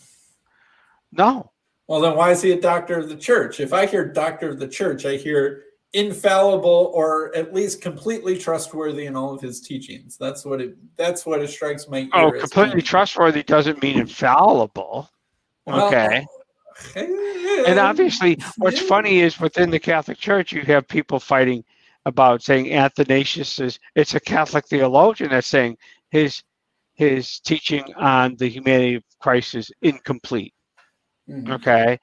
No. 1.12 1.52
Well, 1.88 2.02
then 2.02 2.16
why 2.16 2.32
is 2.32 2.42
he 2.42 2.52
a 2.52 2.62
doctor 2.62 2.98
of 3.00 3.10
the 3.10 3.18
church? 3.18 3.60
If 3.60 3.74
I 3.74 3.86
hear 3.86 4.06
doctor 4.06 4.50
of 4.50 4.60
the 4.60 4.68
church, 4.68 5.06
I 5.06 5.18
hear 5.18 5.64
infallible 5.94 6.92
or 6.94 7.36
at 7.36 7.54
least 7.54 7.82
completely 7.82 8.38
trustworthy 8.38 9.08
in 9.08 9.16
all 9.16 9.34
of 9.34 9.42
his 9.42 9.60
teachings. 9.60 10.18
That's 10.18 10.46
what 10.46 10.62
it 10.62 10.78
that's 10.96 11.26
what 11.26 11.42
it 11.42 11.50
strikes 11.50 11.90
my 11.90 12.00
ear. 12.00 12.10
Oh, 12.14 12.32
completely 12.32 12.82
trustworthy 12.82 13.44
doesn't 13.44 13.82
mean 13.82 14.00
infallible. 14.00 15.10
Well, 15.66 15.88
okay. 15.88 16.26
and 16.96 17.78
obviously 17.78 18.40
what's 18.58 18.80
funny 18.80 19.20
is 19.20 19.40
within 19.40 19.70
the 19.70 19.80
Catholic 19.80 20.18
Church 20.18 20.52
you 20.52 20.62
have 20.62 20.88
people 20.88 21.20
fighting 21.20 21.64
about 22.06 22.42
saying 22.42 22.74
Athanasius 22.74 23.60
is 23.60 23.80
it's 23.96 24.16
a 24.16 24.20
Catholic 24.20 24.68
theologian 24.68 25.30
that's 25.30 25.48
saying 25.48 25.78
his 26.10 26.44
his 26.94 27.40
teaching 27.40 27.94
on 27.96 28.36
the 28.36 28.48
humanity 28.48 28.96
of 28.96 29.04
Christ 29.20 29.56
is 29.56 29.72
incomplete. 29.82 30.54
Mm-hmm. 31.30 31.52
Okay. 31.54 32.00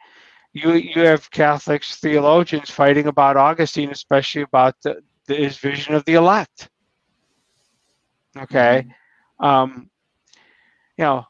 You 0.53 0.73
you 0.75 1.03
have 1.03 1.31
Catholics 1.31 1.97
theologians 1.97 2.71
fighting 2.71 3.07
about 3.07 3.37
Augustine, 3.37 3.91
especially 3.91 4.43
about 4.43 4.75
the, 4.83 5.03
the 5.27 5.35
his 5.35 5.59
vision 5.59 5.95
of 5.95 6.05
the 6.05 6.15
elect. 6.15 6.69
Okay. 8.37 8.87
Mm-hmm. 9.41 9.45
Um, 9.45 9.91
you 10.97 11.05
know, 11.05 11.27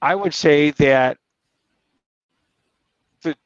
I 0.00 0.14
would 0.14 0.34
say 0.34 0.70
that 0.72 1.18
the 3.22 3.36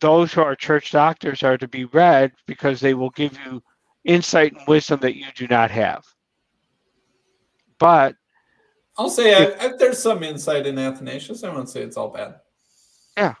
those 0.00 0.32
who 0.32 0.42
are 0.42 0.54
church 0.54 0.92
doctors 0.92 1.42
are 1.42 1.58
to 1.58 1.68
be 1.68 1.84
read 1.86 2.32
because 2.46 2.80
they 2.80 2.94
will 2.94 3.10
give 3.10 3.36
you 3.46 3.62
insight 4.04 4.52
and 4.52 4.66
wisdom 4.66 5.00
that 5.00 5.16
you 5.16 5.26
do 5.34 5.46
not 5.48 5.70
have. 5.70 6.04
But 7.78 8.14
I'll 8.96 9.10
say 9.10 9.42
if, 9.42 9.60
I, 9.60 9.66
I, 9.66 9.72
there's 9.78 9.98
some 9.98 10.22
insight 10.22 10.66
in 10.66 10.78
Athanasius. 10.78 11.44
I 11.44 11.48
won't 11.52 11.68
say 11.68 11.82
it's 11.82 11.96
all 11.96 12.10
bad. 12.10 12.36
Yeah, 13.16 13.34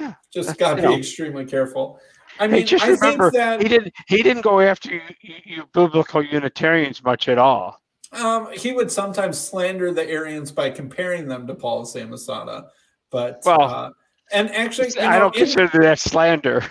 yeah. 0.00 0.14
Just 0.32 0.58
got 0.58 0.74
to 0.74 0.82
be 0.82 0.82
know. 0.82 0.96
extremely 0.96 1.44
careful. 1.44 2.00
I 2.40 2.46
mean, 2.46 2.60
hey, 2.60 2.64
just 2.64 2.84
I 2.84 2.90
remember 2.90 3.30
that, 3.32 3.60
he 3.60 3.68
didn't 3.68 3.92
he 4.06 4.22
didn't 4.22 4.42
go 4.42 4.60
after 4.60 4.94
you, 4.94 5.00
you, 5.20 5.34
you 5.44 5.62
biblical 5.72 6.22
Unitarians 6.22 7.02
much 7.02 7.28
at 7.28 7.38
all. 7.38 7.80
Um, 8.12 8.48
he 8.52 8.72
would 8.72 8.90
sometimes 8.90 9.38
slander 9.38 9.92
the 9.92 10.08
Arians 10.08 10.50
by 10.50 10.70
comparing 10.70 11.28
them 11.28 11.46
to 11.46 11.54
Paul 11.54 11.82
of 11.82 11.88
Samosata, 11.88 12.68
but 13.10 13.42
well, 13.44 13.62
uh, 13.62 13.90
and 14.32 14.50
actually, 14.50 14.98
I 15.00 15.12
know, 15.12 15.20
don't 15.20 15.36
in, 15.36 15.44
consider 15.44 15.82
that 15.82 15.98
slander. 15.98 16.64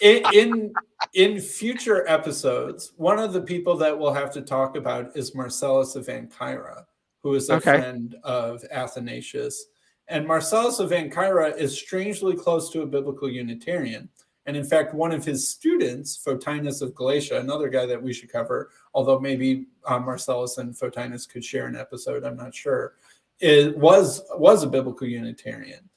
In, 0.00 0.22
in 0.32 0.72
in 1.14 1.40
future 1.40 2.06
episodes, 2.08 2.92
one 2.96 3.18
of 3.18 3.32
the 3.32 3.40
people 3.40 3.76
that 3.76 3.98
we'll 3.98 4.12
have 4.12 4.32
to 4.32 4.42
talk 4.42 4.76
about 4.76 5.16
is 5.16 5.34
Marcellus 5.34 5.96
of 5.96 6.06
Ancyra, 6.06 6.84
who 7.22 7.34
is 7.34 7.50
a 7.50 7.54
okay. 7.54 7.78
friend 7.78 8.16
of 8.22 8.64
Athanasius. 8.70 9.66
And 10.08 10.26
Marcellus 10.26 10.78
of 10.78 10.90
Ancyra 10.90 11.56
is 11.56 11.78
strangely 11.78 12.36
close 12.36 12.70
to 12.70 12.82
a 12.82 12.86
biblical 12.86 13.28
Unitarian. 13.28 14.08
And 14.46 14.56
in 14.56 14.64
fact, 14.64 14.94
one 14.94 15.12
of 15.12 15.26
his 15.26 15.46
students, 15.46 16.18
Photinus 16.24 16.80
of 16.80 16.94
Galatia, 16.94 17.38
another 17.38 17.68
guy 17.68 17.84
that 17.84 18.02
we 18.02 18.14
should 18.14 18.32
cover, 18.32 18.70
although 18.94 19.20
maybe 19.20 19.66
uh, 19.84 19.98
Marcellus 19.98 20.56
and 20.56 20.74
Photinus 20.74 21.28
could 21.28 21.44
share 21.44 21.66
an 21.66 21.76
episode, 21.76 22.24
I'm 22.24 22.36
not 22.36 22.54
sure, 22.54 22.94
it 23.40 23.76
was 23.76 24.22
was 24.36 24.62
a 24.62 24.66
biblical 24.66 25.06
Unitarian. 25.06 25.88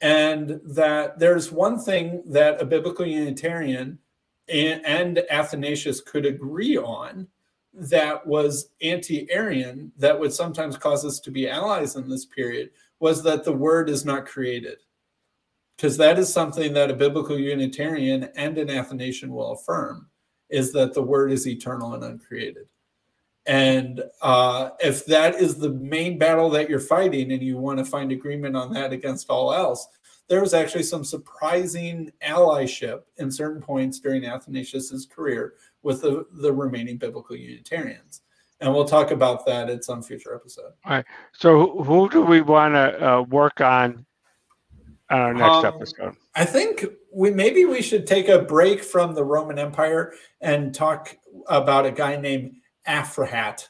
And 0.00 0.60
that 0.64 1.18
there's 1.18 1.50
one 1.50 1.80
thing 1.80 2.22
that 2.26 2.62
a 2.62 2.64
biblical 2.64 3.04
Unitarian 3.04 3.98
and, 4.48 4.84
and 4.84 5.22
Athanasius 5.30 6.00
could 6.00 6.26
agree 6.26 6.76
on 6.76 7.26
that 7.74 8.26
was 8.26 8.70
anti-Arian 8.80 9.92
that 9.98 10.18
would 10.18 10.32
sometimes 10.32 10.78
cause 10.78 11.04
us 11.04 11.20
to 11.20 11.30
be 11.30 11.48
allies 11.48 11.96
in 11.96 12.08
this 12.08 12.24
period 12.24 12.70
was 13.00 13.22
that 13.22 13.44
the 13.44 13.52
word 13.52 13.90
is 13.90 14.04
not 14.04 14.24
created 14.24 14.78
because 15.76 15.96
that 15.98 16.18
is 16.18 16.32
something 16.32 16.72
that 16.72 16.90
a 16.90 16.94
biblical 16.94 17.38
Unitarian 17.38 18.30
and 18.34 18.56
an 18.56 18.70
Athanasian 18.70 19.30
will 19.30 19.52
affirm 19.52 20.08
is 20.48 20.72
that 20.72 20.94
the 20.94 21.02
word 21.02 21.30
is 21.30 21.46
eternal 21.46 21.92
and 21.94 22.04
uncreated. 22.04 22.68
And 23.44 24.02
uh, 24.22 24.70
if 24.80 25.04
that 25.06 25.36
is 25.36 25.56
the 25.56 25.70
main 25.70 26.18
battle 26.18 26.50
that 26.50 26.70
you're 26.70 26.80
fighting 26.80 27.30
and 27.30 27.42
you 27.42 27.58
want 27.58 27.78
to 27.78 27.84
find 27.84 28.10
agreement 28.10 28.56
on 28.56 28.72
that 28.72 28.92
against 28.92 29.28
all 29.28 29.52
else, 29.52 29.86
there 30.28 30.40
was 30.40 30.54
actually 30.54 30.82
some 30.82 31.04
surprising 31.04 32.10
allyship 32.22 33.02
in 33.18 33.30
certain 33.30 33.62
points 33.62 34.00
during 34.00 34.24
Athanasius's 34.24 35.06
career 35.06 35.54
with 35.82 36.02
the, 36.02 36.26
the 36.32 36.52
remaining 36.52 36.96
biblical 36.96 37.36
Unitarians. 37.36 38.22
And 38.60 38.72
we'll 38.72 38.86
talk 38.86 39.10
about 39.10 39.44
that 39.46 39.68
in 39.68 39.82
some 39.82 40.02
future 40.02 40.34
episode. 40.34 40.72
All 40.84 40.92
right. 40.92 41.04
So, 41.32 41.82
who 41.82 42.08
do 42.08 42.22
we 42.22 42.40
want 42.40 42.74
to 42.74 43.06
uh, 43.06 43.22
work 43.22 43.60
on 43.60 44.06
on 45.10 45.20
our 45.20 45.34
next 45.34 45.64
um, 45.64 45.66
episode? 45.66 46.16
I 46.34 46.46
think 46.46 46.86
we 47.12 47.30
maybe 47.30 47.66
we 47.66 47.82
should 47.82 48.06
take 48.06 48.28
a 48.28 48.38
break 48.38 48.82
from 48.82 49.14
the 49.14 49.24
Roman 49.24 49.58
Empire 49.58 50.14
and 50.40 50.74
talk 50.74 51.16
about 51.48 51.84
a 51.84 51.90
guy 51.90 52.16
named 52.16 52.56
Aphrahat, 52.88 53.68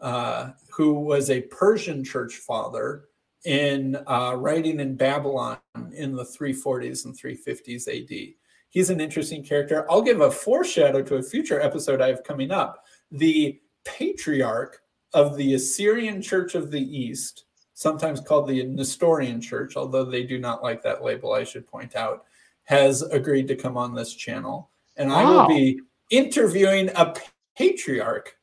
uh, 0.00 0.52
who 0.70 0.94
was 0.94 1.28
a 1.28 1.42
Persian 1.42 2.02
church 2.02 2.36
father 2.36 3.04
in 3.44 3.96
uh, 4.06 4.34
writing 4.36 4.80
in 4.80 4.96
Babylon 4.96 5.58
in 5.92 6.14
the 6.14 6.24
340s 6.24 7.04
and 7.04 7.18
350s 7.18 7.88
AD. 7.88 8.34
He's 8.70 8.90
an 8.90 9.00
interesting 9.00 9.44
character. 9.44 9.86
I'll 9.90 10.02
give 10.02 10.20
a 10.20 10.30
foreshadow 10.30 11.02
to 11.02 11.16
a 11.16 11.22
future 11.22 11.60
episode 11.60 12.00
I 12.00 12.08
have 12.08 12.24
coming 12.24 12.50
up. 12.50 12.84
The 13.12 13.60
patriarch 13.84 14.80
of 15.12 15.36
the 15.36 15.54
Assyrian 15.54 16.20
Church 16.20 16.54
of 16.54 16.70
the 16.70 16.80
East 16.80 17.44
sometimes 17.74 18.20
called 18.20 18.48
the 18.48 18.64
Nestorian 18.64 19.40
Church, 19.40 19.76
although 19.76 20.04
they 20.04 20.24
do 20.24 20.38
not 20.38 20.62
like 20.62 20.82
that 20.82 21.04
label, 21.04 21.32
I 21.32 21.44
should 21.44 21.66
point 21.66 21.94
out, 21.96 22.24
has 22.64 23.02
agreed 23.02 23.46
to 23.48 23.56
come 23.56 23.76
on 23.76 23.94
this 23.94 24.14
channel. 24.14 24.70
And 24.96 25.10
wow. 25.10 25.16
I 25.16 25.30
will 25.30 25.48
be 25.48 25.80
interviewing 26.10 26.90
a 26.96 27.14
patriarch 27.56 28.36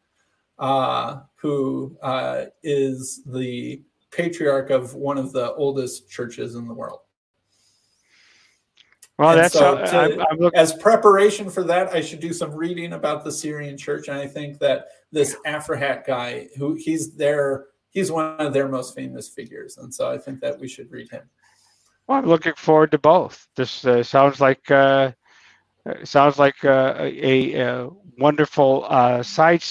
uh, 0.59 1.21
who 1.35 1.97
uh, 2.01 2.45
is 2.61 3.21
the 3.25 3.81
patriarch 4.11 4.69
of 4.69 4.93
one 4.93 5.17
of 5.17 5.31
the 5.31 5.53
oldest 5.53 6.09
churches 6.09 6.55
in 6.55 6.67
the 6.67 6.73
world. 6.73 6.99
Well, 9.17 9.31
and 9.31 9.39
that's 9.39 9.53
so 9.53 9.77
to, 9.77 9.97
I'm, 9.97 10.21
I'm 10.43 10.51
as 10.55 10.73
preparation 10.73 11.49
for 11.49 11.63
that, 11.65 11.93
I 11.93 12.01
should 12.01 12.19
do 12.19 12.33
some 12.33 12.51
reading 12.51 12.93
about 12.93 13.23
the 13.23 13.31
Syrian 13.31 13.77
church, 13.77 14.07
and 14.07 14.17
I 14.17 14.25
think 14.25 14.57
that 14.59 14.87
this 15.11 15.35
Aphrahat 15.45 16.05
guy, 16.05 16.47
who 16.57 16.73
he's 16.73 17.15
there 17.15 17.67
he's 17.91 18.11
one 18.11 18.35
of 18.37 18.53
their 18.53 18.67
most 18.67 18.95
famous 18.95 19.29
figures, 19.29 19.77
and 19.77 19.93
so 19.93 20.09
I 20.09 20.17
think 20.17 20.39
that 20.41 20.59
we 20.59 20.67
should 20.67 20.91
read 20.91 21.09
him. 21.11 21.23
Well, 22.07 22.17
I'm 22.17 22.25
looking 22.25 22.53
forward 22.55 22.91
to 22.91 22.97
both. 22.97 23.47
This 23.55 23.85
uh, 23.85 24.01
sounds 24.01 24.41
like 24.41 24.71
uh, 24.71 25.11
sounds 26.03 26.39
like 26.39 26.63
uh, 26.65 26.95
a, 26.97 27.53
a, 27.53 27.89
wonderful 28.17 28.85
uh, 28.87 29.23
side 29.23 29.63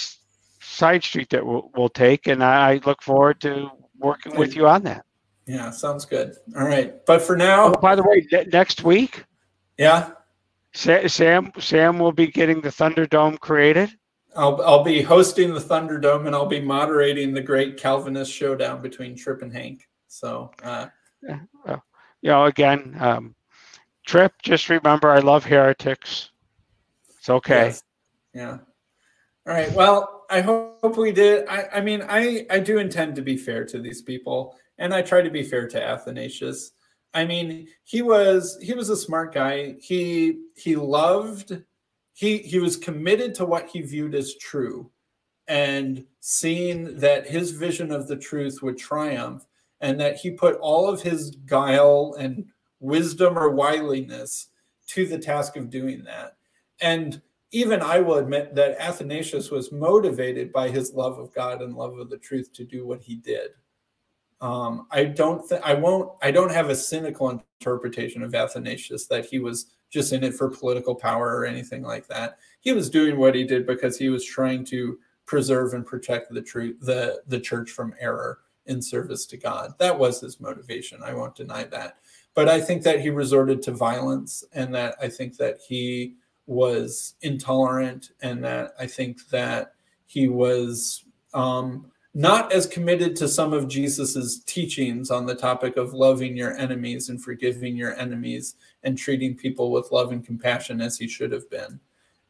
side 0.61 1.03
street 1.03 1.31
that 1.31 1.45
we'll, 1.45 1.71
we'll 1.77 1.89
take, 1.89 2.27
and 2.29 2.45
I 2.45 2.81
look 2.85 3.03
forward 3.03 3.41
to 3.41 3.71
working 4.01 4.36
with 4.36 4.56
you 4.56 4.66
on 4.66 4.82
that. 4.85 5.05
Yeah, 5.47 5.70
sounds 5.70 6.05
good. 6.05 6.36
All 6.56 6.64
right, 6.64 7.05
but 7.06 7.22
for 7.22 7.36
now. 7.36 7.72
Oh, 7.74 7.81
by 7.81 7.94
the 7.94 8.02
way, 8.02 8.27
next 8.52 8.85
week. 8.85 9.24
Yeah. 9.78 10.12
Sam 10.72 11.52
Sam 11.59 11.98
will 11.98 12.12
be 12.12 12.28
getting 12.28 12.60
the 12.60 12.68
Thunderdome 12.68 13.40
created. 13.40 13.90
I'll 14.36 14.60
I'll 14.62 14.85
be 14.85 15.02
hosting 15.02 15.52
the 15.52 15.60
Thunderdome 15.60 16.27
and 16.27 16.35
I'll 16.35 16.47
be 16.47 16.60
moderating 16.60 17.32
the 17.32 17.40
great 17.40 17.77
Calvinist 17.77 18.32
showdown 18.32 18.81
between 18.81 19.16
Trip 19.16 19.43
and 19.43 19.52
Hank. 19.52 19.89
So, 20.06 20.52
uh, 20.62 20.86
yeah, 21.22 21.40
well, 21.64 21.82
you 22.22 22.31
know, 22.31 22.44
again, 22.44 22.97
um, 23.01 23.35
Tripp, 24.06 24.32
just 24.43 24.68
remember, 24.68 25.10
I 25.10 25.18
love 25.18 25.44
heretics. 25.44 26.31
It's 27.18 27.31
okay. 27.31 27.66
Yes. 27.66 27.82
Yeah. 28.35 28.59
All 29.51 29.56
right. 29.56 29.72
Well, 29.72 30.27
I 30.31 30.43
hope 30.43 30.97
we 30.97 31.10
did. 31.10 31.48
I, 31.48 31.66
I 31.74 31.81
mean, 31.81 32.05
I 32.09 32.47
I 32.51 32.60
do 32.60 32.78
intend 32.78 33.16
to 33.16 33.22
be 33.22 33.36
fair 33.36 33.64
to 33.64 33.81
these 33.81 34.01
people, 34.01 34.55
and 34.78 34.94
I 34.94 35.02
try 35.02 35.22
to 35.22 35.28
be 35.28 35.43
fair 35.43 35.66
to 35.66 35.82
Athanasius. 35.82 36.70
I 37.14 37.24
mean, 37.24 37.66
he 37.82 38.01
was 38.01 38.56
he 38.62 38.74
was 38.74 38.90
a 38.90 38.97
smart 38.97 39.35
guy. 39.35 39.74
He 39.81 40.39
he 40.56 40.77
loved 40.77 41.64
he 42.12 42.39
he 42.39 42.60
was 42.60 42.77
committed 42.77 43.35
to 43.35 43.44
what 43.44 43.68
he 43.68 43.81
viewed 43.81 44.14
as 44.14 44.36
true 44.36 44.89
and 45.48 46.06
seeing 46.20 46.97
that 46.98 47.27
his 47.27 47.51
vision 47.51 47.90
of 47.90 48.06
the 48.06 48.18
truth 48.18 48.62
would 48.62 48.78
triumph 48.78 49.44
and 49.81 49.98
that 49.98 50.14
he 50.14 50.31
put 50.31 50.60
all 50.60 50.89
of 50.89 51.02
his 51.02 51.31
guile 51.47 52.14
and 52.20 52.44
wisdom 52.78 53.36
or 53.36 53.51
wiliness 53.51 54.47
to 54.86 55.06
the 55.06 55.18
task 55.18 55.56
of 55.56 55.70
doing 55.70 56.05
that 56.05 56.36
and 56.81 57.20
even 57.52 57.81
i 57.82 57.98
will 57.98 58.16
admit 58.16 58.55
that 58.55 58.77
athanasius 58.78 59.51
was 59.51 59.72
motivated 59.72 60.52
by 60.52 60.68
his 60.68 60.93
love 60.94 61.18
of 61.18 61.32
god 61.35 61.62
and 61.62 61.74
love 61.74 61.98
of 61.98 62.10
the 62.10 62.18
truth 62.18 62.52
to 62.52 62.64
do 62.64 62.86
what 62.86 63.01
he 63.01 63.16
did 63.16 63.51
um, 64.40 64.86
i 64.90 65.05
don't 65.05 65.47
think 65.47 65.60
i 65.64 65.74
won't 65.74 66.12
i 66.22 66.31
don't 66.31 66.52
have 66.52 66.70
a 66.70 66.74
cynical 66.74 67.43
interpretation 67.60 68.22
of 68.22 68.35
athanasius 68.35 69.06
that 69.06 69.27
he 69.27 69.39
was 69.39 69.72
just 69.90 70.12
in 70.12 70.24
it 70.24 70.35
for 70.35 70.48
political 70.48 70.94
power 70.94 71.36
or 71.36 71.44
anything 71.44 71.82
like 71.82 72.06
that. 72.06 72.39
He 72.60 72.72
was 72.72 72.89
doing 72.89 73.18
what 73.18 73.35
he 73.35 73.44
did 73.44 73.66
because 73.66 73.98
he 73.98 74.09
was 74.09 74.24
trying 74.24 74.64
to 74.66 74.98
preserve 75.27 75.74
and 75.74 75.85
protect 75.85 76.32
the 76.32 76.43
truth, 76.43 76.77
the 76.81 77.22
the 77.27 77.40
church 77.40 77.70
from 77.70 77.94
error 78.01 78.39
in 78.66 78.81
service 78.81 79.27
to 79.27 79.36
God. 79.36 79.74
That 79.78 79.98
was 79.98 80.20
his 80.20 80.40
motivation. 80.40 81.02
I 81.02 81.14
won't 81.14 81.35
deny 81.35 81.64
that. 81.64 81.98
But 82.35 82.48
I 82.48 82.60
think 82.60 82.85
that 82.85 83.01
he 83.01 83.10
resorted 83.10 83.62
to 83.62 83.72
violence 83.72 84.44
and 84.52 84.72
that 84.74 84.94
I 85.02 85.09
think 85.09 85.36
that 85.39 85.59
he 85.66 86.14
was 86.51 87.14
intolerant 87.22 88.10
and 88.22 88.43
that 88.43 88.74
I 88.78 88.86
think 88.86 89.28
that 89.28 89.74
he 90.06 90.27
was 90.27 91.05
um, 91.32 91.86
not 92.12 92.52
as 92.52 92.66
committed 92.66 93.14
to 93.16 93.28
some 93.28 93.52
of 93.52 93.68
Jesus's 93.68 94.43
teachings 94.47 95.12
on 95.12 95.27
the 95.27 95.35
topic 95.36 95.77
of 95.77 95.94
loving 95.94 96.36
your 96.36 96.56
enemies 96.56 97.09
and 97.09 97.22
forgiving 97.22 97.77
your 97.77 97.94
enemies 97.94 98.56
and 98.82 98.98
treating 98.98 99.36
people 99.36 99.70
with 99.70 99.93
love 99.93 100.10
and 100.10 100.27
compassion 100.27 100.81
as 100.81 100.98
he 100.98 101.06
should 101.06 101.31
have 101.31 101.48
been. 101.51 101.78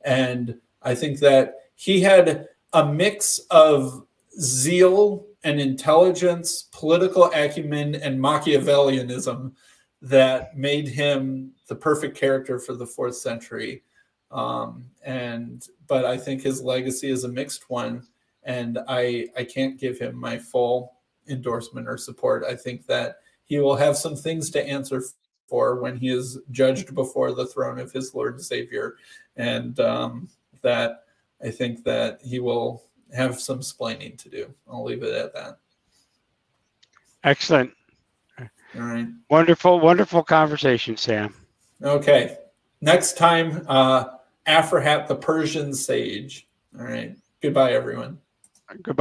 And 0.03 0.61
I 0.83 0.95
think 0.95 1.19
that 1.21 1.55
he 1.77 2.03
had 2.03 2.49
a 2.75 2.93
mix 2.93 3.39
of 3.51 4.05
zeal 4.39 5.25
and 5.45 5.59
intelligence, 5.59 6.69
political 6.73 7.31
acumen, 7.33 7.95
and 7.95 8.21
Machiavellianism 8.21 9.53
that 10.03 10.59
made 10.59 10.89
him 10.89 11.53
the 11.69 11.75
perfect 11.75 12.19
character 12.19 12.59
for 12.59 12.75
the 12.75 12.87
fourth 12.87 13.17
century. 13.17 13.83
Um, 14.31 14.85
and 15.05 15.67
but 15.87 16.05
I 16.05 16.17
think 16.17 16.43
his 16.43 16.63
legacy 16.63 17.11
is 17.11 17.25
a 17.25 17.29
mixed 17.29 17.69
one 17.69 18.07
and 18.45 18.79
I 18.89 19.29
I 19.37 19.45
can't 19.45 19.79
give 19.79 19.99
him 19.99 20.17
my 20.17 20.39
full 20.39 20.95
endorsement 21.29 21.89
or 21.89 21.97
support. 21.97 22.45
I 22.45 22.55
think 22.57 22.87
that 22.87 23.17
he 23.45 23.59
will 23.59 23.77
have 23.77 23.97
some 23.97 24.17
things 24.17 24.51
to 24.51 24.67
answer 24.67 25.03
for 25.47 25.81
when 25.81 25.97
he 25.97 26.09
is 26.11 26.39
judged 26.51 26.95
before 26.95 27.33
the 27.33 27.47
throne 27.47 27.79
of 27.79 27.93
his 27.93 28.15
Lord 28.15 28.35
and 28.35 28.45
Savior, 28.45 28.97
and 29.37 29.79
um, 29.81 30.29
that 30.63 31.05
I 31.43 31.51
think 31.51 31.85
that 31.85 32.21
he 32.23 32.39
will 32.39 32.85
have 33.15 33.41
some 33.41 33.61
splaining 33.61 34.17
to 34.19 34.29
do. 34.29 34.55
I'll 34.71 34.85
leave 34.85 35.03
it 35.03 35.15
at 35.15 35.35
that. 35.35 35.59
Excellent. 37.25 37.73
All 38.39 38.47
right. 38.83 39.09
Wonderful, 39.29 39.81
wonderful 39.81 40.23
conversation, 40.23 40.97
Sam. 40.97 41.35
Okay. 41.83 42.39
Next 42.81 43.19
time, 43.19 43.65
uh, 43.69 44.05
Aphrahat 44.51 45.07
the 45.07 45.17
Persian 45.17 45.73
sage. 45.73 46.49
All 46.79 46.85
right. 46.85 47.17
Goodbye, 47.41 47.73
everyone. 47.73 48.19
Goodbye. 48.83 48.99